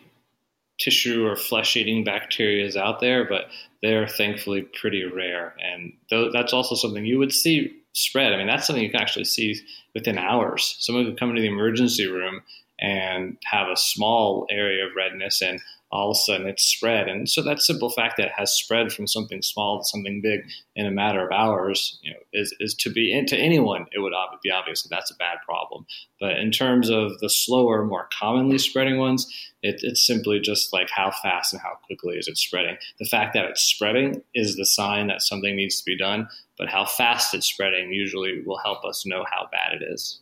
tissue 0.78 1.26
or 1.26 1.36
flesh 1.36 1.76
eating 1.76 2.04
bacteria 2.04 2.70
out 2.78 3.00
there, 3.00 3.24
but 3.24 3.46
they're 3.82 4.08
thankfully 4.08 4.62
pretty 4.62 5.04
rare. 5.04 5.54
And 5.60 5.92
th- 6.10 6.32
that's 6.32 6.52
also 6.52 6.74
something 6.74 7.04
you 7.04 7.18
would 7.18 7.32
see 7.32 7.74
spread. 7.92 8.32
I 8.32 8.36
mean, 8.36 8.46
that's 8.46 8.66
something 8.66 8.82
you 8.82 8.90
can 8.90 9.00
actually 9.00 9.24
see 9.24 9.58
within 9.94 10.18
hours. 10.18 10.76
Someone 10.80 11.06
could 11.06 11.18
come 11.18 11.30
into 11.30 11.40
the 11.40 11.48
emergency 11.48 12.06
room 12.06 12.42
and 12.78 13.38
have 13.44 13.68
a 13.68 13.76
small 13.76 14.46
area 14.50 14.84
of 14.84 14.94
redness 14.94 15.40
and 15.40 15.60
all 15.90 16.10
of 16.10 16.16
a 16.16 16.18
sudden 16.18 16.48
it's 16.48 16.64
spread. 16.64 17.08
And 17.08 17.28
so 17.28 17.42
that 17.42 17.62
simple 17.62 17.90
fact 17.90 18.16
that 18.16 18.26
it 18.26 18.32
has 18.36 18.52
spread 18.52 18.92
from 18.92 19.06
something 19.06 19.40
small 19.40 19.78
to 19.78 19.84
something 19.84 20.20
big 20.20 20.40
in 20.74 20.86
a 20.86 20.90
matter 20.90 21.24
of 21.24 21.32
hours, 21.32 21.98
you 22.02 22.10
know, 22.10 22.18
is, 22.32 22.54
is 22.58 22.74
to 22.74 22.90
be 22.90 23.24
to 23.26 23.36
anyone, 23.36 23.86
it 23.92 24.00
would 24.00 24.12
be 24.42 24.50
obvious 24.50 24.82
that 24.82 24.88
that's 24.88 25.10
a 25.10 25.16
bad 25.16 25.38
problem. 25.44 25.86
But 26.20 26.38
in 26.38 26.50
terms 26.50 26.90
of 26.90 27.18
the 27.20 27.30
slower, 27.30 27.84
more 27.84 28.08
commonly 28.18 28.58
spreading 28.58 28.98
ones, 28.98 29.26
it, 29.62 29.80
it's 29.82 30.06
simply 30.06 30.40
just 30.40 30.72
like 30.72 30.90
how 30.90 31.12
fast 31.22 31.52
and 31.52 31.62
how 31.62 31.78
quickly 31.86 32.16
is 32.16 32.28
it 32.28 32.36
spreading. 32.36 32.76
The 32.98 33.06
fact 33.06 33.34
that 33.34 33.44
it's 33.44 33.62
spreading 33.62 34.22
is 34.34 34.56
the 34.56 34.66
sign 34.66 35.06
that 35.06 35.22
something 35.22 35.54
needs 35.54 35.78
to 35.78 35.84
be 35.84 35.96
done, 35.96 36.28
but 36.58 36.68
how 36.68 36.84
fast 36.84 37.32
it's 37.32 37.46
spreading 37.46 37.92
usually 37.92 38.42
will 38.44 38.58
help 38.58 38.84
us 38.84 39.06
know 39.06 39.24
how 39.30 39.48
bad 39.52 39.80
it 39.80 39.84
is. 39.84 40.20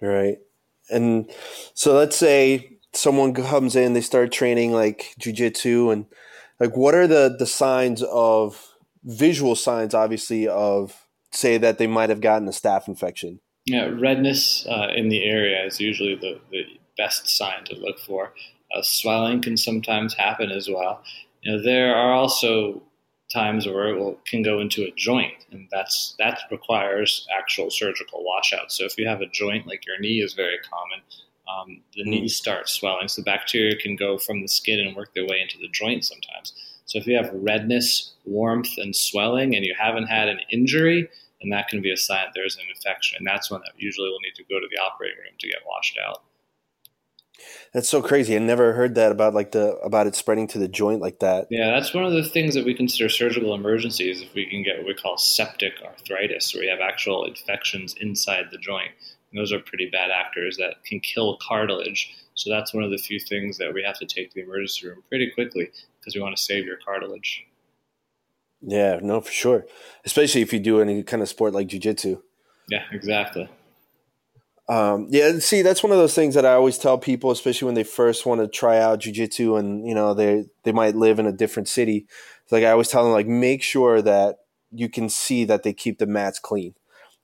Right. 0.00 0.38
And 0.90 1.30
so 1.74 1.94
let's 1.94 2.16
say 2.16 2.77
someone 2.92 3.34
comes 3.34 3.76
in, 3.76 3.92
they 3.92 4.00
start 4.00 4.32
training 4.32 4.72
like 4.72 5.14
jujitsu, 5.20 5.92
and 5.92 6.06
Like, 6.60 6.76
what 6.76 6.94
are 6.94 7.06
the 7.06 7.34
the 7.38 7.46
signs 7.46 8.02
of 8.02 8.74
visual 9.04 9.54
signs, 9.54 9.94
obviously, 9.94 10.48
of 10.48 11.06
say 11.30 11.58
that 11.58 11.78
they 11.78 11.86
might 11.86 12.10
have 12.10 12.20
gotten 12.20 12.48
a 12.48 12.52
staph 12.52 12.88
infection? 12.88 13.40
Yeah, 13.66 13.86
redness 13.86 14.66
uh, 14.66 14.88
in 14.94 15.08
the 15.08 15.24
area 15.24 15.64
is 15.64 15.78
usually 15.78 16.14
the, 16.16 16.40
the 16.50 16.64
best 16.96 17.28
sign 17.28 17.64
to 17.64 17.76
look 17.76 17.98
for. 18.00 18.32
Uh, 18.74 18.82
swelling 18.82 19.40
can 19.40 19.56
sometimes 19.56 20.14
happen 20.14 20.50
as 20.50 20.68
well. 20.68 21.02
You 21.42 21.52
know, 21.52 21.62
there 21.62 21.94
are 21.94 22.12
also 22.12 22.82
times 23.32 23.66
where 23.66 23.88
it 23.88 23.98
will, 23.98 24.18
can 24.24 24.42
go 24.42 24.58
into 24.58 24.82
a 24.84 24.90
joint, 24.96 25.46
and 25.52 25.68
that's 25.70 26.16
that 26.18 26.40
requires 26.50 27.26
actual 27.38 27.70
surgical 27.70 28.24
washout. 28.24 28.72
So 28.72 28.84
if 28.84 28.98
you 28.98 29.06
have 29.06 29.20
a 29.20 29.26
joint 29.26 29.66
like 29.66 29.86
your 29.86 30.00
knee 30.00 30.20
is 30.22 30.32
very 30.32 30.58
common, 30.68 31.00
um, 31.48 31.80
the 31.94 32.04
knee 32.04 32.28
starts 32.28 32.72
swelling. 32.72 33.08
So 33.08 33.22
bacteria 33.22 33.76
can 33.76 33.96
go 33.96 34.18
from 34.18 34.42
the 34.42 34.48
skin 34.48 34.80
and 34.80 34.96
work 34.96 35.14
their 35.14 35.24
way 35.24 35.40
into 35.40 35.58
the 35.58 35.68
joint 35.72 36.04
sometimes. 36.04 36.52
So 36.84 36.98
if 36.98 37.06
you 37.06 37.16
have 37.16 37.30
redness, 37.32 38.14
warmth, 38.24 38.78
and 38.78 38.94
swelling, 38.94 39.54
and 39.54 39.64
you 39.64 39.74
haven't 39.78 40.06
had 40.06 40.28
an 40.28 40.40
injury, 40.50 41.08
then 41.40 41.50
that 41.50 41.68
can 41.68 41.82
be 41.82 41.92
a 41.92 41.96
sign 41.96 42.24
that 42.24 42.32
there's 42.34 42.56
an 42.56 42.62
infection, 42.74 43.18
and 43.18 43.26
that's 43.26 43.50
when 43.50 43.60
that 43.60 43.72
usually 43.76 44.08
will 44.08 44.20
need 44.20 44.34
to 44.36 44.44
go 44.44 44.58
to 44.58 44.66
the 44.70 44.80
operating 44.80 45.18
room 45.18 45.34
to 45.38 45.48
get 45.48 45.58
washed 45.66 45.98
out. 46.04 46.22
That's 47.72 47.88
so 47.88 48.02
crazy. 48.02 48.34
I 48.34 48.38
never 48.40 48.72
heard 48.72 48.96
that 48.96 49.12
about 49.12 49.34
like 49.34 49.52
the 49.52 49.76
about 49.76 50.06
it 50.06 50.16
spreading 50.16 50.48
to 50.48 50.58
the 50.58 50.66
joint 50.66 51.00
like 51.00 51.20
that. 51.20 51.46
Yeah, 51.50 51.70
that's 51.70 51.94
one 51.94 52.04
of 52.04 52.12
the 52.12 52.24
things 52.24 52.54
that 52.54 52.64
we 52.64 52.74
consider 52.74 53.08
surgical 53.08 53.54
emergencies 53.54 54.22
if 54.22 54.34
we 54.34 54.46
can 54.46 54.64
get 54.64 54.78
what 54.78 54.86
we 54.86 54.94
call 54.94 55.16
septic 55.16 55.74
arthritis, 55.84 56.52
where 56.54 56.64
you 56.64 56.70
have 56.70 56.80
actual 56.80 57.24
infections 57.24 57.94
inside 58.00 58.46
the 58.50 58.58
joint. 58.58 58.90
And 59.30 59.40
those 59.40 59.52
are 59.52 59.58
pretty 59.58 59.90
bad 59.90 60.10
actors 60.10 60.56
that 60.56 60.84
can 60.84 61.00
kill 61.00 61.38
cartilage. 61.46 62.14
So 62.34 62.50
that's 62.50 62.72
one 62.72 62.84
of 62.84 62.90
the 62.90 62.98
few 62.98 63.18
things 63.18 63.58
that 63.58 63.74
we 63.74 63.82
have 63.82 63.98
to 63.98 64.06
take 64.06 64.30
to 64.30 64.34
the 64.36 64.42
emergency 64.42 64.86
room 64.86 65.02
pretty 65.08 65.30
quickly 65.30 65.70
because 66.00 66.14
we 66.14 66.20
want 66.20 66.36
to 66.36 66.42
save 66.42 66.64
your 66.64 66.76
cartilage. 66.76 67.44
Yeah, 68.60 68.98
no, 69.02 69.20
for 69.20 69.32
sure. 69.32 69.66
Especially 70.04 70.40
if 70.40 70.52
you 70.52 70.58
do 70.58 70.80
any 70.80 71.02
kind 71.02 71.22
of 71.22 71.28
sport 71.28 71.52
like 71.52 71.68
jujitsu. 71.68 72.20
Yeah, 72.68 72.84
exactly. 72.92 73.48
Um, 74.68 75.06
yeah, 75.08 75.38
see, 75.38 75.62
that's 75.62 75.82
one 75.82 75.92
of 75.92 75.98
those 75.98 76.14
things 76.14 76.34
that 76.34 76.44
I 76.44 76.52
always 76.52 76.76
tell 76.76 76.98
people, 76.98 77.30
especially 77.30 77.66
when 77.66 77.74
they 77.74 77.84
first 77.84 78.26
want 78.26 78.42
to 78.42 78.48
try 78.48 78.78
out 78.78 79.00
jujitsu 79.00 79.58
and 79.58 79.86
you 79.86 79.94
know 79.94 80.12
they 80.12 80.44
they 80.64 80.72
might 80.72 80.94
live 80.94 81.18
in 81.18 81.26
a 81.26 81.32
different 81.32 81.68
city. 81.68 82.06
It's 82.42 82.52
like 82.52 82.64
I 82.64 82.70
always 82.72 82.88
tell 82.88 83.04
them, 83.04 83.12
like 83.12 83.26
make 83.26 83.62
sure 83.62 84.02
that 84.02 84.36
you 84.70 84.90
can 84.90 85.08
see 85.08 85.44
that 85.46 85.62
they 85.62 85.72
keep 85.72 85.98
the 85.98 86.06
mats 86.06 86.38
clean. 86.38 86.74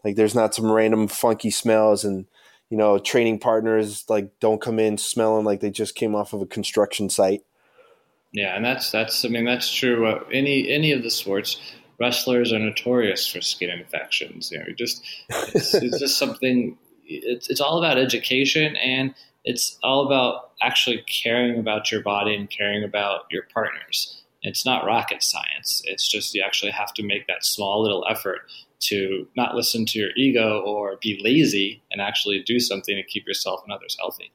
Like 0.05 0.17
there's 0.17 0.35
not 0.35 0.55
some 0.55 0.71
random 0.71 1.09
funky 1.09 1.51
smells 1.51 2.05
and 2.05 2.27
you 2.71 2.77
know 2.77 2.99
training 2.99 3.39
partners 3.39 4.05
like 4.09 4.39
don't 4.41 4.61
come 4.61 4.79
in 4.79 4.99
smelling 4.99 5.45
like 5.45 5.61
they 5.61 5.71
just 5.71 5.95
came 5.95 6.15
off 6.15 6.33
of 6.33 6.43
a 6.43 6.47
construction 6.47 7.09
site. 7.09 7.43
Yeah, 8.33 8.57
and 8.57 8.65
that's 8.65 8.91
that's 8.91 9.25
I 9.25 9.29
mean 9.29 9.45
that's 9.45 9.73
true. 9.73 10.07
Uh, 10.07 10.25
any 10.33 10.69
any 10.71 10.93
of 10.93 11.03
the 11.03 11.11
sports, 11.11 11.61
wrestlers 11.99 12.53
are 12.53 12.59
notorious 12.59 13.27
for 13.29 13.41
skin 13.41 13.71
infections. 13.71 14.51
You 14.51 14.59
know, 14.59 14.67
just 14.77 15.03
it's, 15.55 15.75
it's 15.75 15.99
just 15.99 16.19
something 16.19 16.77
it's, 17.07 17.49
it's 17.49 17.61
all 17.61 17.79
about 17.79 17.99
education 17.99 18.77
and 18.77 19.15
it's 19.45 19.79
all 19.83 20.07
about 20.07 20.53
actually 20.63 21.05
caring 21.07 21.59
about 21.59 21.93
your 21.93 22.01
body 22.03 22.35
and 22.35 22.51
caring 22.51 22.83
about 22.83 23.27
your 23.31 23.43
partners. 23.53 24.21
It's 24.43 24.67
not 24.67 24.85
rocket 24.85 25.23
science. 25.23 25.83
It's 25.85 26.07
just 26.09 26.35
you 26.35 26.43
actually 26.45 26.73
have 26.73 26.93
to 26.95 27.03
make 27.03 27.27
that 27.29 27.45
small 27.45 27.83
little 27.83 28.05
effort 28.09 28.41
to 28.89 29.27
not 29.37 29.55
listen 29.55 29.87
to 29.87 29.99
your 29.99 30.11
ego 30.17 30.63
or 30.67 30.99
be 31.01 31.21
lazy 31.23 31.83
and 31.91 32.01
actually 32.01 32.43
do 32.43 32.59
something 32.61 32.97
to 32.97 33.03
keep 33.03 33.27
yourself 33.27 33.61
and 33.65 33.73
others 33.73 33.97
healthy. 33.99 34.31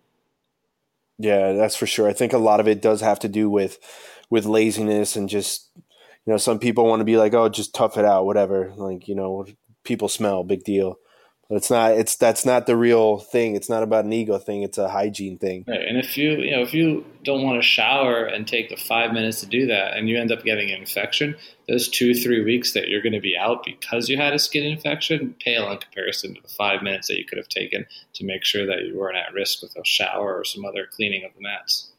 Yeah, 1.18 1.54
that's 1.54 1.76
for 1.76 1.86
sure. 1.86 2.08
I 2.08 2.14
think 2.14 2.34
a 2.34 2.38
lot 2.38 2.60
of 2.60 2.68
it 2.68 2.82
does 2.82 3.02
have 3.02 3.20
to 3.20 3.28
do 3.28 3.50
with 3.50 3.78
with 4.30 4.45
laziness 4.45 5.16
and 5.16 5.28
just 5.28 5.70
you 5.76 6.34
know 6.34 6.38
some 6.38 6.60
people 6.60 6.86
want 6.86 7.02
to 7.02 7.06
be 7.06 7.18
like, 7.18 7.34
oh, 7.34 7.50
just 7.50 7.76
tough 7.76 7.97
it 7.97 8.06
out, 8.06 8.26
whatever. 8.26 8.74
Like 8.76 9.08
you 9.08 9.16
know, 9.16 9.45
people 9.84 10.08
smell, 10.08 10.43
big 10.43 10.64
deal. 10.64 10.97
But 11.50 11.56
it's 11.56 11.72
not. 11.72 11.93
It's 11.93 12.16
that's 12.16 12.45
not 12.45 12.68
the 12.68 12.78
real 12.78 13.18
thing. 13.18 13.56
It's 13.56 13.70
not 13.70 13.82
about 13.82 14.06
an 14.06 14.14
ego 14.14 14.38
thing. 14.38 14.62
It's 14.62 14.78
a 14.78 14.88
hygiene 14.88 15.39
thing. 15.39 15.66
Right. 15.68 15.82
And 15.82 15.97
if 15.97 16.16
you 16.16 16.34
you 16.34 16.52
know 16.52 16.62
if 16.62 16.76
you 16.76 17.04
don't 17.24 17.41
want 17.41 17.60
to 17.60 17.68
shower 17.68 18.24
and 18.24 18.47
take 18.47 18.70
the 18.70 18.76
five 18.76 19.14
minutes 19.14 19.39
to 19.39 19.47
do 19.47 19.66
that, 19.66 19.97
and 19.97 20.08
you 20.08 20.20
end 20.20 20.32
up 20.32 20.43
getting 20.43 20.70
an 20.70 20.80
infection, 20.80 21.36
those 21.68 21.88
two 21.88 22.14
three 22.14 22.43
weeks 22.43 22.74
that 22.74 22.88
you're 22.88 23.02
going 23.02 23.14
to 23.14 23.20
be 23.20 23.36
out 23.36 23.64
because 23.64 24.10
you 24.10 24.18
had 24.18 24.34
a 24.34 24.39
skin 24.39 24.64
infection 24.64 25.36
pale 25.43 25.72
in 25.72 25.80
comparison 25.80 26.36
to 26.36 26.41
the 26.41 26.47
five 26.50 26.84
minutes 26.84 27.08
that 27.08 27.18
you 27.18 27.26
could 27.26 27.39
have 27.39 27.50
taken 27.50 27.88
to 28.14 28.24
make 28.24 28.45
sure 28.45 28.68
that 28.68 28.86
you 28.86 28.95
weren't 28.95 29.18
at 29.18 29.34
risk 29.34 29.64
with 29.64 29.76
a 29.76 29.84
shower 29.84 30.38
or 30.38 30.43
some 30.43 30.64
other 30.66 30.86
cleaning 30.86 31.26
of 31.26 31.34
the 31.34 31.41
mats. 31.41 31.89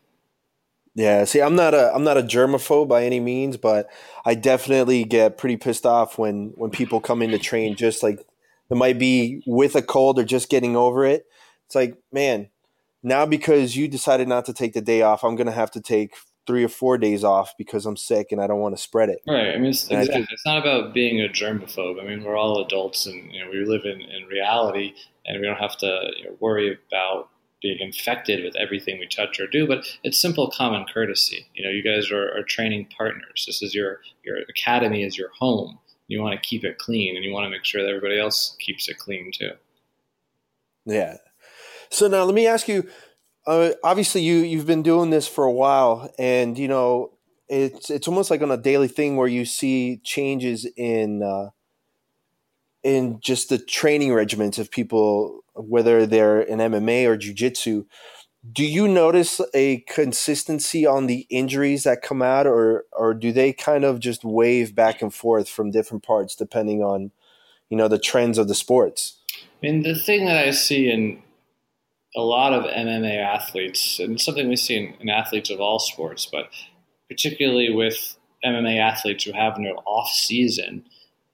Yeah, 0.95 1.25
see, 1.25 1.43
I'm 1.43 1.57
not 1.57 1.75
a 1.75 1.93
I'm 1.93 2.05
not 2.05 2.19
a 2.19 2.23
germaphobe 2.23 2.87
by 2.87 3.05
any 3.05 3.19
means, 3.19 3.57
but 3.57 3.89
I 4.25 4.37
definitely 4.37 5.03
get 5.03 5.39
pretty 5.39 5.57
pissed 5.57 5.87
off 5.87 6.19
when 6.19 6.53
when 6.55 6.71
people 6.71 7.01
come 7.01 7.21
in 7.21 7.31
to 7.31 7.39
train 7.39 7.75
just 7.75 8.05
like 8.05 8.25
that 8.71 8.77
might 8.77 8.99
be 8.99 9.43
with 9.47 9.77
a 9.77 9.83
cold 9.83 10.19
or 10.19 10.25
just 10.25 10.49
getting 10.49 10.77
over 10.77 11.05
it. 11.05 11.27
It's 11.67 11.75
like, 11.75 11.99
man, 12.11 12.49
now 13.03 13.27
because 13.27 13.77
you 13.77 13.89
decided 13.89 14.29
not 14.29 14.47
to 14.47 14.55
take 14.55 14.73
the 14.73 14.81
day 14.81 15.03
off, 15.03 15.25
I'm 15.25 15.37
going 15.37 15.49
to 15.49 15.53
have 15.53 15.73
to 15.73 15.81
take 15.81 16.15
three 16.47 16.65
or 16.65 16.69
four 16.69 16.97
days 16.97 17.23
off 17.23 17.53
because 17.59 17.85
I'm 17.85 17.97
sick 17.97 18.33
and 18.33 18.41
I 18.41 18.47
don't 18.47 18.61
want 18.61 18.77
to 18.77 18.83
spread 18.83 19.09
it. 19.09 19.21
Right. 19.29 19.55
I 19.55 19.59
mean, 19.59 19.71
it's, 19.71 19.91
exactly. 19.91 20.27
it's 20.31 20.47
not 20.47 20.59
about 20.59 20.95
being 20.95 21.21
a 21.21 21.29
germaphobe. 21.29 22.01
I 22.01 22.07
mean, 22.07 22.25
we're 22.25 22.37
all 22.37 22.65
adults 22.65 23.07
and 23.07 23.31
you 23.33 23.45
know, 23.45 23.51
we 23.51 23.65
live 23.65 23.85
in, 23.85 24.01
in 24.01 24.27
reality 24.27 24.95
and 25.27 25.41
we 25.41 25.47
don't 25.47 25.61
have 25.61 25.77
to 25.79 26.11
you 26.17 26.25
know, 26.25 26.37
worry 26.41 26.79
about 26.89 27.29
being 27.61 27.79
infected 27.79 28.43
with 28.43 28.57
everything 28.57 28.99
we 28.99 29.07
touch 29.07 29.39
or 29.39 29.47
do, 29.47 29.67
but 29.67 29.85
it's 30.03 30.19
simple 30.19 30.51
common 30.51 30.87
courtesy. 30.93 31.47
You 31.55 31.65
know, 31.65 31.71
you 31.71 31.83
guys 31.83 32.11
are, 32.11 32.37
are 32.37 32.43
training 32.43 32.89
partners. 32.97 33.45
This 33.47 33.63
is 33.63 33.75
your, 33.75 34.01
your 34.25 34.39
academy 34.49 35.03
is 35.05 35.19
your 35.19 35.29
home 35.39 35.79
you 36.11 36.21
want 36.21 36.41
to 36.41 36.49
keep 36.49 36.65
it 36.65 36.77
clean 36.79 37.15
and 37.15 37.25
you 37.25 37.33
want 37.33 37.45
to 37.45 37.51
make 37.51 37.65
sure 37.65 37.83
that 37.83 37.89
everybody 37.89 38.19
else 38.19 38.57
keeps 38.59 38.89
it 38.89 38.99
clean 38.99 39.31
too. 39.33 39.53
Yeah. 40.85 41.19
So 41.91 42.09
now 42.09 42.25
let 42.25 42.35
me 42.35 42.47
ask 42.47 42.69
you. 42.69 42.89
Uh, 43.47 43.71
obviously, 43.83 44.21
you 44.21 44.39
you've 44.39 44.67
been 44.67 44.83
doing 44.83 45.11
this 45.11 45.27
for 45.27 45.45
a 45.45 45.53
while, 45.53 46.13
and 46.19 46.59
you 46.59 46.69
know 46.69 47.13
it's 47.49 47.91
it's 47.91 48.09
almost 48.09 48.31
like 48.31 48.43
on 48.43 48.51
a 48.51 48.57
daily 48.57 48.89
thing 48.89 49.17
where 49.17 49.29
you 49.29 49.45
see 49.45 50.01
changes 50.05 50.67
in 50.77 51.23
uh, 51.23 51.51
in 52.83 53.21
just 53.21 53.49
the 53.49 53.59
training 53.59 54.11
regimens 54.11 54.59
of 54.59 54.71
people, 54.71 55.45
whether 55.55 56.07
they're 56.07 56.41
in 56.41 56.59
MMA 56.59 57.07
or 57.07 57.17
jujitsu 57.17 57.87
do 58.53 58.65
you 58.65 58.89
notice 58.89 59.41
a 59.53 59.81
consistency 59.81 60.87
on 60.87 61.07
the 61.07 61.27
injuries 61.29 61.85
that 61.85 62.03
come 62.03 62.23
out 62.23 62.47
or 62.47 62.85
or 62.93 63.13
do 63.13 63.33
they 63.33 63.53
kind 63.53 63.85
of 63.85 64.01
just 64.01 64.25
wave 64.25 64.75
back 64.75 65.03
and 65.03 65.15
forth 65.15 65.49
from 65.49 65.71
different 65.71 66.03
parts 66.03 66.35
depending 66.35 66.83
on 66.83 67.11
you 67.69 67.77
know 67.77 67.89
the 67.89 67.99
trends 67.99 68.39
of 68.39 68.49
the 68.49 68.55
sports? 68.55 69.19
I 69.33 69.67
mean 69.67 69.83
the 69.83 69.95
thing 69.95 70.25
that 70.25 70.39
i 70.39 70.51
see 70.51 70.91
in 70.91 71.23
a 72.17 72.23
lot 72.23 72.53
of 72.53 72.65
mma 72.65 73.19
athletes 73.19 74.01
and 74.01 74.21
something 74.21 74.49
we 74.49 74.57
see 74.57 74.77
in, 74.77 74.95
in 75.01 75.11
athletes 75.11 75.51
of 75.51 75.61
all 75.61 75.79
sports 75.79 76.27
but 76.27 76.49
particularly 77.09 77.73
with 77.73 78.17
mma 78.45 78.81
athletes 78.81 79.25
who 79.25 79.33
have 79.33 79.59
no 79.59 79.75
off 79.87 80.09
season 80.09 80.85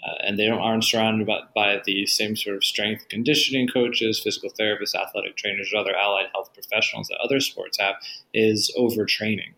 uh, 0.05 0.15
and 0.25 0.39
they 0.39 0.49
aren't 0.49 0.85
surrounded 0.85 1.27
by, 1.27 1.41
by, 1.55 1.81
the 1.85 2.07
same 2.07 2.37
sort 2.37 2.57
of 2.57 2.65
strength 2.65 3.09
conditioning 3.09 3.67
coaches, 3.67 4.21
physical 4.21 4.51
therapists, 4.51 4.95
athletic 4.95 5.37
trainers, 5.37 5.73
or 5.73 5.79
other 5.79 5.97
allied 5.97 6.27
health 6.33 6.53
professionals 6.53 7.09
that 7.09 7.19
other 7.19 7.41
sports 7.41 7.79
have, 7.79 7.97
is 8.35 8.73
overtraining 8.79 9.55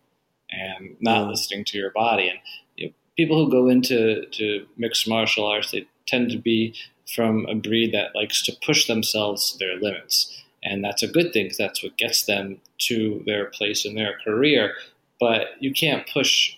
and 0.51 0.97
not 1.01 1.27
mm. 1.27 1.31
listening 1.31 1.65
to 1.65 1.77
your 1.77 1.91
body. 1.91 2.29
And 2.29 2.39
you 2.77 2.87
know, 2.87 2.93
people 3.17 3.45
who 3.45 3.51
go 3.51 3.69
into 3.69 4.27
to 4.27 4.67
mixed 4.77 5.09
martial 5.09 5.47
arts, 5.47 5.73
they 5.73 5.87
tend 6.07 6.31
to 6.31 6.39
be 6.39 6.75
from 7.15 7.47
a 7.47 7.55
breed 7.55 7.93
that 7.93 8.15
likes 8.15 8.43
to 8.45 8.57
push 8.65 8.87
themselves 8.87 9.53
to 9.53 9.59
their 9.59 9.77
limits. 9.77 10.43
And 10.63 10.85
that's 10.85 11.03
a 11.03 11.09
good 11.09 11.33
thing 11.33 11.47
because 11.47 11.59
that's 11.59 11.83
what 11.83 11.97
gets 11.97 12.27
them 12.27 12.61
to 12.83 13.23
their 13.27 13.47
place 13.47 13.85
in 13.85 13.95
their 13.95 14.19
career. 14.25 14.75
But 15.21 15.49
you 15.61 15.73
can't 15.73 16.09
push 16.09 16.57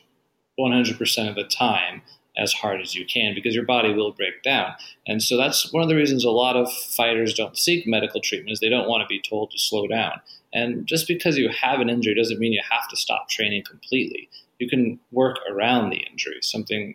100% 0.59 1.29
of 1.29 1.35
the 1.35 1.45
time 1.45 2.03
as 2.37 2.53
hard 2.53 2.81
as 2.81 2.95
you 2.95 3.05
can 3.05 3.35
because 3.35 3.55
your 3.55 3.65
body 3.65 3.93
will 3.93 4.13
break 4.13 4.43
down. 4.43 4.73
And 5.07 5.23
so 5.23 5.37
that's 5.37 5.73
one 5.73 5.83
of 5.83 5.89
the 5.89 5.97
reasons 5.97 6.25
a 6.25 6.31
lot 6.31 6.57
of 6.57 6.73
fighters 6.73 7.35
don't 7.35 7.59
seek 7.59 7.87
medical 7.87 8.21
treatment 8.21 8.53
is 8.53 8.61
they 8.61 8.69
don't 8.69 8.89
want 8.89 9.03
to 9.03 9.07
be 9.07 9.21
told 9.21 9.51
to 9.51 9.59
slow 9.59 9.87
down. 9.87 10.21
And 10.53 10.87
just 10.87 11.07
because 11.07 11.37
you 11.37 11.49
have 11.49 11.81
an 11.81 11.91
injury 11.91 12.15
doesn't 12.15 12.39
mean 12.39 12.53
you 12.53 12.63
have 12.71 12.89
to 12.89 12.97
stop 12.97 13.29
training 13.29 13.65
completely. 13.69 14.29
You 14.59 14.69
can 14.69 14.99
work 15.11 15.39
around 15.51 15.91
the 15.91 16.05
injury, 16.11 16.39
something 16.43 16.95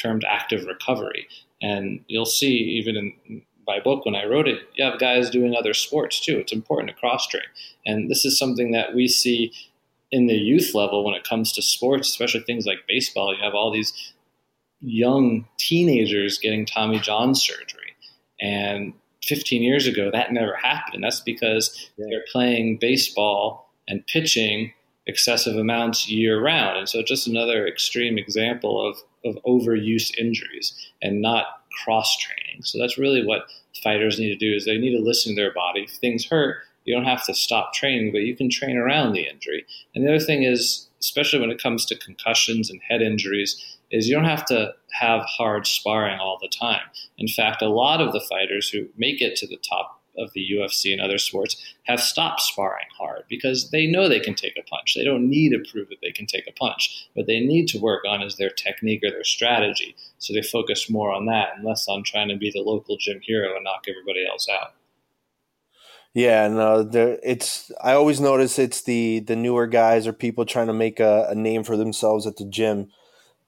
termed 0.00 0.24
active 0.28 0.66
recovery. 0.66 1.26
And 1.62 2.04
you'll 2.08 2.26
see 2.26 2.54
even 2.56 2.96
in 2.96 3.42
my 3.66 3.80
book 3.80 4.04
when 4.04 4.14
I 4.14 4.24
wrote 4.24 4.48
it, 4.48 4.60
you 4.74 4.84
have 4.84 5.00
guys 5.00 5.30
doing 5.30 5.54
other 5.54 5.74
sports 5.74 6.20
too. 6.20 6.38
It's 6.38 6.52
important 6.52 6.88
to 6.90 6.96
cross 6.96 7.26
train. 7.26 7.42
And 7.84 8.10
this 8.10 8.24
is 8.24 8.38
something 8.38 8.72
that 8.72 8.94
we 8.94 9.08
see 9.08 9.52
in 10.12 10.26
the 10.26 10.34
youth 10.34 10.74
level 10.74 11.04
when 11.04 11.14
it 11.14 11.24
comes 11.24 11.52
to 11.52 11.62
sports, 11.62 12.08
especially 12.08 12.40
things 12.40 12.66
like 12.66 12.86
baseball. 12.86 13.34
You 13.34 13.42
have 13.42 13.54
all 13.54 13.72
these 13.72 14.14
young 14.80 15.46
teenagers 15.58 16.38
getting 16.38 16.66
Tommy 16.66 16.98
John 16.98 17.34
surgery. 17.34 17.94
And 18.40 18.92
15 19.24 19.62
years 19.62 19.86
ago, 19.86 20.10
that 20.12 20.32
never 20.32 20.54
happened. 20.54 21.02
That's 21.02 21.20
because 21.20 21.90
yeah. 21.96 22.06
they're 22.10 22.24
playing 22.30 22.78
baseball 22.80 23.72
and 23.88 24.06
pitching 24.06 24.72
excessive 25.06 25.56
amounts 25.56 26.08
year 26.08 26.40
round. 26.40 26.78
And 26.78 26.88
so, 26.88 27.02
just 27.02 27.26
another 27.26 27.66
extreme 27.66 28.18
example 28.18 28.86
of, 28.86 28.96
of 29.24 29.42
overuse 29.44 30.16
injuries 30.18 30.74
and 31.02 31.20
not 31.20 31.46
cross 31.84 32.16
training. 32.18 32.62
So, 32.62 32.78
that's 32.78 32.98
really 32.98 33.24
what 33.24 33.42
fighters 33.82 34.18
need 34.18 34.28
to 34.28 34.36
do 34.36 34.54
is 34.54 34.64
they 34.64 34.78
need 34.78 34.96
to 34.96 35.02
listen 35.02 35.34
to 35.34 35.40
their 35.40 35.52
body. 35.52 35.82
If 35.84 35.92
things 35.92 36.24
hurt, 36.24 36.58
you 36.86 36.94
don't 36.94 37.04
have 37.04 37.24
to 37.26 37.34
stop 37.34 37.74
training, 37.74 38.12
but 38.12 38.22
you 38.22 38.34
can 38.34 38.48
train 38.48 38.76
around 38.76 39.12
the 39.12 39.28
injury. 39.28 39.66
And 39.94 40.04
the 40.04 40.14
other 40.14 40.24
thing 40.24 40.44
is, 40.44 40.88
especially 41.00 41.40
when 41.40 41.50
it 41.50 41.62
comes 41.62 41.84
to 41.86 41.98
concussions 41.98 42.70
and 42.70 42.80
head 42.88 43.02
injuries, 43.02 43.76
is 43.90 44.08
you 44.08 44.14
don't 44.14 44.24
have 44.24 44.46
to 44.46 44.72
have 44.92 45.22
hard 45.22 45.66
sparring 45.66 46.18
all 46.18 46.38
the 46.40 46.48
time. 46.48 46.82
In 47.18 47.28
fact, 47.28 47.60
a 47.60 47.68
lot 47.68 48.00
of 48.00 48.12
the 48.12 48.20
fighters 48.20 48.68
who 48.68 48.88
make 48.96 49.20
it 49.20 49.36
to 49.36 49.46
the 49.46 49.58
top 49.58 50.00
of 50.18 50.32
the 50.32 50.48
UFC 50.52 50.92
and 50.92 51.00
other 51.00 51.18
sports 51.18 51.62
have 51.84 52.00
stopped 52.00 52.40
sparring 52.40 52.86
hard 52.96 53.24
because 53.28 53.70
they 53.70 53.86
know 53.86 54.08
they 54.08 54.20
can 54.20 54.34
take 54.34 54.56
a 54.56 54.62
punch. 54.62 54.94
They 54.94 55.04
don't 55.04 55.28
need 55.28 55.50
to 55.50 55.70
prove 55.70 55.88
that 55.90 56.00
they 56.02 56.10
can 56.10 56.26
take 56.26 56.46
a 56.48 56.52
punch. 56.52 57.08
What 57.14 57.26
they 57.26 57.40
need 57.40 57.68
to 57.68 57.78
work 57.78 58.04
on 58.08 58.22
is 58.22 58.36
their 58.36 58.50
technique 58.50 59.02
or 59.04 59.10
their 59.10 59.24
strategy. 59.24 59.94
So 60.18 60.32
they 60.32 60.42
focus 60.42 60.88
more 60.88 61.12
on 61.12 61.26
that 61.26 61.56
and 61.56 61.64
less 61.64 61.86
on 61.88 62.02
trying 62.02 62.28
to 62.28 62.36
be 62.36 62.50
the 62.50 62.62
local 62.62 62.96
gym 62.96 63.20
hero 63.22 63.54
and 63.54 63.64
knock 63.64 63.84
everybody 63.88 64.26
else 64.26 64.48
out. 64.48 64.72
Yeah, 66.16 66.48
no, 66.48 66.88
it's. 67.22 67.70
I 67.84 67.92
always 67.92 68.22
notice 68.22 68.58
it's 68.58 68.80
the 68.80 69.20
the 69.20 69.36
newer 69.36 69.66
guys 69.66 70.06
or 70.06 70.14
people 70.14 70.46
trying 70.46 70.68
to 70.68 70.72
make 70.72 70.98
a, 70.98 71.26
a 71.28 71.34
name 71.34 71.62
for 71.62 71.76
themselves 71.76 72.26
at 72.26 72.38
the 72.38 72.46
gym 72.46 72.88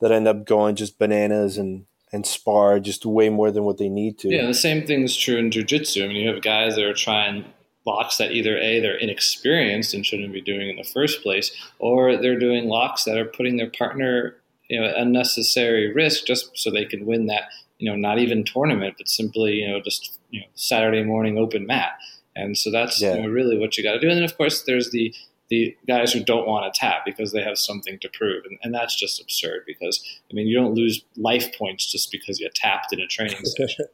that 0.02 0.12
end 0.12 0.28
up 0.28 0.44
going 0.44 0.76
just 0.76 0.98
bananas 0.98 1.56
and 1.56 1.86
and 2.12 2.26
spar 2.26 2.78
just 2.78 3.06
way 3.06 3.30
more 3.30 3.50
than 3.50 3.64
what 3.64 3.78
they 3.78 3.88
need 3.88 4.18
to. 4.18 4.28
Yeah, 4.28 4.44
the 4.44 4.52
same 4.52 4.86
thing 4.86 5.02
is 5.02 5.16
true 5.16 5.38
in 5.38 5.48
jujitsu. 5.48 6.04
I 6.04 6.08
mean, 6.08 6.16
you 6.18 6.28
have 6.28 6.42
guys 6.42 6.76
that 6.76 6.84
are 6.84 6.92
trying 6.92 7.46
locks 7.86 8.18
that 8.18 8.32
either 8.32 8.58
a 8.58 8.80
they're 8.80 8.98
inexperienced 8.98 9.94
and 9.94 10.04
shouldn't 10.04 10.34
be 10.34 10.42
doing 10.42 10.68
in 10.68 10.76
the 10.76 10.84
first 10.84 11.22
place, 11.22 11.50
or 11.78 12.18
they're 12.18 12.38
doing 12.38 12.66
locks 12.66 13.04
that 13.04 13.16
are 13.16 13.24
putting 13.24 13.56
their 13.56 13.70
partner 13.70 14.36
you 14.68 14.78
know 14.78 14.92
unnecessary 14.94 15.90
risk 15.90 16.26
just 16.26 16.50
so 16.52 16.70
they 16.70 16.84
can 16.84 17.06
win 17.06 17.28
that 17.28 17.44
you 17.78 17.90
know 17.90 17.96
not 17.96 18.18
even 18.18 18.44
tournament, 18.44 18.96
but 18.98 19.08
simply 19.08 19.54
you 19.54 19.68
know 19.68 19.80
just 19.80 20.18
you 20.28 20.40
know 20.40 20.46
Saturday 20.54 21.02
morning 21.02 21.38
open 21.38 21.66
mat. 21.66 21.92
And 22.38 22.56
so 22.56 22.70
that's 22.70 23.00
yeah. 23.00 23.14
you 23.14 23.22
know, 23.22 23.28
really 23.28 23.58
what 23.58 23.76
you 23.76 23.84
got 23.84 23.92
to 23.92 24.00
do. 24.00 24.08
And 24.08 24.16
then, 24.16 24.24
of 24.24 24.36
course, 24.36 24.62
there's 24.62 24.90
the 24.90 25.14
the 25.48 25.74
guys 25.86 26.12
who 26.12 26.22
don't 26.22 26.46
want 26.46 26.72
to 26.72 26.78
tap 26.78 27.04
because 27.06 27.32
they 27.32 27.42
have 27.42 27.56
something 27.56 27.98
to 28.00 28.08
prove. 28.12 28.44
And, 28.44 28.58
and, 28.62 28.74
that's 28.74 28.94
just 28.94 29.18
absurd 29.18 29.62
because, 29.66 30.04
I 30.30 30.34
mean, 30.34 30.46
you 30.46 30.54
don't 30.54 30.74
lose 30.74 31.02
life 31.16 31.56
points 31.56 31.90
just 31.90 32.12
because 32.12 32.38
you 32.38 32.50
tapped 32.54 32.92
in 32.92 33.00
a 33.00 33.06
training 33.06 33.42
session. 33.44 33.86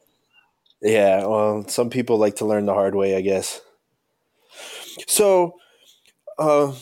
yeah, 0.82 1.24
well, 1.24 1.64
some 1.68 1.90
people 1.90 2.18
like 2.18 2.34
to 2.36 2.44
learn 2.44 2.66
the 2.66 2.74
hard 2.74 2.96
way, 2.96 3.16
I 3.16 3.20
guess. 3.20 3.60
So, 5.06 5.54
uh, 6.38 6.74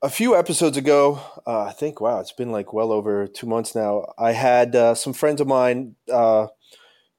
a 0.00 0.10
few 0.10 0.36
episodes 0.36 0.76
ago, 0.76 1.20
uh, 1.46 1.62
I 1.62 1.72
think, 1.72 2.00
wow, 2.00 2.20
it's 2.20 2.32
been 2.32 2.52
like 2.52 2.72
well 2.72 2.92
over 2.92 3.26
two 3.26 3.46
months 3.46 3.74
now. 3.74 4.12
I 4.18 4.32
had 4.32 4.76
uh, 4.76 4.94
some 4.94 5.12
friends 5.12 5.40
of 5.40 5.46
mine 5.46 5.96
uh, 6.12 6.48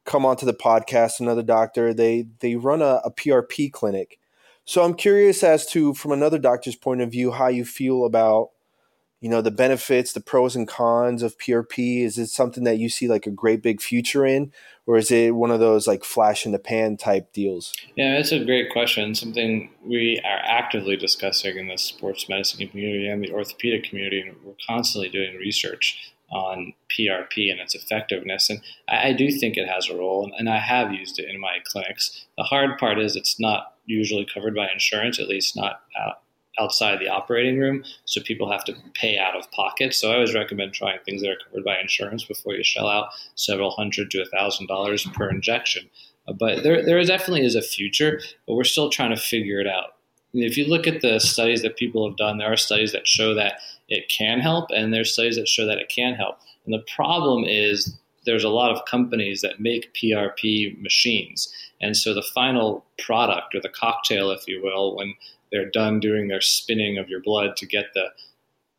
come 0.06 0.26
onto 0.26 0.46
the 0.46 0.54
podcast, 0.54 1.20
another 1.20 1.44
doctor. 1.44 1.94
They 1.94 2.28
they 2.40 2.56
run 2.56 2.82
a, 2.82 3.02
a 3.04 3.12
PRP 3.12 3.72
clinic. 3.72 4.20
So 4.66 4.84
I'm 4.84 4.96
curious 4.96 5.44
as 5.44 5.68
to, 5.68 5.94
from 5.94 6.12
another 6.12 6.40
doctor's 6.40 6.76
point 6.76 7.02
of 7.02 7.12
view, 7.12 7.32
how 7.32 7.48
you 7.50 7.64
feel 7.64 8.04
about, 8.04 8.50
you 9.22 9.30
know, 9.30 9.40
the 9.40 9.52
benefits, 9.52 10.12
the 10.12 10.22
pros 10.22 10.56
and 10.56 10.68
cons 10.68 11.22
of 11.22 11.38
PRP. 11.38 12.04
Is 12.04 12.18
it 12.18 12.28
something 12.28 12.64
that 12.64 12.80
you 12.80 12.90
see 12.90 13.08
like 13.08 13.28
a 13.28 13.32
great 13.32 13.62
big 13.62 13.80
future 13.80 14.26
in, 14.26 14.52
or 14.88 14.98
is 14.98 15.12
it 15.12 15.36
one 15.36 15.52
of 15.52 15.60
those 15.60 15.88
like 15.88 16.04
flash 16.04 16.48
in 16.48 16.52
the 16.52 16.58
pan 16.58 16.98
type 16.98 17.32
deals? 17.32 17.74
Yeah, 17.96 18.18
it's 18.18 18.32
a 18.32 18.44
great 18.44 18.72
question. 18.72 19.14
Something 19.14 19.70
we 19.86 20.20
are 20.26 20.42
actively 20.44 20.98
discussing 20.98 21.58
in 21.58 21.68
the 21.68 21.78
sports 21.78 22.28
medicine 22.28 22.68
community 22.68 23.08
and 23.08 23.24
the 23.24 23.32
orthopedic 23.32 23.84
community, 23.84 24.22
and 24.22 24.36
we're 24.44 24.54
constantly 24.68 25.10
doing 25.10 25.36
research 25.36 26.15
on 26.36 26.74
PRP 26.90 27.50
and 27.50 27.62
its 27.62 27.74
effectiveness. 27.74 28.50
And 28.50 28.62
I, 28.90 29.10
I 29.10 29.14
do 29.14 29.32
think 29.32 29.56
it 29.56 29.70
has 29.70 29.90
a 29.90 29.96
role, 29.96 30.26
and, 30.26 30.34
and, 30.38 30.50
I 30.50 30.60
have 30.60 30.92
used 30.92 31.18
it 31.18 31.30
in 31.30 31.40
my 31.40 31.60
clinics. 31.64 32.26
The 32.38 32.44
hard 32.44 32.78
part 32.78 33.00
is 33.00 33.16
it's 33.16 33.40
not 33.40 33.74
usually 33.86 34.28
covered 34.32 34.54
by 34.54 34.70
insurance, 34.72 35.18
at 35.18 35.30
least 35.30 35.56
not 35.56 35.82
out, 35.98 36.22
outside 36.60 37.00
the 37.00 37.08
operating 37.08 37.58
room. 37.58 37.84
So 38.04 38.22
people 38.22 38.52
have 38.52 38.66
to 38.66 38.76
pay 38.94 39.18
out 39.18 39.38
of 39.38 39.50
pocket. 39.52 39.94
So 39.94 40.12
I 40.12 40.16
always 40.16 40.36
recommend 40.36 40.74
trying 40.74 41.00
things 41.06 41.22
that 41.22 41.30
are 41.30 41.38
covered 41.48 41.64
by 41.64 41.80
insurance 41.80 42.26
before 42.26 42.54
you 42.54 42.64
shell 42.64 42.88
out 42.88 43.10
several 43.36 43.72
hundred 43.72 44.12
to 44.12 44.22
a 44.22 44.26
thousand 44.26 44.68
dollars 44.68 45.08
per 45.14 45.30
injection. 45.30 45.90
Uh, 46.28 46.34
but 46.34 46.64
there, 46.64 46.86
there 46.86 47.02
definitely 47.04 47.46
is 47.46 47.56
a 47.56 47.62
future, 47.62 48.20
but 48.46 48.56
we're 48.56 48.64
still 48.66 48.90
trying 48.90 49.16
to 49.16 49.22
figure 49.22 49.62
it 49.62 49.68
out. 49.68 49.95
If 50.44 50.58
you 50.58 50.66
look 50.66 50.88
at 50.88 51.02
the 51.02 51.20
studies 51.20 51.62
that 51.62 51.78
people 51.78 52.08
have 52.08 52.18
done, 52.18 52.38
there 52.38 52.52
are 52.52 52.58
studies 52.58 52.92
that 52.92 53.08
show 53.08 53.34
that 53.34 53.60
it 53.88 54.10
can 54.10 54.40
help, 54.40 54.70
and 54.72 54.94
there's 54.94 55.14
studies 55.14 55.36
that 55.36 55.48
show 55.48 55.66
that 55.66 55.78
it 55.78 55.90
can 55.90 56.16
help. 56.16 56.38
And 56.66 56.74
the 56.74 56.84
problem 56.96 57.44
is 57.46 57.96
there's 58.26 58.44
a 58.44 58.50
lot 58.50 58.72
of 58.72 58.86
companies 58.86 59.42
that 59.42 59.60
make 59.60 59.94
PRP 59.94 60.82
machines. 60.82 61.54
And 61.82 61.96
so 61.96 62.14
the 62.14 62.24
final 62.34 62.84
product, 62.98 63.54
or 63.54 63.62
the 63.62 63.70
cocktail, 63.70 64.32
if 64.32 64.48
you 64.48 64.62
will, 64.64 64.96
when 64.96 65.14
they're 65.52 65.70
done 65.70 66.00
doing 66.00 66.28
their 66.28 66.42
spinning 66.42 66.98
of 66.98 67.10
your 67.10 67.22
blood 67.22 67.56
to 67.58 67.66
get 67.66 67.94
the 67.94 68.08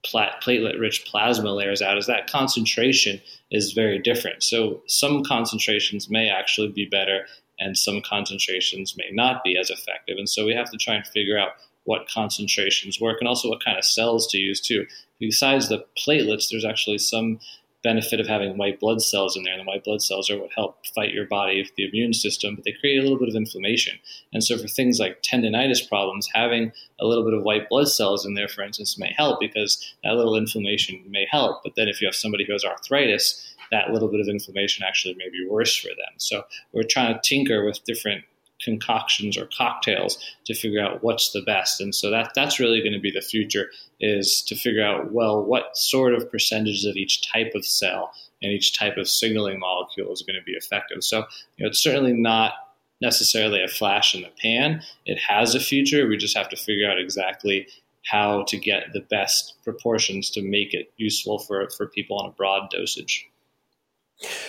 platelet 0.05 0.79
rich 0.79 1.05
plasma 1.05 1.53
layers 1.53 1.83
out, 1.83 1.99
is 1.99 2.07
that 2.07 2.31
concentration 2.31 3.21
is 3.51 3.73
very 3.73 3.99
different. 3.99 4.43
So 4.43 4.83
some 4.87 5.25
concentrations 5.25 6.11
may 6.11 6.29
actually 6.29 6.69
be 6.69 6.87
better, 6.87 7.27
and 7.59 7.77
some 7.77 8.01
concentrations 8.03 8.97
may 8.97 9.11
not 9.13 9.43
be 9.45 9.57
as 9.59 9.71
effective. 9.71 10.17
And 10.19 10.29
so 10.29 10.45
we 10.45 10.55
have 10.55 10.71
to 10.71 10.77
try 10.77 10.95
and 10.95 11.07
figure 11.07 11.39
out 11.39 11.53
what 11.85 12.09
concentrations 12.09 13.01
work 13.01 13.19
and 13.21 13.29
also 13.29 13.49
what 13.49 13.65
kind 13.65 13.79
of 13.79 13.85
cells 13.85 14.27
to 14.29 14.39
use 14.39 14.61
too. 14.61 14.87
Besides 15.21 15.69
the 15.69 15.85
platelets, 15.97 16.51
there's 16.51 16.65
actually 16.65 16.99
some 16.99 17.39
benefit 17.87 18.19
of 18.19 18.27
having 18.27 18.59
white 18.59 18.81
blood 18.81 19.01
cells 19.01 19.37
in 19.37 19.45
there. 19.45 19.53
And 19.53 19.63
the 19.63 19.71
white 19.71 19.85
blood 19.85 20.03
cells 20.03 20.29
are 20.29 20.39
what 20.39 20.51
help 20.53 20.85
fight 20.93 21.13
your 21.13 21.27
body, 21.27 21.71
the 21.77 21.87
immune 21.87 22.15
system, 22.15 22.57
but 22.57 22.65
they 22.65 22.73
create 22.73 22.99
a 22.99 23.03
little 23.03 23.19
bit 23.19 23.29
of 23.29 23.37
inflammation. 23.37 23.97
And 24.33 24.43
so 24.43 24.59
for 24.59 24.67
things 24.67 24.99
like 24.99 25.23
tendonitis 25.23 25.89
problems, 25.89 26.29
having 26.35 26.73
a 27.01 27.07
little 27.07 27.25
bit 27.25 27.35
of 27.35 27.45
white 27.45 27.69
blood 27.69 27.87
cells 27.87 28.27
in 28.27 28.35
there, 28.35 28.49
for 28.49 28.63
instance, 28.63 28.99
may 28.99 29.15
help 29.17 29.39
because 29.39 29.95
that 30.03 30.15
little 30.15 30.35
inflammation 30.35 31.05
may 31.09 31.27
help. 31.31 31.63
But 31.63 31.75
then 31.77 31.87
if 31.87 32.01
you 32.01 32.09
have 32.09 32.17
somebody 32.17 32.45
who 32.45 32.55
has 32.55 32.65
arthritis, 32.65 33.55
that 33.71 33.91
little 33.91 34.09
bit 34.09 34.21
of 34.21 34.29
inflammation 34.29 34.85
actually 34.87 35.15
may 35.15 35.29
be 35.29 35.47
worse 35.49 35.77
for 35.77 35.89
them. 35.89 36.15
So 36.19 36.45
we're 36.73 36.85
trying 36.85 37.15
to 37.15 37.21
tinker 37.23 37.65
with 37.65 37.85
different 37.85 38.25
concoctions 38.63 39.37
or 39.37 39.49
cocktails 39.57 40.19
to 40.47 40.55
figure 40.55 40.81
out 40.81 41.03
what's 41.03 41.33
the 41.33 41.43
best. 41.43 41.81
And 41.81 41.95
so 41.95 42.11
that 42.11 42.33
that's 42.35 42.59
really 42.59 42.81
going 42.81 42.93
to 42.93 43.01
be 43.01 43.11
the 43.11 43.21
future 43.21 43.71
is 44.01 44.43
to 44.49 44.55
figure 44.55 44.85
out 44.85 45.13
well 45.13 45.45
what 45.45 45.77
sort 45.77 46.15
of 46.15 46.31
percentages 46.31 46.85
of 46.85 46.97
each 46.97 47.31
type 47.31 47.53
of 47.55 47.67
cell 47.67 48.13
and 48.43 48.53
each 48.53 48.79
type 48.79 48.97
of 48.97 49.09
signaling 49.09 49.59
molecule 49.59 50.13
is 50.13 50.23
going 50.23 50.39
to 50.39 50.45
be 50.45 50.53
effective. 50.53 51.05
So 51.05 51.27
you 51.57 51.65
know, 51.65 51.69
it's 51.69 51.83
certainly 51.83 52.13
not 52.13 52.55
necessarily 53.01 53.63
a 53.63 53.69
flash 53.69 54.15
in 54.15 54.23
the 54.23 54.31
pan. 54.41 54.83
It 55.05 55.19
has 55.19 55.55
a 55.55 55.61
future. 55.61 56.09
We 56.09 56.17
just 56.17 56.37
have 56.37 56.49
to 56.51 56.57
figure 56.57 56.91
out 56.91 56.99
exactly 56.99 57.67
how 58.07 58.45
to 58.45 58.57
get 58.57 58.93
the 58.93 59.01
best 59.01 59.55
proportions 59.65 60.31
to 60.31 60.43
make 60.43 60.73
it 60.73 60.93
useful 60.97 61.39
for, 61.41 61.69
for 61.71 61.87
people 61.87 62.19
on 62.19 62.29
a 62.29 62.33
broad 62.33 62.71
dosage. 62.71 63.29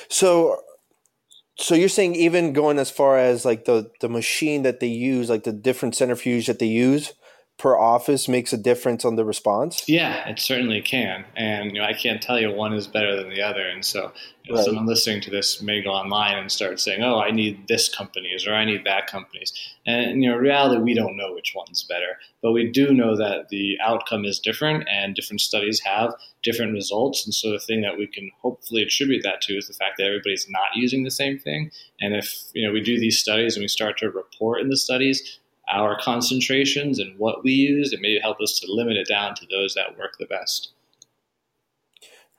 So 0.09 0.61
so 1.57 1.73
you're 1.75 1.89
saying 1.89 2.15
even 2.15 2.53
going 2.53 2.77
as 2.79 2.91
far 2.91 3.17
as 3.17 3.45
like 3.45 3.65
the 3.65 3.91
the 4.01 4.09
machine 4.09 4.63
that 4.63 4.79
they 4.79 4.87
use, 4.87 5.29
like 5.29 5.43
the 5.43 5.53
different 5.53 5.95
centrifuge 5.95 6.47
that 6.47 6.59
they 6.59 6.67
use 6.67 7.13
per 7.57 7.75
office 7.75 8.27
makes 8.27 8.53
a 8.53 8.57
difference 8.57 9.03
on 9.03 9.15
the 9.15 9.25
response? 9.25 9.83
Yeah, 9.87 10.29
it 10.29 10.39
certainly 10.39 10.81
can. 10.81 11.25
And 11.35 11.71
you 11.71 11.81
know, 11.81 11.85
I 11.85 11.93
can't 11.93 12.21
tell 12.21 12.39
you 12.39 12.51
one 12.51 12.73
is 12.73 12.85
better 12.85 13.15
than 13.15 13.29
the 13.29 13.41
other. 13.41 13.67
And 13.67 13.83
so 13.83 14.11
if 14.45 14.55
right. 14.55 14.63
someone 14.63 14.85
listening 14.85 15.21
to 15.21 15.31
this 15.31 15.59
may 15.61 15.81
go 15.81 15.89
online 15.89 16.37
and 16.37 16.51
start 16.51 16.79
saying, 16.79 17.01
"Oh, 17.01 17.19
I 17.19 17.31
need 17.31 17.67
this 17.67 17.89
company's 17.89 18.45
or 18.45 18.53
I 18.53 18.63
need 18.63 18.85
that 18.85 19.07
company's," 19.07 19.51
and 19.87 20.23
you 20.23 20.29
know, 20.29 20.35
in 20.35 20.41
reality, 20.41 20.81
we 20.81 20.93
don't 20.93 21.17
know 21.17 21.33
which 21.33 21.53
one's 21.55 21.83
better, 21.83 22.19
but 22.43 22.51
we 22.51 22.69
do 22.69 22.93
know 22.93 23.17
that 23.17 23.49
the 23.49 23.77
outcome 23.83 24.23
is 24.23 24.39
different, 24.39 24.87
and 24.89 25.15
different 25.15 25.41
studies 25.41 25.79
have 25.79 26.13
different 26.43 26.73
results. 26.73 27.25
And 27.25 27.33
so 27.33 27.51
the 27.51 27.59
thing 27.59 27.81
that 27.81 27.97
we 27.97 28.05
can 28.05 28.29
hopefully 28.41 28.83
attribute 28.83 29.23
that 29.23 29.41
to 29.41 29.57
is 29.57 29.67
the 29.67 29.73
fact 29.73 29.97
that 29.97 30.05
everybody's 30.05 30.47
not 30.47 30.75
using 30.75 31.03
the 31.03 31.11
same 31.11 31.39
thing. 31.39 31.71
And 31.99 32.15
if 32.15 32.43
you 32.53 32.65
know 32.65 32.71
we 32.71 32.81
do 32.81 32.99
these 32.99 33.19
studies 33.19 33.55
and 33.55 33.63
we 33.63 33.67
start 33.67 33.97
to 33.97 34.11
report 34.11 34.61
in 34.61 34.69
the 34.69 34.77
studies 34.77 35.39
our 35.69 35.99
concentrations 35.99 36.99
and 36.99 37.17
what 37.17 37.43
we 37.43 37.51
use, 37.51 37.93
it 37.93 38.01
may 38.01 38.19
help 38.19 38.39
us 38.41 38.59
to 38.59 38.71
limit 38.71 38.97
it 38.97 39.07
down 39.07 39.35
to 39.35 39.45
those 39.49 39.73
that 39.73 39.97
work 39.97 40.17
the 40.19 40.25
best. 40.25 40.71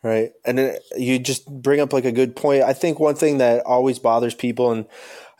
Right. 0.02 0.32
And 0.44 0.78
you 0.96 1.18
just 1.18 1.46
bring 1.46 1.80
up 1.80 1.92
like 1.92 2.04
a 2.04 2.12
good 2.12 2.36
point. 2.36 2.62
I 2.62 2.72
think 2.72 3.00
one 3.00 3.16
thing 3.16 3.38
that 3.38 3.66
always 3.66 3.98
bothers 3.98 4.34
people, 4.34 4.70
and 4.70 4.86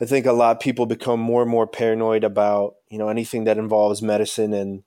I 0.01 0.05
think 0.05 0.25
a 0.25 0.33
lot 0.33 0.57
of 0.57 0.59
people 0.59 0.85
become 0.85 1.19
more 1.19 1.41
and 1.41 1.49
more 1.49 1.65
paranoid 1.65 2.25
about, 2.25 2.75
you 2.89 2.97
know, 2.97 3.07
anything 3.07 3.45
that 3.45 3.57
involves 3.57 4.01
medicine 4.01 4.53
and 4.53 4.83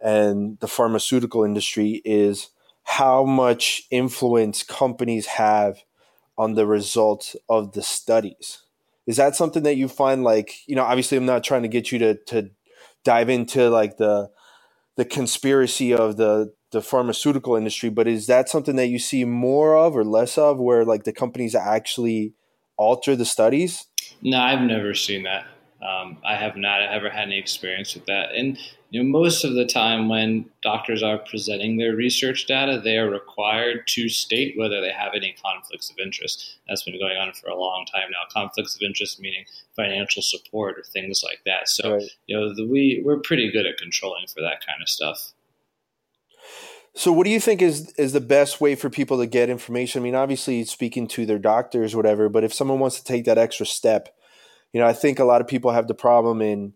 and 0.00 0.58
the 0.58 0.66
pharmaceutical 0.66 1.44
industry 1.44 2.02
is 2.04 2.50
how 2.82 3.24
much 3.24 3.84
influence 3.90 4.64
companies 4.64 5.26
have 5.26 5.84
on 6.36 6.54
the 6.54 6.66
results 6.66 7.36
of 7.48 7.72
the 7.72 7.82
studies. 7.82 8.61
Is 9.06 9.16
that 9.16 9.34
something 9.34 9.62
that 9.64 9.76
you 9.76 9.88
find 9.88 10.22
like, 10.22 10.54
you 10.66 10.76
know, 10.76 10.84
obviously 10.84 11.18
I'm 11.18 11.26
not 11.26 11.44
trying 11.44 11.62
to 11.62 11.68
get 11.68 11.90
you 11.90 11.98
to 11.98 12.14
to 12.26 12.50
dive 13.04 13.28
into 13.28 13.68
like 13.68 13.96
the 13.96 14.30
the 14.96 15.04
conspiracy 15.04 15.92
of 15.92 16.16
the 16.16 16.52
the 16.70 16.82
pharmaceutical 16.82 17.54
industry, 17.54 17.90
but 17.90 18.08
is 18.08 18.26
that 18.26 18.48
something 18.48 18.76
that 18.76 18.88
you 18.88 18.98
see 18.98 19.24
more 19.24 19.76
of 19.76 19.96
or 19.96 20.04
less 20.04 20.38
of, 20.38 20.58
where 20.58 20.84
like 20.84 21.04
the 21.04 21.12
companies 21.12 21.54
actually 21.54 22.32
alter 22.76 23.14
the 23.14 23.26
studies? 23.26 23.86
No, 24.22 24.38
I've 24.38 24.62
never 24.62 24.94
seen 24.94 25.24
that. 25.24 25.46
Um, 25.82 26.18
I 26.24 26.36
have 26.36 26.56
not 26.56 26.80
ever 26.82 27.10
had 27.10 27.24
any 27.24 27.38
experience 27.38 27.94
with 27.94 28.06
that. 28.06 28.34
And 28.34 28.56
you 28.90 29.02
know, 29.02 29.08
most 29.08 29.42
of 29.42 29.54
the 29.54 29.64
time 29.64 30.08
when 30.08 30.44
doctors 30.62 31.02
are 31.02 31.18
presenting 31.18 31.78
their 31.78 31.96
research 31.96 32.46
data, 32.46 32.80
they 32.82 32.98
are 32.98 33.10
required 33.10 33.86
to 33.88 34.08
state 34.08 34.54
whether 34.56 34.80
they 34.80 34.92
have 34.92 35.12
any 35.16 35.34
conflicts 35.42 35.90
of 35.90 35.96
interest. 35.98 36.58
That's 36.68 36.82
been 36.82 37.00
going 37.00 37.16
on 37.16 37.32
for 37.32 37.48
a 37.48 37.58
long 37.58 37.86
time 37.92 38.10
now. 38.10 38.28
Conflicts 38.30 38.76
of 38.76 38.82
interest 38.82 39.18
meaning 39.18 39.44
financial 39.74 40.22
support 40.22 40.78
or 40.78 40.82
things 40.82 41.22
like 41.24 41.40
that. 41.46 41.68
So 41.68 41.94
right. 41.94 42.02
you 42.26 42.38
know, 42.38 42.54
the, 42.54 42.66
we 42.66 43.02
we're 43.04 43.20
pretty 43.20 43.50
good 43.50 43.66
at 43.66 43.78
controlling 43.78 44.26
for 44.26 44.40
that 44.42 44.64
kind 44.64 44.82
of 44.82 44.88
stuff. 44.88 45.32
So, 46.94 47.10
what 47.10 47.24
do 47.24 47.30
you 47.30 47.40
think 47.40 47.62
is 47.62 47.90
is 47.92 48.12
the 48.12 48.20
best 48.20 48.60
way 48.60 48.74
for 48.74 48.90
people 48.90 49.18
to 49.18 49.26
get 49.26 49.48
information? 49.48 50.02
I 50.02 50.04
mean, 50.04 50.14
obviously, 50.14 50.64
speaking 50.64 51.08
to 51.08 51.24
their 51.24 51.38
doctors, 51.38 51.96
whatever. 51.96 52.28
But 52.28 52.44
if 52.44 52.52
someone 52.52 52.78
wants 52.78 52.98
to 52.98 53.04
take 53.04 53.24
that 53.24 53.38
extra 53.38 53.64
step, 53.64 54.14
you 54.72 54.80
know, 54.80 54.86
I 54.86 54.92
think 54.92 55.18
a 55.18 55.24
lot 55.24 55.40
of 55.40 55.46
people 55.46 55.70
have 55.70 55.88
the 55.88 55.94
problem 55.94 56.40
in 56.40 56.74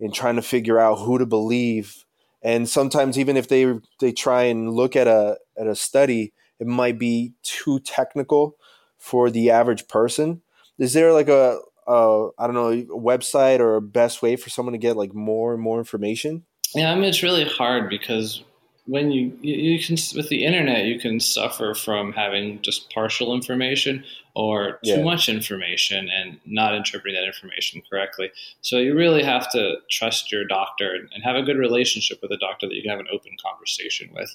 in 0.00 0.10
trying 0.10 0.36
to 0.36 0.42
figure 0.42 0.78
out 0.78 0.96
who 0.96 1.18
to 1.18 1.26
believe, 1.26 2.04
and 2.42 2.68
sometimes 2.68 3.18
even 3.18 3.36
if 3.36 3.48
they 3.48 3.78
they 4.00 4.12
try 4.12 4.44
and 4.44 4.72
look 4.72 4.96
at 4.96 5.06
a 5.06 5.38
at 5.58 5.66
a 5.66 5.74
study, 5.74 6.32
it 6.58 6.66
might 6.66 6.98
be 6.98 7.32
too 7.42 7.80
technical 7.80 8.56
for 8.98 9.30
the 9.30 9.50
average 9.50 9.86
person. 9.88 10.42
Is 10.78 10.92
there 10.94 11.12
like 11.12 11.28
a, 11.28 11.58
a 11.86 12.28
I 12.38 12.46
don't 12.46 12.54
know 12.54 12.70
a 12.70 12.84
website 12.86 13.60
or 13.60 13.76
a 13.76 13.82
best 13.82 14.22
way 14.22 14.36
for 14.36 14.50
someone 14.50 14.72
to 14.72 14.78
get 14.78 14.96
like 14.96 15.14
more 15.14 15.52
and 15.52 15.62
more 15.62 15.78
information? 15.78 16.44
Yeah, 16.74 16.90
I 16.90 16.94
mean 16.94 17.04
it's 17.04 17.22
really 17.22 17.44
hard 17.44 17.88
because 17.88 18.42
when 18.86 19.10
you, 19.10 19.36
you 19.40 19.82
can 19.82 19.96
with 20.14 20.28
the 20.28 20.44
internet 20.44 20.84
you 20.84 20.98
can 20.98 21.18
suffer 21.18 21.74
from 21.74 22.12
having 22.12 22.60
just 22.62 22.90
partial 22.92 23.34
information 23.34 24.04
or 24.34 24.72
too 24.84 24.90
yeah. 24.90 25.02
much 25.02 25.28
information 25.28 26.08
and 26.10 26.38
not 26.44 26.74
interpreting 26.74 27.14
that 27.18 27.26
information 27.26 27.82
correctly 27.88 28.30
so 28.60 28.76
you 28.76 28.94
really 28.94 29.22
have 29.22 29.50
to 29.50 29.76
trust 29.90 30.30
your 30.30 30.44
doctor 30.44 30.94
and 30.94 31.22
have 31.22 31.36
a 31.36 31.42
good 31.42 31.56
relationship 31.56 32.18
with 32.20 32.30
a 32.30 32.38
doctor 32.38 32.68
that 32.68 32.74
you 32.74 32.82
can 32.82 32.90
have 32.90 33.00
an 33.00 33.08
open 33.12 33.32
conversation 33.42 34.10
with 34.14 34.34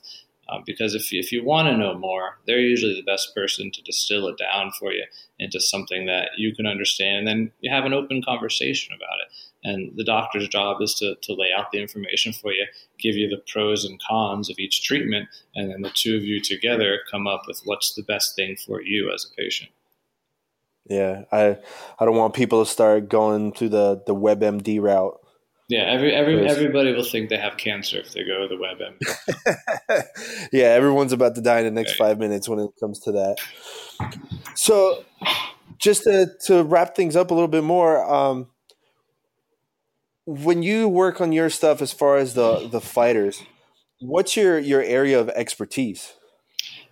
um, 0.50 0.64
because 0.66 0.96
if 0.96 1.12
you, 1.12 1.20
if 1.20 1.32
you 1.32 1.44
want 1.44 1.68
to 1.68 1.78
know 1.78 1.94
more, 1.98 2.40
they're 2.48 2.60
usually 2.60 2.96
the 2.96 3.04
best 3.04 3.36
person 3.36 3.72
to 3.72 3.82
distill 3.84 4.28
it 4.28 4.38
down 4.38 4.72
for 4.80 4.92
you 4.92 5.04
into 5.38 5.60
something 5.60 6.08
that 6.08 6.30
you 6.38 6.56
can 6.56 6.66
understand. 6.66 7.20
And 7.20 7.28
then 7.28 7.52
you 7.62 7.72
have 7.72 7.86
an 7.86 7.94
open 7.94 8.24
conversation 8.24 8.96
about 8.96 9.20
it. 9.22 9.32
And 9.64 9.92
the 9.98 10.06
doctor's 10.06 10.48
job 10.48 10.82
is 10.82 10.94
to, 10.96 11.16
to 11.22 11.34
lay 11.34 11.50
out 11.56 11.72
the 11.72 11.82
information 11.82 12.32
for 12.32 12.52
you, 12.54 12.66
give 12.98 13.16
you 13.16 13.28
the 13.28 13.44
pros 13.52 13.84
and 13.84 14.02
cons 14.02 14.50
of 14.50 14.58
each 14.58 14.84
treatment, 14.84 15.28
and 15.54 15.70
then 15.70 15.82
the 15.82 15.92
two 15.94 16.16
of 16.16 16.24
you 16.24 16.42
together 16.42 17.00
come 17.12 17.28
up 17.28 17.44
with 17.46 17.62
what's 17.66 17.94
the 17.94 18.04
best 18.04 18.36
thing 18.36 18.56
for 18.56 18.82
you 18.82 19.12
as 19.14 19.26
a 19.26 19.36
patient. 19.36 19.70
Yeah, 20.90 21.24
I 21.32 21.58
I 22.00 22.06
don't 22.06 22.16
want 22.16 22.34
people 22.34 22.64
to 22.64 22.70
start 22.70 23.10
going 23.10 23.54
through 23.54 23.70
the 23.70 24.02
the 24.06 24.16
WebMD 24.16 24.82
route. 24.82 25.20
Yeah, 25.70 25.84
every 25.84 26.16
every 26.16 26.48
everybody 26.48 26.94
will 26.94 27.04
think 27.04 27.30
they 27.30 27.38
have 27.38 27.58
cancer 27.58 28.00
if 28.00 28.12
they 28.12 28.24
go 28.24 28.48
to 28.48 28.48
the 28.48 28.56
WebMD. 28.56 30.04
yeah, 30.52 30.66
everyone's 30.66 31.14
about 31.14 31.36
to 31.36 31.42
die 31.42 31.60
in 31.60 31.66
the 31.66 31.72
next 31.72 32.00
right. 32.00 32.10
five 32.10 32.18
minutes 32.18 32.50
when 32.50 32.58
it 32.58 32.72
comes 32.80 33.00
to 33.02 33.12
that. 33.12 33.38
So, 34.56 35.06
just 35.78 36.06
to 36.06 36.32
to 36.46 36.64
wrap 36.64 36.96
things 36.96 37.16
up 37.16 37.30
a 37.30 37.36
little 37.36 37.48
bit 37.48 37.64
more, 37.64 38.04
um, 38.12 38.48
when 40.30 40.62
you 40.62 40.88
work 40.88 41.20
on 41.20 41.32
your 41.32 41.50
stuff 41.50 41.82
as 41.82 41.92
far 41.92 42.18
as 42.18 42.36
the 42.36 42.68
the 42.68 42.82
fighters, 42.82 43.42
what's 44.00 44.38
your 44.38 44.60
your 44.60 44.82
area 44.82 45.20
of 45.20 45.30
expertise? 45.30 46.14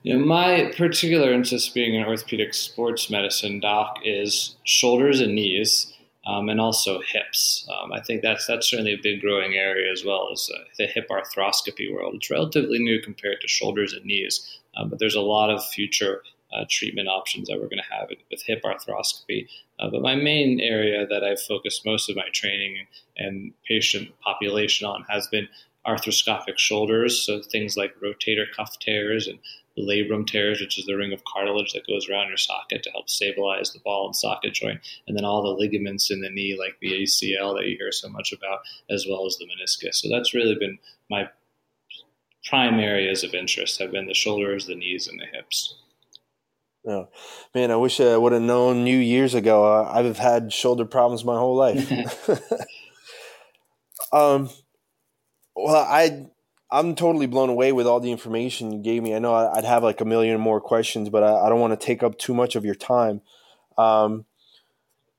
Know, 0.04 0.20
my 0.20 0.72
particular 0.76 1.32
interest 1.34 1.74
being 1.74 1.96
an 1.96 2.08
orthopedic 2.08 2.54
sports 2.54 3.10
medicine 3.10 3.60
doc 3.60 4.00
is 4.04 4.56
shoulders 4.64 5.20
and 5.20 5.36
knees, 5.36 5.94
um, 6.26 6.50
and 6.50 6.62
also 6.62 7.02
hips. 7.02 7.68
Um, 7.70 7.92
I 7.92 8.02
think 8.02 8.22
that's 8.22 8.48
that's 8.48 8.70
certainly 8.70 8.94
a 8.94 9.02
big 9.02 9.22
growing 9.22 9.54
area 9.54 9.92
as 9.92 10.04
well 10.04 10.30
as 10.32 10.50
uh, 10.54 10.64
the 10.78 10.88
hip 10.88 11.08
arthroscopy 11.10 11.94
world. 11.94 12.16
It's 12.16 12.32
relatively 12.32 12.80
new 12.80 13.02
compared 13.02 13.42
to 13.42 13.48
shoulders 13.48 13.94
and 13.94 14.06
knees, 14.06 14.60
um, 14.76 14.90
but 14.90 14.98
there's 14.98 15.16
a 15.16 15.22
lot 15.22 15.52
of 15.52 15.64
future 15.64 16.24
uh, 16.54 16.66
treatment 16.70 17.08
options 17.08 17.50
that 17.50 17.60
we're 17.60 17.70
going 17.70 17.84
to 17.84 17.96
have 17.96 18.10
with 18.32 18.42
hip 18.44 18.64
arthroscopy. 18.64 19.48
Uh, 19.80 19.90
but 19.90 20.02
my 20.02 20.16
main 20.16 20.60
area 20.60 21.06
that 21.08 21.24
I've 21.24 21.42
focused 21.42 21.86
most 21.86 22.10
of 22.10 22.16
my 22.16 22.28
training 22.34 22.88
and 23.16 23.54
patient 23.68 24.10
population 24.22 24.88
on 24.88 25.06
has 25.10 25.28
been 25.28 25.48
arthroscopic 25.86 26.58
shoulders, 26.58 27.26
so 27.26 27.42
things 27.42 27.78
like 27.78 27.96
rotator 28.02 28.46
cuff 28.56 28.78
tears 28.80 29.28
and 29.28 29.40
labrum 29.78 30.26
tears, 30.26 30.60
which 30.60 30.78
is 30.78 30.86
the 30.86 30.96
ring 30.96 31.14
of 31.14 31.24
cartilage 31.24 31.74
that 31.74 31.88
goes 31.88 32.10
around 32.10 32.28
your 32.28 32.38
socket 32.38 32.84
to 32.84 32.92
help 32.92 33.10
stabilize 33.10 33.72
the 33.72 33.80
ball 33.80 34.08
and 34.08 34.16
socket 34.16 34.54
joint, 34.54 34.80
and 35.08 35.16
then 35.16 35.24
all 35.24 35.44
the 35.44 35.50
ligaments 35.50 36.12
in 36.12 36.22
the 36.22 36.30
knee, 36.30 36.58
like 36.60 36.78
the 36.82 37.04
ACL 37.04 37.56
that 37.56 37.68
you 37.68 37.78
hear 37.78 37.92
so 37.92 38.10
much 38.10 38.34
about, 38.34 38.60
as 38.90 39.06
well 39.08 39.26
as 39.26 39.38
the 39.38 39.46
meniscus. 39.46 39.96
So 39.96 40.10
that's 40.10 40.34
really 40.34 40.56
been 40.56 40.80
my 41.10 41.30
prime 42.46 42.80
areas 42.80 43.24
of 43.24 43.34
interest 43.34 43.80
have 43.80 43.92
been 43.92 44.08
the 44.08 44.14
shoulders, 44.14 44.66
the 44.66 44.76
knees, 44.76 45.08
and 45.08 45.20
the 45.20 45.26
hips. 45.26 45.76
Oh, 46.88 47.10
man, 47.54 47.70
I 47.70 47.76
wish 47.76 48.00
I 48.00 48.16
would 48.16 48.32
have 48.32 48.42
known 48.42 48.88
you 48.88 48.98
years 48.98 49.34
ago. 49.34 49.66
Uh, 49.66 49.92
I've 49.94 50.18
had 50.18 50.54
shoulder 50.54 50.86
problems 50.86 51.26
my 51.26 51.38
whole 51.38 51.56
life. 51.56 51.92
um, 54.14 54.50
well, 55.56 55.76
I 55.76 56.28
I'm 56.70 56.96
totally 56.96 57.28
blown 57.28 57.50
away 57.50 57.72
with 57.72 57.88
all 57.88 58.00
the 58.00 58.12
information 58.12 58.72
you 58.72 58.80
gave 58.80 59.02
me. 59.02 59.16
I 59.16 59.20
know 59.20 59.34
I'd 59.34 59.64
have 59.64 59.84
like 59.84 60.02
a 60.02 60.06
million 60.06 60.40
more 60.40 60.60
questions, 60.60 61.10
but 61.10 61.24
I, 61.24 61.46
I 61.46 61.50
don't 61.50 61.60
want 61.60 61.80
to 61.80 61.86
take 61.86 62.04
up 62.04 62.18
too 62.18 62.34
much 62.34 62.56
of 62.56 62.66
your 62.66 62.76
time. 62.76 63.22
Um, 63.78 64.26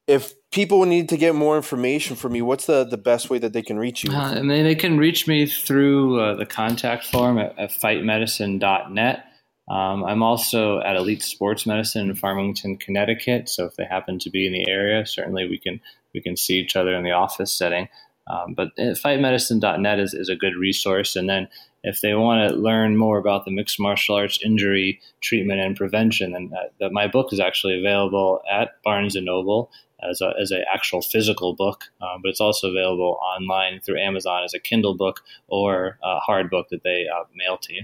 if 0.06 0.32
people 0.50 0.84
need 0.84 1.08
to 1.10 1.16
get 1.16 1.34
more 1.34 1.56
information 1.56 2.16
from 2.16 2.34
you, 2.34 2.44
what's 2.44 2.66
the, 2.66 2.84
the 2.84 2.98
best 2.98 3.30
way 3.30 3.38
that 3.38 3.52
they 3.52 3.62
can 3.62 3.78
reach 3.78 4.04
you? 4.04 4.12
Uh, 4.12 4.32
and 4.32 4.50
they, 4.50 4.62
they 4.62 4.74
can 4.74 4.98
reach 4.98 5.26
me 5.26 5.46
through 5.46 6.20
uh, 6.20 6.34
the 6.34 6.46
contact 6.46 7.04
form 7.04 7.38
at, 7.38 7.58
at 7.58 7.70
fightmedicine.net. 7.70 9.24
Um, 9.70 10.04
I'm 10.04 10.22
also 10.22 10.80
at 10.80 10.96
Elite 10.96 11.22
Sports 11.22 11.66
Medicine 11.66 12.08
in 12.08 12.16
Farmington, 12.16 12.78
Connecticut. 12.78 13.48
So 13.48 13.66
if 13.66 13.76
they 13.76 13.84
happen 13.84 14.18
to 14.20 14.30
be 14.30 14.46
in 14.46 14.52
the 14.52 14.68
area, 14.70 15.04
certainly 15.04 15.46
we 15.48 15.58
can 15.58 15.80
we 16.14 16.20
can 16.20 16.36
see 16.36 16.54
each 16.54 16.74
other 16.74 16.94
in 16.94 17.04
the 17.04 17.12
office 17.12 17.52
setting. 17.52 17.88
Um, 18.26 18.54
but 18.54 18.68
uh, 18.78 18.94
fightmedicine.net 18.94 19.98
is, 19.98 20.14
is 20.14 20.28
a 20.28 20.36
good 20.36 20.54
resource. 20.54 21.16
And 21.16 21.28
then 21.28 21.48
if 21.82 22.00
they 22.00 22.14
want 22.14 22.50
to 22.50 22.56
learn 22.56 22.96
more 22.96 23.18
about 23.18 23.44
the 23.44 23.50
mixed 23.50 23.80
martial 23.80 24.16
arts 24.16 24.38
injury 24.44 25.00
treatment 25.20 25.60
and 25.60 25.76
prevention, 25.76 26.32
then 26.32 26.50
uh, 26.80 26.88
my 26.90 27.06
book 27.06 27.32
is 27.32 27.40
actually 27.40 27.78
available 27.78 28.42
at 28.50 28.82
Barnes 28.82 29.16
and 29.16 29.26
Noble 29.26 29.70
as 30.02 30.20
a, 30.20 30.32
as 30.40 30.50
an 30.50 30.64
actual 30.72 31.02
physical 31.02 31.54
book, 31.54 31.84
um, 32.00 32.20
but 32.22 32.28
it's 32.28 32.40
also 32.40 32.70
available 32.70 33.18
online 33.20 33.80
through 33.80 33.98
Amazon 33.98 34.44
as 34.44 34.54
a 34.54 34.58
Kindle 34.58 34.94
book 34.94 35.22
or 35.48 35.98
a 36.04 36.18
hard 36.20 36.50
book 36.50 36.68
that 36.70 36.84
they 36.84 37.06
uh, 37.08 37.24
mail 37.34 37.58
to 37.58 37.74
you. 37.74 37.82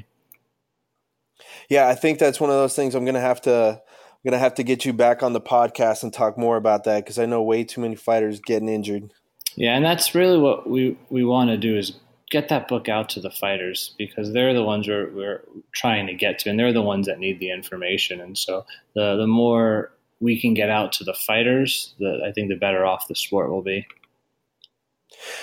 Yeah, 1.69 1.89
I 1.89 1.95
think 1.95 2.19
that's 2.19 2.41
one 2.41 2.51
of 2.51 2.57
those 2.57 2.77
things 2.77 2.95
I'm 2.95 3.05
going 3.05 3.15
to 3.15 3.21
have 3.21 3.41
to 3.43 3.81
I'm 4.25 4.33
to 4.33 4.39
have 4.39 4.55
to 4.55 4.63
get 4.63 4.85
you 4.85 4.93
back 4.93 5.23
on 5.23 5.35
the 5.35 5.41
podcast 5.41 6.03
and 6.03 6.13
talk 6.13 6.39
more 6.39 6.57
about 6.57 6.85
that 6.85 7.05
because 7.05 7.19
I 7.19 7.27
know 7.27 7.43
way 7.43 7.63
too 7.63 7.83
many 7.83 7.95
fighters 7.95 8.41
getting 8.41 8.69
injured. 8.69 9.13
Yeah, 9.55 9.77
and 9.77 9.85
that's 9.85 10.15
really 10.15 10.39
what 10.39 10.69
we 10.69 10.97
we 11.11 11.25
want 11.25 11.51
to 11.51 11.59
do 11.59 11.77
is 11.77 11.93
get 12.31 12.49
that 12.49 12.67
book 12.67 12.89
out 12.89 13.11
to 13.11 13.21
the 13.21 13.31
fighters 13.31 13.95
because 13.99 14.33
they're 14.33 14.55
the 14.55 14.65
ones 14.65 14.89
we're, 14.89 15.11
we're 15.11 15.45
trying 15.73 16.07
to 16.07 16.15
get 16.15 16.39
to, 16.41 16.51
and 16.51 16.59
they're 16.59 16.73
the 16.73 16.83
ones 16.83 17.07
that 17.07 17.19
need 17.19 17.39
the 17.39 17.51
information. 17.51 18.21
And 18.21 18.37
so 18.37 18.65
the 18.95 19.17
the 19.17 19.27
more 19.27 19.93
we 20.21 20.41
can 20.41 20.55
get 20.55 20.71
out 20.71 20.93
to 20.93 21.05
the 21.05 21.15
fighters, 21.15 21.95
the, 21.99 22.25
I 22.27 22.33
think 22.33 22.49
the 22.49 22.57
better 22.57 22.87
off 22.87 23.09
the 23.09 23.15
sport 23.15 23.51
will 23.51 23.63
be. 23.63 23.87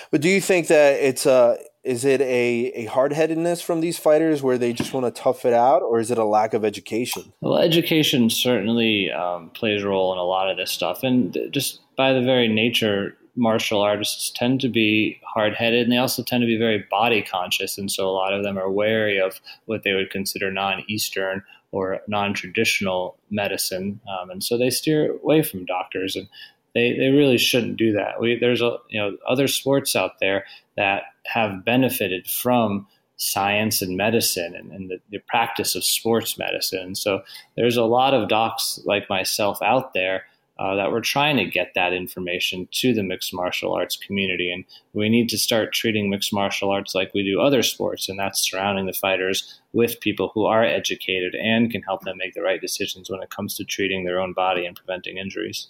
But 0.10 0.22
do 0.22 0.30
you 0.30 0.42
think 0.42 0.68
that 0.68 1.00
it's 1.02 1.28
a 1.28 1.58
is 1.84 2.06
it 2.06 2.22
a, 2.22 2.72
a 2.76 2.86
hard 2.86 3.12
headedness 3.12 3.62
from 3.62 3.82
these 3.82 3.98
fighters 3.98 4.44
where 4.44 4.58
they 4.58 4.72
just 4.72 4.94
want 4.94 5.06
to 5.06 5.22
tough 5.22 5.46
it 5.46 5.54
out, 5.54 5.82
or 5.82 6.00
is 6.00 6.12
it 6.12 6.18
a 6.18 6.24
lack 6.24 6.54
of 6.54 6.64
education? 6.64 7.34
Well, 7.42 7.58
education 7.58 8.30
certainly 8.30 9.12
um, 9.12 9.50
plays 9.50 9.84
a 9.84 9.88
role 9.88 10.14
in 10.14 10.20
a 10.20 10.24
lot 10.24 10.50
of 10.50 10.58
this 10.58 10.72
stuff, 10.72 11.04
and 11.04 11.38
just 11.52 11.80
by 11.98 12.14
the 12.14 12.22
very 12.22 12.48
nature, 12.48 13.18
martial 13.36 13.82
artists 13.82 14.32
tend 14.36 14.62
to 14.62 14.70
be 14.70 15.20
hard 15.26 15.56
headed, 15.56 15.84
and 15.84 15.92
they 15.92 15.98
also 15.98 16.22
tend 16.22 16.42
to 16.42 16.48
be 16.48 16.58
very 16.58 16.86
body 16.92 17.24
conscious, 17.24 17.78
and 17.78 17.92
so 17.92 18.08
a 18.08 18.12
lot 18.12 18.34
of 18.34 18.44
them 18.44 18.60
are 18.60 18.70
wary 18.70 19.20
of 19.20 19.42
what 19.66 19.84
they 19.84 19.94
would 19.94 20.12
consider 20.12 20.52
non 20.52 20.84
Eastern 20.88 21.44
or 21.72 22.02
non 22.08 22.34
traditional 22.34 23.18
medicine, 23.32 24.00
um, 24.08 24.30
and 24.30 24.44
so 24.44 24.56
they 24.56 24.70
steer 24.70 25.14
away 25.24 25.42
from 25.42 25.66
doctors 25.66 26.16
and 26.16 26.28
they, 26.74 26.96
they 26.98 27.10
really 27.10 27.38
shouldn't 27.38 27.78
do 27.78 27.94
that. 27.94 28.20
We, 28.20 28.38
there's 28.40 28.62
a 28.62 28.78
you 28.90 29.00
know 29.00 29.18
other 29.28 29.48
sports 29.48 29.96
out 29.96 30.20
there 30.20 30.46
that 30.78 31.04
have 31.26 31.64
benefited 31.66 32.28
from 32.28 32.88
science 33.18 33.82
and 33.84 33.96
medicine 33.96 34.56
and, 34.56 34.72
and 34.72 34.90
the, 34.90 34.98
the, 35.12 35.20
practice 35.28 35.76
of 35.76 35.84
sports 35.84 36.40
medicine. 36.40 36.96
So 36.96 37.22
there's 37.56 37.78
a 37.78 37.86
lot 37.86 38.16
of 38.16 38.28
docs 38.28 38.80
like 38.84 39.08
myself 39.10 39.62
out 39.62 39.94
there 39.94 40.24
uh, 40.62 40.76
that 40.76 40.92
we're 40.92 41.02
trying 41.02 41.38
to 41.38 41.46
get 41.46 41.72
that 41.76 41.94
information 41.94 42.68
to 42.72 42.94
the 42.94 43.04
mixed 43.04 43.34
martial 43.34 43.74
arts 43.74 43.96
community. 43.96 44.52
And 44.52 44.66
we 44.94 45.10
need 45.10 45.30
to 45.30 45.38
start 45.38 45.74
treating 45.74 46.10
mixed 46.10 46.34
martial 46.34 46.70
arts 46.70 46.94
like 46.94 47.14
we 47.14 47.24
do 47.24 47.42
other 47.42 47.64
sports, 47.64 48.10
and 48.10 48.20
that's 48.20 48.42
surrounding 48.42 48.86
the 48.86 48.94
fighters 48.94 49.60
with 49.74 50.00
people 50.02 50.32
who 50.34 50.46
are 50.46 50.64
educated 50.64 51.34
and 51.36 51.72
can 51.72 51.82
help 51.82 52.04
them 52.04 52.18
make 52.18 52.34
the 52.34 52.44
right 52.44 52.62
decisions 52.62 53.10
when 53.10 53.24
it 53.24 53.30
comes 53.30 53.56
to 53.56 53.64
treating 53.64 54.04
their 54.04 54.20
own 54.20 54.34
body 54.34 54.66
and 54.66 54.76
preventing 54.76 55.18
injuries. 55.18 55.68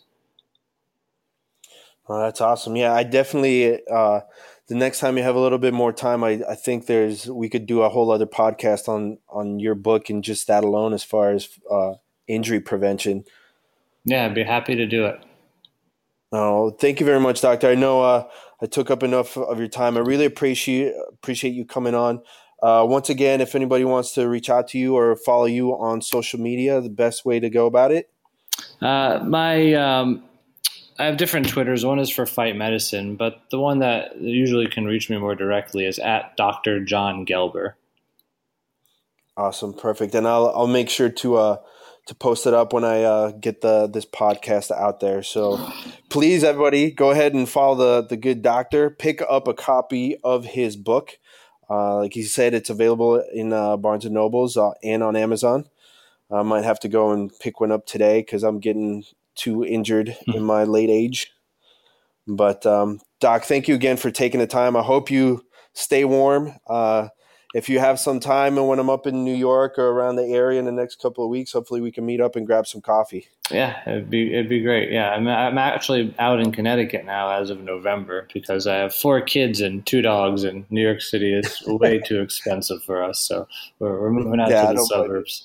Well, 2.08 2.20
that's 2.20 2.42
awesome. 2.42 2.76
Yeah, 2.76 2.94
I 2.94 3.04
definitely. 3.04 3.80
Uh, 3.88 4.22
the 4.72 4.78
next 4.78 5.02
time 5.02 5.18
you 5.18 5.24
have 5.24 5.36
a 5.36 5.40
little 5.40 5.58
bit 5.58 5.74
more 5.74 5.92
time, 5.92 6.24
I, 6.24 6.42
I 6.50 6.56
think 6.56 6.86
there's 6.86 7.30
we 7.30 7.50
could 7.50 7.66
do 7.66 7.82
a 7.82 7.90
whole 7.90 8.10
other 8.10 8.26
podcast 8.26 8.88
on 8.88 9.18
on 9.28 9.60
your 9.60 9.76
book 9.76 10.10
and 10.10 10.24
just 10.24 10.48
that 10.48 10.64
alone 10.64 10.94
as 10.94 11.04
far 11.04 11.32
as 11.32 11.50
uh, 11.70 11.96
injury 12.26 12.62
prevention. 12.62 13.26
Yeah, 14.06 14.28
I'd 14.28 14.34
be 14.34 14.44
happy 14.44 14.76
to 14.76 14.86
do 14.86 15.08
it. 15.08 15.22
Oh, 16.32 16.70
thank 16.70 17.02
you 17.02 17.06
very 17.06 17.20
much, 17.20 17.42
Doctor. 17.42 17.68
I 17.68 17.76
know 17.76 18.02
uh, 18.02 18.30
I 18.62 18.66
took 18.66 18.90
up 18.90 19.04
enough 19.04 19.36
of 19.36 19.60
your 19.60 19.68
time. 19.68 19.98
I 19.98 20.00
really 20.00 20.24
appreciate 20.24 20.94
appreciate 21.12 21.52
you 21.52 21.66
coming 21.66 21.94
on. 21.94 22.22
Uh, 22.64 22.86
once 22.88 23.10
again, 23.10 23.42
if 23.42 23.56
anybody 23.56 23.84
wants 23.84 24.14
to 24.14 24.30
reach 24.30 24.50
out 24.50 24.70
to 24.70 24.78
you 24.78 24.96
or 24.96 25.18
follow 25.18 25.48
you 25.48 25.72
on 25.72 26.02
social 26.02 26.40
media, 26.40 26.80
the 26.80 26.90
best 26.90 27.26
way 27.26 27.42
to 27.42 27.50
go 27.50 27.66
about 27.66 27.92
it. 27.92 28.10
Uh, 28.80 29.20
my 29.22 29.74
um, 29.74 30.24
I 31.00 31.06
have 31.06 31.18
different 31.18 31.50
Twitters. 31.50 31.86
One 31.86 32.00
is 32.00 32.10
for 32.10 32.26
fight 32.26 32.56
medicine, 32.56 33.16
but 33.16 33.42
the 33.50 33.60
one 33.60 33.80
that 33.80 34.20
usually 34.22 34.68
can 34.68 34.86
reach 34.86 35.10
me 35.10 35.18
more 35.18 35.36
directly 35.36 35.86
is 35.86 36.00
at 36.00 36.36
Dr. 36.38 36.84
John 36.84 37.26
Gelber. 37.26 37.74
Awesome, 39.38 39.74
perfect, 39.74 40.14
and 40.14 40.28
I'll 40.28 40.52
I'll 40.56 40.68
make 40.68 40.90
sure 40.90 41.10
to 41.10 41.36
uh 41.38 41.58
to 42.08 42.16
post 42.16 42.46
it 42.46 42.54
up 42.54 42.74
when 42.74 42.84
I 42.84 43.04
uh, 43.04 43.32
get 43.32 43.62
the 43.62 43.88
this 43.88 44.06
podcast 44.06 44.72
out 44.72 45.00
there. 45.00 45.24
So 45.24 45.72
please, 46.10 46.44
everybody, 46.44 46.92
go 46.92 47.12
ahead 47.12 47.34
and 47.34 47.48
follow 47.48 47.76
the 47.76 48.08
the 48.08 48.18
good 48.18 48.42
doctor. 48.42 48.90
Pick 48.90 49.22
up 49.30 49.48
a 49.48 49.54
copy 49.54 50.18
of 50.24 50.46
his 50.46 50.76
book. 50.76 51.18
Uh, 51.70 52.00
like 52.00 52.14
he 52.14 52.24
said, 52.24 52.54
it's 52.54 52.70
available 52.70 53.24
in 53.34 53.54
uh, 53.54 53.78
Barnes 53.78 54.04
and 54.04 54.14
Nobles 54.14 54.58
uh, 54.58 54.72
and 54.84 55.02
on 55.02 55.16
Amazon. 55.16 55.70
I 56.30 56.44
might 56.44 56.64
have 56.64 56.80
to 56.82 56.90
go 56.90 57.12
and 57.12 57.32
pick 57.40 57.60
one 57.60 57.72
up 57.72 57.86
today 57.86 58.22
because 58.22 58.44
I'm 58.44 58.60
getting 58.60 59.04
too 59.42 59.66
injured 59.66 60.16
hmm. 60.26 60.34
in 60.34 60.44
my 60.44 60.64
late 60.64 60.90
age. 60.90 61.32
But 62.28 62.66
um, 62.66 63.00
Doc, 63.20 63.44
thank 63.44 63.68
you 63.68 63.76
again 63.76 63.98
for 63.98 64.12
taking 64.12 64.40
the 64.40 64.48
time. 64.48 64.76
I 64.76 64.84
hope 64.84 65.10
you 65.10 65.44
stay 65.74 66.06
warm. 66.06 66.54
Uh, 66.68 67.10
if 67.54 67.68
you 67.68 67.80
have 67.80 68.00
some 68.00 68.20
time 68.20 68.58
and 68.58 68.68
when 68.68 68.80
I'm 68.80 68.90
up 68.90 69.06
in 69.06 69.26
New 69.26 69.36
York 69.36 69.78
or 69.78 69.90
around 69.90 70.16
the 70.16 70.28
area 70.28 70.58
in 70.58 70.66
the 70.66 70.72
next 70.72 71.02
couple 71.02 71.24
of 71.24 71.30
weeks, 71.30 71.52
hopefully 71.52 71.82
we 71.82 71.92
can 71.92 72.06
meet 72.06 72.22
up 72.22 72.36
and 72.36 72.48
grab 72.48 72.66
some 72.66 72.80
coffee. 72.82 73.28
Yeah, 73.50 73.82
it'd 73.86 74.10
be 74.10 74.34
it'd 74.34 74.48
be 74.48 74.62
great. 74.62 74.92
Yeah, 74.92 75.10
I'm 75.10 75.28
I'm 75.28 75.58
actually 75.58 76.16
out 76.18 76.40
in 76.40 76.54
Connecticut 76.54 77.04
now 77.04 77.30
as 77.30 77.50
of 77.50 77.60
November 77.60 78.28
because 78.34 78.68
I 78.68 78.76
have 78.76 78.96
four 78.96 79.20
kids 79.20 79.60
and 79.60 79.86
two 79.86 80.02
dogs, 80.02 80.46
and 80.46 80.66
New 80.70 80.82
York 80.82 81.02
City 81.02 81.34
is 81.34 81.62
way 81.68 82.00
too 82.00 82.22
expensive 82.22 82.82
for 82.84 83.04
us. 83.04 83.20
So 83.20 83.48
we're, 83.80 84.00
we're 84.00 84.12
moving 84.12 84.40
out 84.40 84.50
yeah, 84.50 84.68
to 84.68 84.76
the 84.76 84.86
suburbs. 84.86 85.44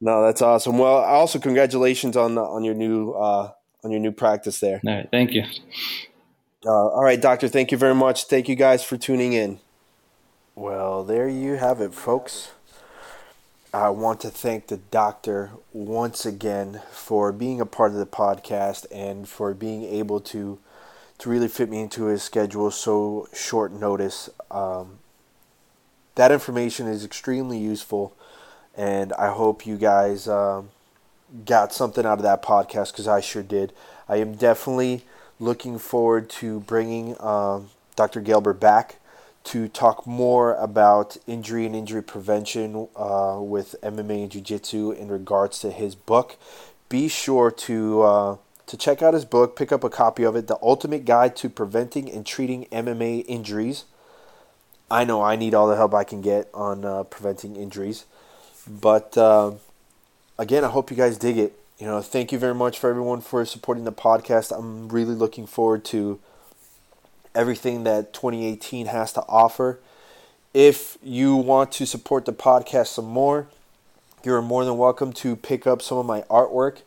No, 0.00 0.24
that's 0.24 0.42
awesome. 0.42 0.78
Well, 0.78 0.96
also 0.96 1.38
congratulations 1.38 2.16
on 2.16 2.38
on 2.38 2.64
your 2.64 2.74
new 2.74 3.12
uh, 3.12 3.50
on 3.82 3.90
your 3.90 4.00
new 4.00 4.12
practice 4.12 4.60
there. 4.60 4.80
All 4.86 4.94
right, 4.94 5.08
thank 5.10 5.32
you. 5.32 5.44
Uh, 6.64 6.70
all 6.70 7.04
right, 7.04 7.20
doctor. 7.20 7.48
Thank 7.48 7.72
you 7.72 7.78
very 7.78 7.94
much. 7.94 8.24
Thank 8.24 8.48
you 8.48 8.56
guys 8.56 8.84
for 8.84 8.96
tuning 8.96 9.32
in. 9.32 9.60
Well, 10.54 11.04
there 11.04 11.28
you 11.28 11.54
have 11.54 11.80
it, 11.80 11.94
folks. 11.94 12.50
I 13.72 13.90
want 13.90 14.20
to 14.20 14.30
thank 14.30 14.68
the 14.68 14.78
doctor 14.78 15.50
once 15.72 16.24
again 16.24 16.80
for 16.90 17.32
being 17.32 17.60
a 17.60 17.66
part 17.66 17.92
of 17.92 17.98
the 17.98 18.06
podcast 18.06 18.86
and 18.90 19.28
for 19.28 19.52
being 19.52 19.84
able 19.84 20.20
to 20.20 20.58
to 21.18 21.28
really 21.28 21.48
fit 21.48 21.68
me 21.68 21.80
into 21.80 22.04
his 22.04 22.22
schedule 22.22 22.70
so 22.70 23.28
short 23.34 23.72
notice. 23.72 24.30
Um, 24.50 25.00
that 26.14 26.32
information 26.32 26.86
is 26.86 27.04
extremely 27.04 27.58
useful, 27.58 28.16
and 28.78 29.12
I 29.14 29.28
hope 29.30 29.66
you 29.66 29.76
guys 29.76 30.28
um, 30.28 30.70
got 31.44 31.74
something 31.74 32.06
out 32.06 32.18
of 32.18 32.22
that 32.22 32.42
podcast 32.42 32.92
because 32.92 33.08
I 33.08 33.20
sure 33.20 33.42
did. 33.42 33.72
I 34.08 34.16
am 34.16 34.36
definitely 34.36 35.04
looking 35.40 35.78
forward 35.78 36.30
to 36.30 36.60
bringing 36.60 37.20
um, 37.20 37.70
Dr. 37.96 38.22
Gelber 38.22 38.58
back 38.58 39.00
to 39.44 39.66
talk 39.66 40.06
more 40.06 40.54
about 40.54 41.16
injury 41.26 41.66
and 41.66 41.74
injury 41.74 42.02
prevention 42.02 42.88
uh, 42.96 43.38
with 43.40 43.74
MMA 43.82 44.22
and 44.22 44.30
Jiu 44.30 44.40
Jitsu 44.40 44.92
in 44.92 45.08
regards 45.08 45.58
to 45.60 45.70
his 45.70 45.94
book. 45.94 46.36
Be 46.88 47.08
sure 47.08 47.50
to 47.50 48.02
uh, 48.02 48.36
to 48.66 48.76
check 48.76 49.02
out 49.02 49.14
his 49.14 49.24
book, 49.24 49.56
pick 49.56 49.72
up 49.72 49.82
a 49.82 49.90
copy 49.90 50.22
of 50.22 50.36
it, 50.36 50.46
The 50.46 50.58
Ultimate 50.62 51.04
Guide 51.04 51.34
to 51.36 51.48
Preventing 51.48 52.10
and 52.10 52.24
Treating 52.24 52.66
MMA 52.66 53.24
Injuries. 53.26 53.86
I 54.90 55.04
know 55.04 55.22
I 55.22 55.36
need 55.36 55.54
all 55.54 55.66
the 55.66 55.76
help 55.76 55.94
I 55.94 56.04
can 56.04 56.20
get 56.20 56.48
on 56.52 56.84
uh, 56.84 57.04
preventing 57.04 57.56
injuries, 57.56 58.04
but 58.68 59.16
uh, 59.16 59.52
again, 60.38 60.64
I 60.64 60.68
hope 60.68 60.90
you 60.90 60.96
guys 60.96 61.18
dig 61.18 61.38
it. 61.38 61.58
You 61.78 61.86
know, 61.86 62.02
thank 62.02 62.32
you 62.32 62.38
very 62.38 62.54
much 62.54 62.78
for 62.78 62.90
everyone 62.90 63.20
for 63.20 63.44
supporting 63.44 63.84
the 63.84 63.92
podcast. 63.92 64.56
I'm 64.56 64.88
really 64.88 65.14
looking 65.14 65.46
forward 65.46 65.84
to 65.86 66.18
everything 67.34 67.84
that 67.84 68.12
2018 68.12 68.86
has 68.86 69.12
to 69.12 69.22
offer. 69.28 69.78
If 70.52 70.98
you 71.02 71.36
want 71.36 71.70
to 71.72 71.86
support 71.86 72.24
the 72.24 72.32
podcast 72.32 72.88
some 72.88 73.04
more, 73.04 73.46
you're 74.24 74.42
more 74.42 74.64
than 74.64 74.76
welcome 74.76 75.12
to 75.14 75.36
pick 75.36 75.66
up 75.66 75.80
some 75.80 75.98
of 75.98 76.06
my 76.06 76.22
artwork. 76.22 76.78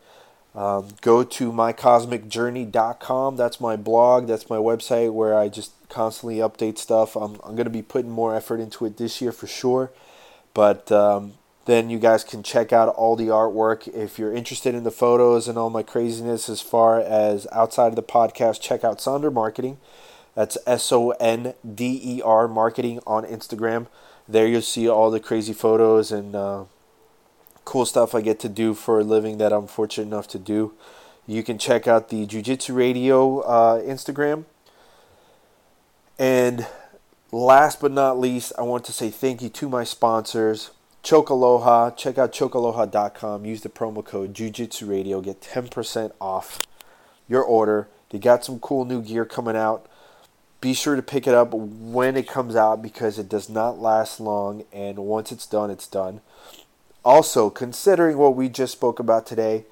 Um, 0.53 0.89
go 0.99 1.23
to 1.23 1.51
mycosmicjourney.com. 1.53 3.37
That's 3.37 3.61
my 3.61 3.77
blog. 3.77 4.27
That's 4.27 4.49
my 4.49 4.57
website 4.57 5.13
where 5.13 5.37
I 5.37 5.47
just 5.47 5.71
constantly 5.87 6.37
update 6.37 6.77
stuff. 6.77 7.15
I'm, 7.15 7.39
I'm 7.43 7.55
going 7.55 7.63
to 7.63 7.69
be 7.69 7.81
putting 7.81 8.11
more 8.11 8.35
effort 8.35 8.59
into 8.59 8.85
it 8.85 8.97
this 8.97 9.21
year 9.21 9.31
for 9.31 9.47
sure. 9.47 9.91
But 10.53 10.91
um, 10.91 11.35
then 11.65 11.89
you 11.89 11.99
guys 11.99 12.23
can 12.23 12.41
check 12.41 12.73
out 12.73 12.89
all 12.89 13.15
the 13.15 13.27
artwork. 13.27 13.87
If 13.87 14.17
you're 14.17 14.33
interested 14.33 14.73
in 14.73 14.83
the 14.83 14.91
photos 14.91 15.47
and 15.47 15.57
all 15.57 15.69
my 15.69 15.83
craziness 15.83 16.49
as 16.49 16.61
far 16.61 16.99
as 16.99 17.47
outside 17.51 17.87
of 17.87 17.95
the 17.95 18.03
podcast, 18.03 18.61
check 18.61 18.83
out 18.83 18.97
Sonder 18.97 19.31
Marketing. 19.31 19.77
That's 20.33 20.57
S 20.65 20.91
O 20.91 21.11
N 21.11 21.53
D 21.63 21.99
E 22.03 22.21
R 22.23 22.47
marketing 22.47 22.99
on 23.05 23.25
Instagram. 23.25 23.87
There 24.27 24.47
you'll 24.47 24.61
see 24.61 24.87
all 24.87 25.11
the 25.11 25.19
crazy 25.19 25.53
photos 25.53 26.11
and 26.11 26.35
uh, 26.35 26.63
cool 27.65 27.85
stuff 27.85 28.15
I 28.15 28.21
get 28.21 28.39
to 28.41 28.49
do 28.49 28.73
for 28.73 28.99
a 28.99 29.03
living 29.03 29.37
that 29.37 29.51
I'm 29.51 29.67
fortunate 29.67 30.07
enough 30.07 30.27
to 30.29 30.39
do. 30.39 30.73
You 31.27 31.43
can 31.43 31.57
check 31.57 31.87
out 31.87 32.09
the 32.09 32.25
Jiu 32.25 32.41
Jitsu 32.41 32.73
Radio 32.73 33.39
uh, 33.41 33.81
Instagram. 33.81 34.45
And 36.17 36.65
last 37.31 37.81
but 37.81 37.91
not 37.91 38.19
least, 38.19 38.53
I 38.57 38.61
want 38.61 38.85
to 38.85 38.93
say 38.93 39.09
thank 39.09 39.41
you 39.41 39.49
to 39.49 39.69
my 39.69 39.83
sponsors. 39.83 40.71
Chokaloha. 41.03 41.95
Check 41.95 42.17
out 42.17 42.31
chokaloha.com. 42.31 43.45
Use 43.45 43.61
the 43.61 43.69
promo 43.69 44.03
code 44.03 44.33
Jiu 44.33 44.49
Jitsu 44.49 44.85
Radio. 44.85 45.21
Get 45.21 45.41
10% 45.41 46.11
off 46.19 46.59
your 47.27 47.43
order. 47.43 47.87
They 48.09 48.19
got 48.19 48.45
some 48.45 48.59
cool 48.59 48.85
new 48.85 49.01
gear 49.01 49.25
coming 49.25 49.55
out 49.55 49.87
be 50.61 50.75
sure 50.75 50.95
to 50.95 51.01
pick 51.01 51.25
it 51.25 51.33
up 51.33 51.53
when 51.53 52.15
it 52.15 52.27
comes 52.27 52.55
out 52.55 52.83
because 52.83 53.17
it 53.17 53.27
does 53.27 53.49
not 53.49 53.79
last 53.79 54.19
long 54.19 54.63
and 54.71 54.99
once 54.99 55.31
it's 55.31 55.47
done 55.47 55.71
it's 55.71 55.87
done 55.87 56.21
also 57.03 57.49
considering 57.49 58.17
what 58.17 58.35
we 58.35 58.47
just 58.47 58.73
spoke 58.73 58.99
about 58.99 59.25
today 59.25 59.65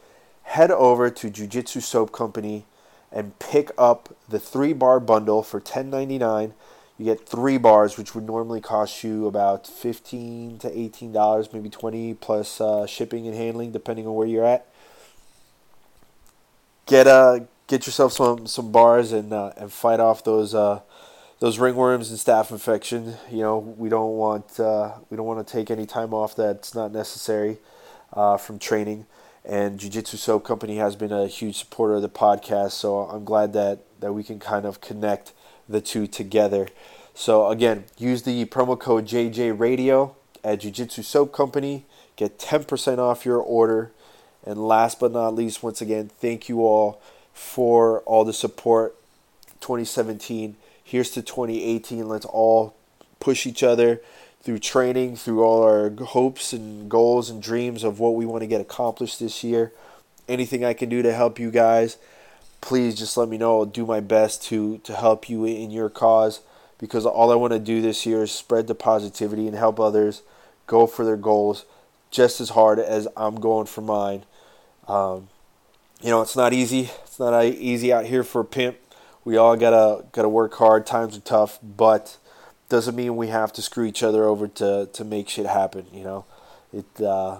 head 0.43 0.71
over 0.71 1.11
to 1.11 1.29
jiu-jitsu 1.29 1.79
soap 1.79 2.11
company 2.11 2.65
and 3.11 3.37
pick 3.37 3.69
up 3.77 4.15
the 4.27 4.39
three 4.39 4.73
bar 4.73 4.99
bundle 4.99 5.43
for 5.43 5.61
$10.99 5.61 6.53
you 6.99 7.05
get 7.05 7.27
three 7.27 7.57
bars 7.57 7.97
which 7.97 8.13
would 8.13 8.25
normally 8.25 8.61
cost 8.61 9.03
you 9.03 9.25
about 9.25 9.65
15 9.65 10.59
to 10.59 10.79
18 10.79 11.11
dollars 11.11 11.51
maybe 11.51 11.69
20 11.69 12.13
plus 12.15 12.61
uh, 12.61 12.85
shipping 12.85 13.25
and 13.25 13.35
handling 13.35 13.71
depending 13.71 14.05
on 14.05 14.13
where 14.13 14.27
you're 14.27 14.45
at 14.45 14.67
get 16.85 17.07
a 17.07 17.47
get 17.69 17.85
yourself 17.85 18.11
some 18.11 18.45
some 18.47 18.71
bars 18.71 19.13
and 19.13 19.31
uh, 19.31 19.53
and 19.55 19.71
fight 19.71 20.01
off 20.01 20.23
those 20.23 20.53
uh, 20.53 20.81
those 21.39 21.57
ringworms 21.57 22.09
and 22.09 22.19
staph 22.19 22.51
infection. 22.51 23.15
You 23.31 23.41
know, 23.41 23.57
we 23.57 23.87
don't 23.87 24.17
want 24.17 24.59
uh, 24.59 24.93
we 25.09 25.15
don't 25.15 25.25
want 25.25 25.45
to 25.47 25.49
take 25.49 25.71
any 25.71 25.85
time 25.85 26.13
off 26.13 26.35
that's 26.35 26.75
not 26.75 26.91
necessary 26.91 27.59
uh, 28.11 28.35
from 28.35 28.59
training. 28.59 29.05
And 29.45 29.79
Jiu 29.79 29.89
Jitsu 29.89 30.17
Soap 30.17 30.43
Company 30.43 30.77
has 30.77 30.95
been 30.95 31.13
a 31.13 31.27
huge 31.27 31.57
supporter 31.57 31.95
of 31.95 32.01
the 32.01 32.09
podcast, 32.09 32.71
so 32.71 33.01
I'm 33.01 33.23
glad 33.23 33.53
that 33.53 33.79
that 34.01 34.11
we 34.13 34.23
can 34.23 34.39
kind 34.39 34.65
of 34.65 34.81
connect 34.81 35.31
the 35.69 35.79
two 35.79 36.07
together. 36.07 36.67
So 37.13 37.47
again, 37.49 37.85
use 37.97 38.23
the 38.23 38.45
promo 38.45 38.77
code 38.77 39.05
JJ 39.05 39.57
Radio 39.57 40.15
at 40.43 40.61
Jiu 40.61 40.71
Jitsu 40.71 41.03
Soap 41.03 41.31
Company. 41.31 41.85
Get 42.15 42.39
10% 42.39 42.97
off 42.97 43.25
your 43.25 43.37
order. 43.37 43.91
And 44.45 44.67
last 44.67 44.99
but 44.99 45.11
not 45.11 45.35
least, 45.35 45.61
once 45.61 45.81
again, 45.81 46.09
thank 46.19 46.49
you 46.49 46.61
all 46.61 47.01
for 47.33 47.99
all 48.01 48.25
the 48.25 48.33
support 48.33 48.95
2017. 49.61 50.55
Here's 50.83 51.11
to 51.11 51.21
2018. 51.21 52.07
Let's 52.07 52.25
all 52.25 52.75
push 53.19 53.45
each 53.45 53.63
other 53.63 54.01
through 54.41 54.59
training, 54.59 55.17
through 55.17 55.43
all 55.43 55.61
our 55.61 55.89
hopes 55.89 56.53
and 56.53 56.89
goals 56.89 57.29
and 57.29 57.43
dreams 57.43 57.83
of 57.83 57.99
what 57.99 58.15
we 58.15 58.25
want 58.25 58.41
to 58.41 58.47
get 58.47 58.61
accomplished 58.61 59.19
this 59.19 59.43
year. 59.43 59.73
anything 60.29 60.63
I 60.63 60.73
can 60.73 60.89
do 60.89 61.01
to 61.01 61.11
help 61.11 61.39
you 61.39 61.51
guys, 61.51 61.97
please 62.61 62.95
just 62.95 63.17
let 63.17 63.29
me 63.29 63.37
know. 63.37 63.59
I'll 63.59 63.65
do 63.65 63.85
my 63.85 63.99
best 63.99 64.43
to 64.45 64.79
to 64.79 64.95
help 64.95 65.29
you 65.29 65.45
in 65.45 65.71
your 65.71 65.89
cause 65.89 66.41
because 66.77 67.05
all 67.05 67.31
I 67.31 67.35
want 67.35 67.53
to 67.53 67.59
do 67.59 67.81
this 67.81 68.05
year 68.05 68.23
is 68.23 68.31
spread 68.31 68.67
the 68.67 68.75
positivity 68.75 69.47
and 69.47 69.55
help 69.55 69.79
others 69.79 70.21
go 70.67 70.87
for 70.87 71.03
their 71.03 71.17
goals 71.17 71.65
just 72.11 72.41
as 72.41 72.49
hard 72.49 72.79
as 72.79 73.07
I'm 73.15 73.35
going 73.35 73.65
for 73.65 73.81
mine. 73.81 74.23
Um, 74.87 75.29
you 76.01 76.09
know, 76.09 76.21
it's 76.21 76.35
not 76.35 76.53
easy. 76.53 76.89
It's 77.03 77.19
not 77.19 77.43
easy 77.45 77.91
out 77.91 78.05
here 78.05 78.23
for 78.23 78.41
a 78.41 78.45
pimp. 78.45 78.77
We 79.25 79.37
all 79.37 79.55
gotta 79.55 80.05
gotta 80.11 80.29
work 80.29 80.53
hard. 80.55 80.85
Times 80.85 81.17
are 81.17 81.21
tough, 81.21 81.59
but 81.61 82.17
doesn't 82.69 82.95
mean 82.95 83.15
we 83.15 83.27
have 83.27 83.51
to 83.53 83.61
screw 83.61 83.85
each 83.85 84.01
other 84.01 84.23
over 84.23 84.47
to 84.47 84.89
to 84.91 85.03
make 85.03 85.27
shit 85.27 85.45
happen. 85.45 85.85
You 85.93 86.03
know, 86.03 86.25
it 86.73 87.01
uh, 87.01 87.39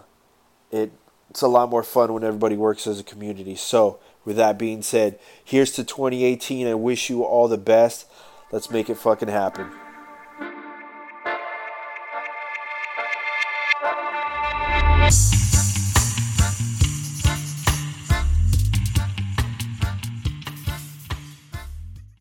it 0.72 0.92
it's 1.30 1.42
a 1.42 1.48
lot 1.48 1.70
more 1.70 1.84
fun 1.84 2.14
when 2.14 2.24
everybody 2.24 2.58
works 2.58 2.88
as 2.88 3.00
a 3.00 3.04
community. 3.04 3.56
So, 3.56 4.00
with 4.30 4.38
that 4.38 4.60
being 4.60 4.84
said, 4.84 5.18
here's 5.44 5.72
to 5.72 5.84
2018. 5.84 6.68
I 6.68 6.76
wish 6.76 7.10
you 7.10 7.24
all 7.24 7.48
the 7.48 7.58
best. 7.58 8.06
Let's 8.52 8.70
make 8.70 8.88
it 8.88 8.96
fucking 8.96 9.28
happen. 9.28 9.72